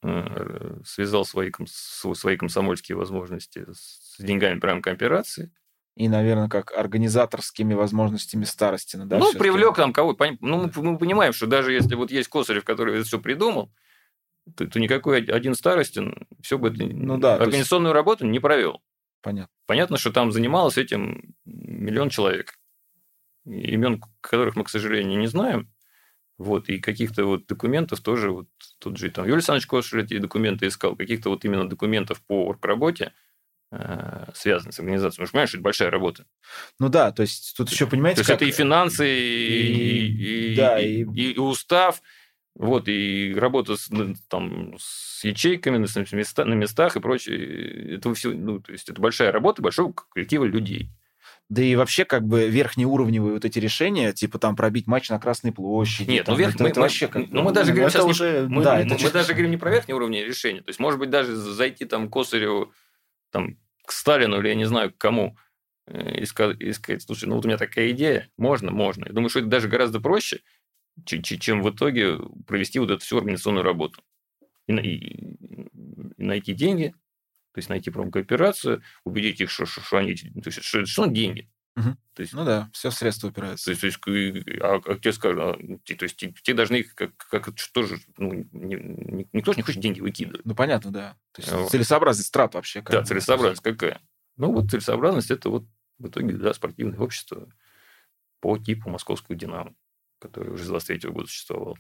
э, 0.03 0.81
связал 0.85 1.25
свои, 1.25 1.51
свои 1.67 2.37
комсомольские 2.37 2.97
возможности 2.97 3.67
с 3.73 4.17
деньгами 4.19 4.59
прямо 4.59 4.83
кооперации, 4.83 5.53
и, 5.97 6.09
наверное, 6.09 6.49
как 6.49 6.77
организаторскими 6.77 7.73
возможностями 7.73 8.45
Старостина. 8.45 9.07
Да, 9.07 9.19
ну, 9.19 9.33
привлек 9.33 9.77
там 9.77 9.95
кого 9.95 10.15
Ну, 10.41 10.65
мы, 10.65 10.83
мы 10.83 10.99
понимаем, 10.99 11.33
что 11.33 11.47
даже 11.47 11.73
если 11.73 11.95
вот 11.95 12.11
есть 12.11 12.29
Косарев, 12.29 12.65
который 12.65 12.97
это 12.97 13.07
все 13.07 13.19
придумал, 13.19 13.73
то, 14.55 14.67
то 14.67 14.79
никакой 14.79 15.25
один 15.25 15.55
Старостин 15.55 16.29
все 16.43 16.59
бы 16.59 16.71
Ну 16.71 17.17
да, 17.17 17.37
то 17.39 17.45
есть- 17.45 17.49
организационную 17.49 17.95
работу 17.95 18.27
не 18.27 18.41
провел. 18.41 18.83
Понятно. 19.23 19.51
Понятно, 19.65 19.97
что 19.97 20.13
там 20.13 20.31
занималось 20.33 20.77
этим 20.77 21.35
миллион 21.47 22.11
человек, 22.11 22.59
имен 23.47 24.03
которых 24.21 24.57
мы, 24.57 24.65
к 24.65 24.69
сожалению, 24.69 25.19
не 25.19 25.27
знаем. 25.27 25.71
Вот, 26.39 26.69
и 26.69 26.79
каких-то 26.79 27.25
вот 27.25 27.47
документов 27.47 28.01
тоже, 28.01 28.31
вот 28.31 28.49
тут 28.79 28.99
же 28.99 29.11
там 29.11 29.25
Юрий 29.25 29.37
Александрович 29.37 29.67
Кошель 29.67 30.03
эти 30.03 30.19
документы 30.19 30.67
искал, 30.67 30.95
каких-то 30.95 31.31
вот 31.31 31.45
именно 31.47 31.67
документов 31.67 32.21
по 32.27 32.47
оргработе, 32.47 33.15
э, 33.73 34.27
связанных 34.35 34.75
с 34.75 34.79
организацией. 34.79 35.13
Потому 35.17 35.27
что, 35.27 35.33
понимаешь, 35.33 35.55
это 35.55 35.63
большая 35.63 35.91
работа. 35.91 36.27
Ну 36.79 36.91
да, 36.91 37.11
то 37.11 37.23
есть 37.23 37.55
тут 37.57 37.71
еще, 37.71 37.87
понимаете, 37.87 38.17
То 38.17 38.21
есть 38.21 38.29
как... 38.29 38.37
это 38.37 38.45
и 38.45 38.53
финансы, 38.53 39.09
и, 39.09 40.07
И- 40.09 40.53
и- 40.53 40.57
да, 40.57 40.79
и- 40.79 41.05
и- 41.05 41.33
и 41.33 41.39
устав, 41.39 42.03
вот, 42.55 42.87
и 42.89 43.35
работа 43.35 43.77
с, 43.77 43.89
ну, 43.89 44.15
там, 44.29 44.77
с 44.79 45.25
ячейками 45.25 45.79
на, 45.79 45.85
места- 45.85 46.45
на 46.45 46.55
местах 46.55 46.97
и 46.97 47.01
прочее. 47.01 47.95
Это 47.97 48.13
все, 48.15 48.33
ну, 48.33 48.61
то 48.61 48.73
есть 48.73 48.91
это 48.91 49.01
большая 49.01 49.33
работа 49.33 49.63
большого 49.63 49.93
коллектива 49.93 50.45
людей. 50.45 50.91
Да 51.49 51.63
и 51.63 51.77
вообще 51.77 52.05
как 52.05 52.27
бы 52.27 52.49
верхнеуровневые 52.49 53.35
вот 53.35 53.45
эти 53.45 53.61
решения, 53.61 54.13
типа 54.13 54.39
там 54.41 54.57
пробить 54.57 54.89
матч 54.89 55.09
на 55.11 55.21
Красной 55.21 55.53
площади. 55.53 56.11
Нет, 56.11 56.25
там, 56.27 56.35
ну, 56.35 56.41
верх- 56.41 56.55
это, 56.57 56.63
мы- 56.65 56.71
это 56.71 56.81
вообще 56.81 57.07
как... 57.07 57.29
ну, 57.31 57.43
мы 57.43 57.53
даже 57.53 57.71
говорим 57.71 57.87
это 57.87 57.93
сейчас 57.99 58.05
не- 58.05 58.11
уже... 58.11 58.49
Мы, 58.49 58.65
Да, 58.65 58.75
мы- 58.75 58.81
это 58.81 58.95
мы 58.95 58.99
чуть- 58.99 59.13
даже 59.13 59.33
говорим 59.33 59.51
не 59.53 59.57
про 59.57 59.71
верхний 59.71 59.95
уровень 59.95 60.25
решения. 60.25 60.61
То 60.63 60.71
есть, 60.71 60.81
может 60.81 60.99
быть, 60.99 61.11
даже 61.11 61.37
зайти 61.37 61.85
там 61.85 62.09
к 62.09 62.13
Косареву, 62.13 62.73
там, 63.31 63.57
к 63.87 63.93
Сталину 63.93 64.41
или 64.41 64.49
я 64.49 64.55
не 64.57 64.65
знаю 64.65 64.93
к 64.93 64.99
кому, 64.99 65.37
э, 65.87 66.19
и 66.21 66.25
сказать, 66.25 66.61
и 66.61 66.73
сказать, 66.73 67.03
слушай, 67.03 67.29
ну 67.29 67.37
вот 67.37 67.45
у 67.45 67.49
меня 67.49 67.59
такая 67.59 67.93
идея, 67.93 68.29
можно, 68.37 68.73
можно. 68.73 69.05
Я 69.07 69.13
думаю, 69.13 69.29
что 69.31 69.39
это 69.39 69.49
даже 69.49 69.69
гораздо 69.69 70.01
проще, 70.01 70.41
че- 71.05 71.23
че- 71.23 71.39
чем 71.39 71.63
в 71.63 71.71
итоге 71.71 72.19
провести 72.49 72.81
вот 72.81 72.91
эту 72.91 73.05
всю 73.05 73.19
организационную 73.19 73.63
работу. 73.65 74.03
И, 74.67 74.75
и- 74.75 75.37
и 75.45 75.69
найти 76.19 76.55
деньги, 76.55 76.93
то 77.57 77.59
есть 77.61 77.71
найти 77.71 77.89
промкооперацию, 77.91 78.83
убедить 79.05 79.41
их, 79.41 79.51
что, 79.51 79.65
что, 79.65 79.81
что 79.81 79.97
они... 79.97 80.15
То 80.15 80.43
есть, 80.45 80.63
что, 80.63 80.85
что 80.85 81.07
деньги. 81.07 81.51
Мгм. 81.75 81.97
То 82.13 82.21
есть, 82.21 82.35
Ну 82.35 82.45
да, 82.45 82.69
все 82.75 82.91
средства 82.91 83.31
то 83.31 83.33
упираются. 83.33 83.71
есть, 83.71 83.81
то 83.81 83.87
есть, 83.87 83.99
а, 84.61 84.75
а 84.85 84.95
тебе 84.99 85.13
скажут, 85.15 85.41
а, 85.41 85.55
то 85.97 86.05
есть, 86.05 86.17
те, 86.19 86.35
те 86.43 86.53
должны, 86.53 86.77
их 86.77 86.95
как, 86.95 87.17
как 87.17 87.59
что 87.59 87.83
же, 87.85 87.99
ну, 88.19 88.35
не- 88.35 89.29
никто 89.33 89.53
же 89.55 89.57
не 89.57 89.63
хочет 89.63 89.81
деньги 89.81 90.01
выкидывать. 90.03 90.45
Ну 90.45 90.55
понятно, 90.55 90.91
да. 90.93 91.17
То 91.33 91.41
есть 91.41 91.51
Вот. 91.51 91.71
целесообразность 91.71 92.31
трат 92.31 92.53
вообще. 92.55 92.83
как 92.83 92.91
Да, 92.93 93.03
целесообразность 93.05 93.63
какая? 93.63 94.03
Ну, 94.37 94.53
вот 94.53 94.71
целесообразность– 94.71 95.31
это 95.31 95.49
вот 95.49 95.65
в 95.97 96.09
итоге 96.09 96.35
да, 96.35 96.53
спортивное 96.53 96.99
общество 96.99 97.51
по 98.41 98.59
типу 98.59 98.91
московского 98.91 99.35
«Динамо», 99.35 99.75
которое 100.19 100.51
уже 100.51 100.65
с 100.65 100.69
23 100.69 101.09
года 101.11 101.27
существовало. 101.27 101.79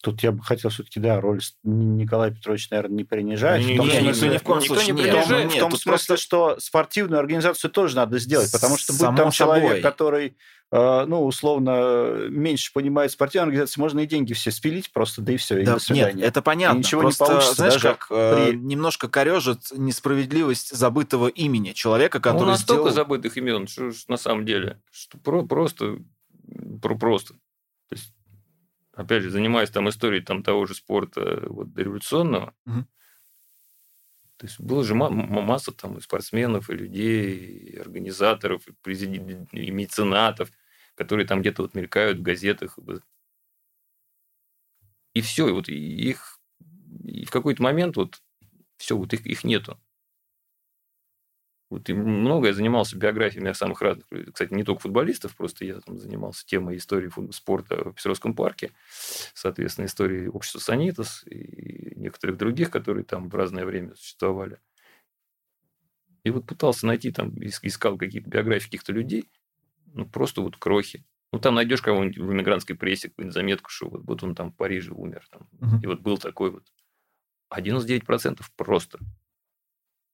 Тут 0.00 0.22
я 0.22 0.30
бы 0.30 0.42
хотел 0.44 0.70
все-таки, 0.70 1.00
да, 1.00 1.20
роль 1.20 1.40
Николая 1.64 2.30
Петровича, 2.30 2.68
наверное, 2.70 2.96
не 2.98 3.04
принижать. 3.04 3.64
Не, 3.66 3.74
В 3.74 3.76
том 3.78 3.88
не, 3.88 3.94
смысле- 4.00 4.28
никто 4.28 4.32
ни 4.32 4.36
в 4.38 4.42
коем 4.44 4.58
никто 4.60 4.74
случае 4.76 4.94
не 4.94 5.02
нет. 5.02 5.10
В 5.10 5.12
том- 5.12 5.22
принижает. 5.24 5.46
в 5.50 5.54
Нет, 5.54 5.60
том 5.60 5.70
тут 5.72 5.80
смысле, 5.80 6.16
что 6.16 6.56
спортивную 6.60 7.18
организацию 7.18 7.70
тоже 7.70 7.96
надо 7.96 8.18
сделать, 8.20 8.52
потому 8.52 8.76
что 8.78 8.92
будет 8.92 9.16
там 9.16 9.30
человек, 9.32 9.66
собой. 9.68 9.80
который, 9.80 10.36
э, 10.70 11.04
ну, 11.08 11.24
условно, 11.26 12.28
меньше 12.28 12.72
понимает 12.72 13.10
спортивную 13.10 13.48
организацию, 13.48 13.82
можно 13.82 13.98
и 13.98 14.06
деньги 14.06 14.34
все 14.34 14.52
спилить 14.52 14.92
просто, 14.92 15.20
да 15.20 15.32
и 15.32 15.36
все, 15.36 15.58
и 15.58 15.64
Да, 15.64 15.74
до 15.74 15.80
свидания. 15.80 16.12
нет, 16.18 16.26
это 16.28 16.42
понятно. 16.42 16.78
ничего 16.78 17.00
не 17.00 17.06
Просто, 17.06 17.24
получится 17.24 17.54
знаешь, 17.56 17.72
даже 17.74 17.88
как 17.88 18.06
э, 18.10 18.46
при- 18.50 18.56
немножко 18.56 19.08
корежит 19.08 19.62
несправедливость 19.76 20.76
забытого 20.76 21.26
имени 21.26 21.72
человека, 21.72 22.18
Ну, 22.18 22.22
который 22.22 22.46
настолько 22.50 22.82
сделал... 22.90 22.94
забытых 22.94 23.36
имен, 23.36 23.66
что 23.66 23.90
ж 23.90 24.04
на 24.06 24.16
самом 24.16 24.46
деле, 24.46 24.80
что 24.92 25.18
про, 25.18 25.42
просто, 25.44 25.96
про, 26.80 26.94
просто. 26.96 27.34
Опять 28.98 29.22
же, 29.22 29.30
занимаясь 29.30 29.70
там 29.70 29.88
историей 29.88 30.22
там, 30.22 30.42
того 30.42 30.66
же 30.66 30.74
спорта 30.74 31.44
вот, 31.46 31.72
дореволюционного, 31.72 32.52
Мгм. 32.66 32.88
то 34.36 34.46
есть 34.46 34.60
было 34.60 34.84
же 34.84 34.94
масса 34.94 35.72
там 35.72 35.98
и 35.98 36.00
спортсменов, 36.00 36.70
и 36.70 36.74
людей, 36.74 37.36
и 37.36 37.76
организаторов, 37.76 38.66
и, 38.68 38.72
президент, 38.82 39.52
и 39.52 39.70
меценатов, 39.70 40.50
которые 40.94 41.26
там 41.26 41.40
где-то 41.40 41.62
вот 41.62 41.74
мелькают 41.74 42.18
в 42.18 42.22
газетах. 42.22 42.78
И 45.14 45.20
все, 45.20 45.48
и 45.48 45.52
вот 45.52 45.68
их 45.68 46.40
и 47.04 47.24
в 47.24 47.30
какой-то 47.30 47.62
момент 47.62 47.96
вот 47.96 48.22
все, 48.78 48.96
вот 48.96 49.12
их, 49.14 49.26
их 49.26 49.44
нету. 49.44 49.80
Вот 51.70 51.88
и 51.90 51.92
много 51.92 52.48
я 52.48 52.54
занимался 52.54 52.96
биографиями 52.96 53.52
самых 53.52 53.82
разных. 53.82 54.06
Кстати, 54.32 54.54
не 54.54 54.64
только 54.64 54.80
футболистов, 54.82 55.36
просто 55.36 55.66
я 55.66 55.80
там 55.80 55.98
занимался 55.98 56.46
темой 56.46 56.78
истории 56.78 57.10
спорта 57.32 57.90
в 57.90 57.94
Петровском 57.94 58.34
парке, 58.34 58.72
соответственно, 59.34 59.84
историей 59.86 60.28
общества 60.28 60.60
Санитас 60.60 61.24
и 61.26 61.92
некоторых 61.96 62.38
других, 62.38 62.70
которые 62.70 63.04
там 63.04 63.28
в 63.28 63.34
разное 63.34 63.66
время 63.66 63.94
существовали. 63.96 64.58
И 66.24 66.30
вот 66.30 66.46
пытался 66.46 66.86
найти 66.86 67.10
там, 67.12 67.30
ис- 67.30 67.60
искал 67.62 67.96
какие-то 67.96 68.28
биографии 68.28 68.66
каких-то 68.66 68.92
людей, 68.92 69.28
ну, 69.94 70.06
просто 70.06 70.40
вот 70.40 70.56
крохи. 70.56 71.04
Ну, 71.32 71.38
там 71.38 71.54
найдешь 71.54 71.82
кого-нибудь 71.82 72.18
в 72.18 72.32
иммигрантской 72.32 72.76
прессе, 72.76 73.08
какую-нибудь 73.08 73.34
заметку, 73.34 73.70
что 73.70 73.88
вот, 73.88 74.02
вот 74.04 74.22
он 74.22 74.34
там 74.34 74.50
в 74.50 74.56
Париже 74.56 74.92
умер. 74.92 75.26
Там, 75.30 75.48
Мгм. 75.60 75.80
и 75.82 75.86
вот 75.86 76.00
был 76.00 76.18
такой 76.18 76.50
вот. 76.50 76.64
А 77.50 77.60
99% 77.60 78.50
просто. 78.56 78.98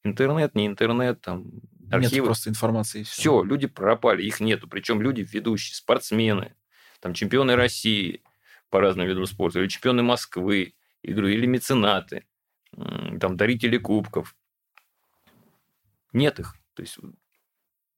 Интернет, 0.04 0.54
не 0.54 0.66
интернет, 0.66 1.20
там 1.22 1.44
Нет 1.80 1.92
архивы. 1.94 2.26
просто 2.26 2.50
информации. 2.50 3.00
и 3.00 3.04
всё. 3.04 3.12
Все, 3.20 3.42
люди 3.42 3.66
пропали, 3.66 4.22
их 4.22 4.38
нету. 4.40 4.68
Причем 4.68 5.00
люди 5.00 5.26
ведущие, 5.30 5.74
спортсмены, 5.74 6.54
там 7.00 7.14
чемпионы 7.14 7.56
России 7.56 8.22
по 8.70 8.80
разным 8.80 9.06
видам 9.06 9.26
спорта, 9.26 9.60
или 9.60 9.68
чемпионы 9.68 10.02
Москвы, 10.02 10.74
и 11.02 11.12
говорю, 11.12 11.28
или 11.28 11.46
меценаты, 11.46 12.26
там 13.20 13.36
дарители 13.36 13.78
кубков. 13.78 14.36
Нет 16.12 16.38
их. 16.38 16.54
То 16.74 16.82
есть 16.82 16.98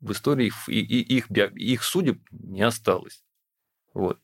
в 0.01 0.13
истории 0.13 0.47
их, 0.47 0.69
и- 0.69 0.81
и- 0.81 1.17
их, 1.17 1.31
их 1.31 1.83
судеб 1.83 2.21
не 2.31 2.63
осталось. 2.63 3.25
Вот. 3.95 4.21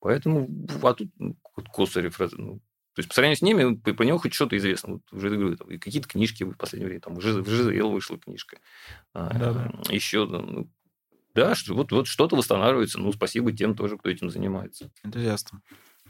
Поэтому, 0.00 0.48
а 0.82 0.94
тут 0.94 1.10
ну, 1.18 1.36
Косарев, 1.72 2.18
ну, 2.32 2.60
то 2.96 3.00
есть 3.00 3.08
по 3.10 3.14
сравнению 3.14 3.36
с 3.36 3.42
ними, 3.42 3.74
по, 3.76 3.92
по 3.94 4.02
нему 4.02 4.18
хоть 4.18 4.32
что-то 4.34 4.56
известно. 4.56 4.94
Вот 4.94 5.02
уже 5.12 5.28
говорю, 5.30 5.56
там, 5.56 5.68
и 5.70 5.76
какие-то 5.78 6.08
книжки 6.08 6.42
в 6.44 6.54
последнее 6.54 6.86
время, 6.88 7.00
там, 7.02 7.14
в 7.14 7.18
Жиз- 7.20 7.42
в 7.42 7.48
ЖЗЛ 7.48 7.90
вышла 7.90 8.18
книжка. 8.18 8.56
А, 9.12 9.32
Да-да. 9.32 9.70
Еще, 9.90 10.24
ну, 10.26 10.68
да, 11.34 11.54
что, 11.54 11.74
вот, 11.74 11.92
вот 11.92 12.06
что-то 12.06 12.34
восстанавливается. 12.36 12.98
Ну, 12.98 13.12
спасибо 13.12 13.52
тем 13.52 13.76
тоже, 13.76 13.98
кто 13.98 14.08
этим 14.08 14.30
занимается. 14.30 14.90
Энтузиастом. 15.04 15.62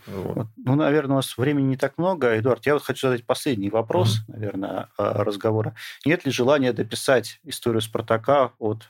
Вот. 0.07 0.37
Вот. 0.37 0.47
Ну, 0.57 0.77
наверное, 0.77 1.15
у 1.15 1.17
нас 1.17 1.37
времени 1.37 1.67
не 1.67 1.77
так 1.77 1.99
много. 1.99 2.39
Эдуард, 2.39 2.65
я 2.67 2.75
вот 2.75 2.85
хочу 2.85 3.09
задать 3.09 3.27
последний 3.27 3.71
вопрос, 3.71 4.19
наверное, 4.29 4.89
а, 4.97 5.25
разговора. 5.25 5.75
Нет 6.05 6.25
ли 6.25 6.31
желания 6.31 6.73
дописать 6.73 7.41
историю 7.43 7.81
Спартака 7.83 8.53
от, 8.59 8.89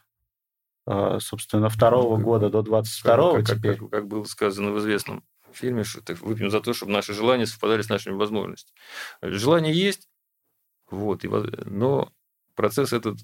а, 0.86 1.18
собственно, 1.20 1.70
второго 1.70 2.10
Ну, 2.10 2.16
как- 2.16 2.24
года 2.24 2.50
до 2.50 2.60
22-го 2.60 3.36
как, 3.36 3.46
как- 3.46 3.56
теперь? 3.56 3.76
как- 3.78 3.90
как 3.90 4.06
было 4.08 4.24
сказано 4.24 4.72
в 4.72 4.78
известном 4.80 5.24
фильме, 5.56 5.84
что 5.84 6.02
так 6.02 6.20
выпьем 6.20 6.50
за 6.50 6.60
то, 6.60 6.72
чтобы 6.72 6.92
наши 6.92 7.12
желания 7.12 7.46
совпадали 7.46 7.82
с 7.82 7.88
нашими 7.88 8.14
возможностями. 8.14 8.78
Желание 9.22 9.74
есть, 9.74 10.08
вот, 10.90 11.24
и, 11.24 11.28
но 11.28 12.12
процесс 12.54 12.92
этот, 12.92 13.18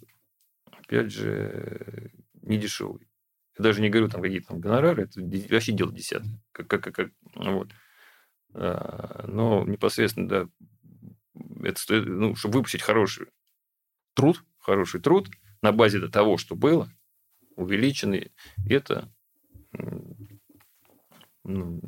опять 0.71 1.13
же, 1.13 2.13
не 2.43 2.59
дешевый. 2.59 3.09
Я 3.59 3.65
даже 3.65 3.81
не 3.81 3.91
говорю 3.91 4.09
там 4.09 4.23
какие-то 4.23 4.49
там 4.49 4.61
гонорары, 4.61 5.05
это 5.05 5.21
вообще 5.21 5.73
дело 5.73 5.93
десятое. 5.93 6.41
Как, 6.53 6.69
как, 6.69 6.83
как, 6.95 7.11
вот. 7.35 7.69
А, 8.55 9.27
Но 9.29 9.65
непосредственно, 9.65 10.29
да, 10.29 10.49
это 11.63 11.81
стоит, 11.81 12.07
ну, 12.07 12.35
чтобы 12.35 12.59
выпустить 12.59 12.83
хороший, 12.83 13.29
Труд? 14.15 14.43
хороший 14.59 15.01
труд 15.01 15.29
на 15.61 15.73
базе 15.73 16.07
того, 16.09 16.39
что 16.39 16.55
было, 16.55 16.89
увеличенный, 17.57 18.33
это 18.69 19.13
ну, 21.45 21.81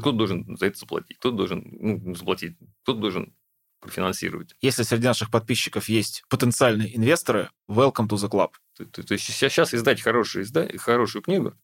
кто 0.00 0.12
должен 0.12 0.56
за 0.56 0.66
это 0.66 0.78
заплатить? 0.78 1.18
Кто 1.18 1.30
должен 1.30 1.64
ну, 1.80 2.14
заплатить? 2.14 2.56
Кто 2.82 2.94
должен 2.94 3.34
профинансировать? 3.80 4.54
Если 4.60 4.84
среди 4.84 5.06
наших 5.06 5.30
подписчиков 5.30 5.88
есть 5.88 6.22
потенциальные 6.28 6.96
инвесторы, 6.96 7.50
welcome 7.68 8.08
to 8.08 8.16
the 8.16 8.30
club. 8.30 8.52
То, 8.76 8.84
то- 8.84 9.02
то 9.02 9.14
есть 9.14 9.24
сейчас 9.24 9.74
издать 9.74 10.00
хорошую, 10.00 10.44
изда- 10.44 10.76
хорошую 10.78 11.22
книгу 11.22 11.54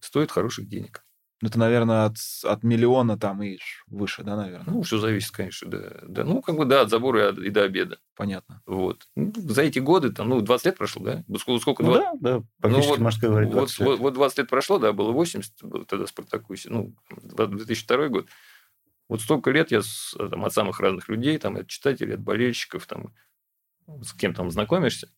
стоит 0.00 0.30
хороших 0.30 0.68
денег. 0.68 1.05
Это, 1.42 1.58
наверное, 1.58 2.06
от, 2.06 2.16
от 2.44 2.62
миллиона 2.62 3.18
там 3.18 3.42
и 3.42 3.58
выше, 3.88 4.22
да, 4.22 4.36
наверное? 4.36 4.72
Ну, 4.72 4.82
все 4.82 4.98
зависит, 4.98 5.32
конечно, 5.32 5.70
да. 5.70 6.00
да. 6.08 6.24
Ну, 6.24 6.40
как 6.40 6.56
бы, 6.56 6.64
да, 6.64 6.80
от 6.80 6.88
забора 6.90 7.20
и, 7.20 7.24
от- 7.24 7.38
и 7.38 7.50
до 7.50 7.64
обеда. 7.64 7.98
Понятно. 8.14 8.62
Вот. 8.64 9.06
Ну, 9.16 9.32
за 9.36 9.62
эти 9.62 9.78
годы, 9.78 10.12
там, 10.12 10.30
ну, 10.30 10.40
20 10.40 10.64
лет 10.66 10.78
прошло, 10.78 11.04
да? 11.04 11.24
Ну, 11.28 11.38
Сколько, 11.38 11.60
сколько 11.60 11.82
Ну 11.82 11.90
20 11.92 12.20
да, 12.22 12.38
да, 12.38 12.44
практически, 12.58 12.90
вот- 12.90 12.98
можно 13.00 13.28
говорить, 13.28 13.48
Вот, 13.50 13.54
20 13.58 13.78
лет. 13.80 13.88
вот, 13.88 13.98
вот 14.00 14.14
20 14.14 14.38
лет 14.38 14.48
прошло, 14.48 14.78
да, 14.78 14.92
было 14.94 15.12
80, 15.12 15.62
было 15.62 15.84
тогда 15.84 16.06
Спартаку, 16.06 16.54
ну, 16.66 16.94
2002 17.10 18.08
год. 18.08 18.28
Вот 19.08 19.20
столько 19.20 19.50
лет 19.50 19.70
я 19.70 19.82
с, 19.82 20.16
там, 20.16 20.42
от 20.44 20.54
самых 20.54 20.80
разных 20.80 21.08
людей, 21.10 21.36
там, 21.38 21.56
от 21.56 21.68
читателей, 21.68 22.14
от 22.14 22.20
болельщиков, 22.20 22.86
там, 22.86 23.12
с 24.02 24.14
кем 24.14 24.32
там 24.32 24.50
знакомишься, 24.50 25.08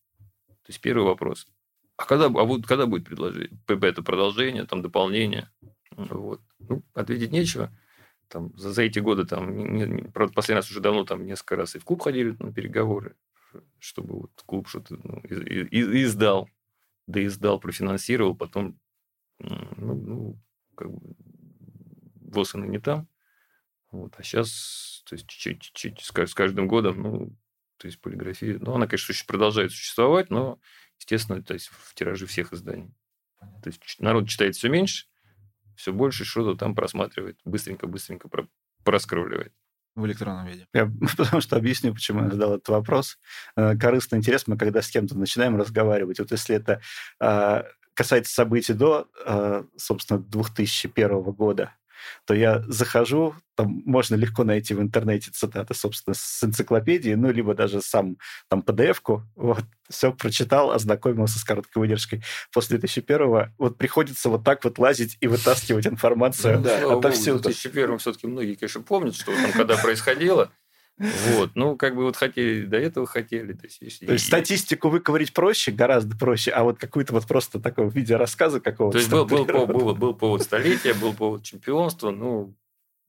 То 0.47 0.67
есть 0.67 0.81
первый 0.81 1.05
вопрос. 1.05 1.47
А 1.95 2.05
когда, 2.05 2.25
а 2.25 2.29
вот 2.29 2.65
когда 2.67 2.85
будет 2.85 3.05
предложение? 3.05 3.49
Это 3.67 4.03
продолжение, 4.03 4.65
там 4.65 4.81
дополнение? 4.81 5.49
Вот. 6.07 6.41
Ну, 6.59 6.83
ответить 6.93 7.31
нечего. 7.31 7.71
Там, 8.27 8.55
за, 8.57 8.71
за 8.71 8.83
эти 8.83 8.99
годы, 8.99 9.25
там, 9.25 9.57
не, 9.57 10.03
правда, 10.03 10.33
последний 10.33 10.57
раз 10.57 10.69
уже 10.69 10.81
давно 10.81 11.03
там 11.03 11.25
несколько 11.25 11.55
раз 11.55 11.75
и 11.75 11.79
в 11.79 11.85
клуб 11.85 12.01
ходили 12.01 12.35
на 12.39 12.53
переговоры, 12.53 13.15
чтобы 13.79 14.19
вот 14.19 14.31
клуб 14.45 14.67
что-то 14.67 14.99
ну, 15.03 15.19
и, 15.21 15.63
и, 15.63 16.03
издал, 16.03 16.47
да 17.07 17.25
издал, 17.25 17.59
профинансировал, 17.59 18.35
потом 18.35 18.79
ну, 19.39 19.95
ну 19.95 20.39
как 20.75 20.91
бы 20.91 21.15
ВОЗ 22.21 22.53
не 22.55 22.79
там. 22.79 23.07
Вот, 23.91 24.13
а 24.17 24.23
сейчас, 24.23 25.03
то 25.07 25.15
есть, 25.15 25.27
чуть-чуть, 25.27 25.99
с 25.99 26.33
каждым 26.35 26.67
годом, 26.67 27.01
ну, 27.01 27.35
то 27.77 27.87
есть, 27.87 27.99
полиграфия, 27.99 28.59
ну, 28.59 28.75
она, 28.75 28.85
конечно, 28.85 29.15
продолжает 29.25 29.71
существовать, 29.71 30.29
но, 30.29 30.59
естественно, 30.99 31.41
то 31.41 31.55
есть, 31.55 31.69
в 31.69 31.95
тираже 31.95 32.27
всех 32.27 32.53
изданий. 32.53 32.93
То 33.39 33.69
есть, 33.69 33.81
народ 33.99 34.29
читает 34.29 34.55
все 34.55 34.69
меньше, 34.69 35.07
все 35.79 35.93
больше 35.93 36.25
что-то 36.25 36.57
там 36.57 36.75
просматривает, 36.75 37.39
быстренько-быстренько 37.45 38.29
проскровливает 38.83 39.53
в 39.95 40.05
электронном 40.05 40.45
виде? 40.45 40.67
Я 40.73 40.91
потому 41.17 41.41
что 41.41 41.55
объясню, 41.55 41.93
почему 41.93 42.23
я 42.23 42.29
задал 42.29 42.55
этот 42.55 42.67
вопрос. 42.67 43.17
Э, 43.55 43.77
корыстный 43.77 44.19
интерес 44.19 44.45
мы, 44.45 44.57
когда 44.57 44.81
с 44.81 44.89
кем-то 44.89 45.17
начинаем 45.17 45.55
разговаривать, 45.55 46.19
вот 46.19 46.31
если 46.31 46.57
это 46.57 46.81
э, 47.21 47.63
касается 47.93 48.33
событий 48.33 48.73
до, 48.73 49.07
э, 49.25 49.63
собственно, 49.77 50.19
2001 50.19 51.21
года, 51.31 51.73
то 52.25 52.33
я 52.33 52.63
захожу, 52.67 53.35
там 53.55 53.81
можно 53.85 54.15
легко 54.15 54.43
найти 54.43 54.73
в 54.73 54.81
интернете 54.81 55.31
цитаты, 55.31 55.73
собственно, 55.73 56.13
с 56.13 56.43
энциклопедии, 56.43 57.13
ну, 57.13 57.31
либо 57.31 57.53
даже 57.53 57.81
сам 57.81 58.17
там 58.47 58.61
PDF-ку, 58.61 59.23
вот, 59.35 59.65
все 59.89 60.13
прочитал, 60.13 60.71
ознакомился 60.71 61.39
с 61.39 61.43
короткой 61.43 61.81
выдержкой. 61.81 62.23
После 62.53 62.77
2001 62.77 63.53
вот 63.57 63.77
приходится 63.77 64.29
вот 64.29 64.43
так 64.43 64.63
вот 64.63 64.77
лазить 64.77 65.17
и 65.19 65.27
вытаскивать 65.27 65.87
информацию 65.87 66.57
ну, 66.57 66.63
да, 66.63 66.93
отовсюду. 66.93 67.39
В 67.39 67.41
2001 67.41 67.97
все-таки 67.97 68.27
многие, 68.27 68.55
конечно, 68.55 68.81
помнят, 68.81 69.15
что 69.15 69.33
там 69.33 69.51
когда 69.51 69.75
происходило, 69.77 70.51
вот, 70.99 71.51
ну, 71.55 71.77
как 71.77 71.95
бы 71.95 72.03
вот 72.03 72.17
хотели, 72.17 72.65
до 72.65 72.77
этого 72.77 73.07
хотели. 73.07 73.53
То 73.53 73.65
есть, 73.65 73.79
то 73.79 74.11
есть 74.11 74.25
и... 74.25 74.27
статистику 74.27 74.89
выковырить 74.89 75.33
проще, 75.33 75.71
гораздо 75.71 76.17
проще, 76.17 76.51
а 76.51 76.63
вот 76.63 76.77
какую-то 76.77 77.13
вот 77.13 77.25
просто 77.25 77.59
такой 77.59 77.89
в 77.89 77.95
виде 77.95 78.15
рассказа 78.17 78.59
какого-то. 78.59 78.97
То 78.97 78.99
есть 78.99 79.09
был, 79.09 79.25
был, 79.25 79.45
был, 79.45 79.65
был, 79.65 79.95
был 79.95 80.13
повод 80.13 80.41
столетия, 80.41 80.93
был 80.93 81.13
повод 81.13 81.43
чемпионства, 81.43 82.11
ну, 82.11 82.53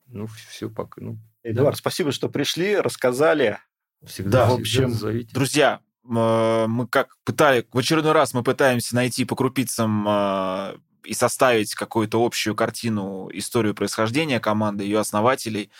ну 0.06 0.28
все 0.48 0.70
пока. 0.70 1.00
Ну, 1.00 1.18
Эдуард, 1.42 1.76
да. 1.76 1.78
спасибо, 1.78 2.12
что 2.12 2.28
пришли, 2.28 2.76
рассказали. 2.76 3.58
Всегда, 4.04 4.46
да, 4.46 4.54
в 4.54 4.60
общем, 4.60 4.90
зовите. 4.90 5.34
друзья, 5.34 5.80
э, 6.04 6.66
мы 6.68 6.86
как 6.86 7.16
пытали, 7.24 7.66
в 7.72 7.78
очередной 7.78 8.12
раз 8.12 8.34
мы 8.34 8.42
пытаемся 8.42 8.94
найти 8.94 9.24
по 9.24 9.34
крупицам 9.34 10.06
э, 10.08 10.76
и 11.04 11.12
составить 11.12 11.74
какую-то 11.74 12.24
общую 12.24 12.54
картину, 12.54 13.28
историю 13.32 13.74
происхождения 13.74 14.38
команды, 14.38 14.84
ее 14.84 15.00
основателей. 15.00 15.70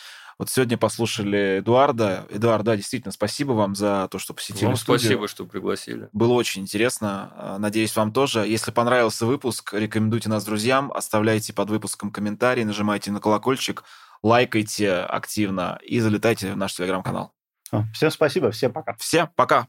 Вот 0.41 0.49
сегодня 0.49 0.79
послушали 0.79 1.59
Эдуарда. 1.59 2.27
Эдуард, 2.31 2.65
да, 2.65 2.75
действительно, 2.75 3.13
спасибо 3.13 3.53
вам 3.53 3.75
за 3.75 4.09
то, 4.11 4.19
что 4.19 4.33
посетили 4.33 4.65
вам 4.65 4.77
студию. 4.77 5.01
спасибо, 5.01 5.29
что 5.29 5.45
пригласили. 5.45 6.09
Было 6.13 6.33
очень 6.33 6.63
интересно. 6.63 7.31
А, 7.37 7.59
надеюсь, 7.59 7.95
вам 7.95 8.11
тоже. 8.11 8.47
Если 8.49 8.71
понравился 8.71 9.27
выпуск, 9.27 9.75
рекомендуйте 9.75 10.31
нас 10.31 10.47
друзьям, 10.47 10.91
оставляйте 10.95 11.53
под 11.53 11.69
выпуском 11.69 12.11
комментарии, 12.11 12.65
нажимайте 12.65 13.13
на 13.13 13.21
колокольчик, 13.21 13.85
лайкайте 14.23 15.01
активно 15.01 15.79
и 15.83 16.01
залетайте 16.01 16.55
в 16.55 16.57
наш 16.57 16.73
телеграм-канал. 16.73 17.35
Всем 17.93 18.11
спасибо, 18.11 18.51
всем 18.51 18.73
пока. 18.73 18.97
Всем 18.97 19.29
пока. 19.37 19.69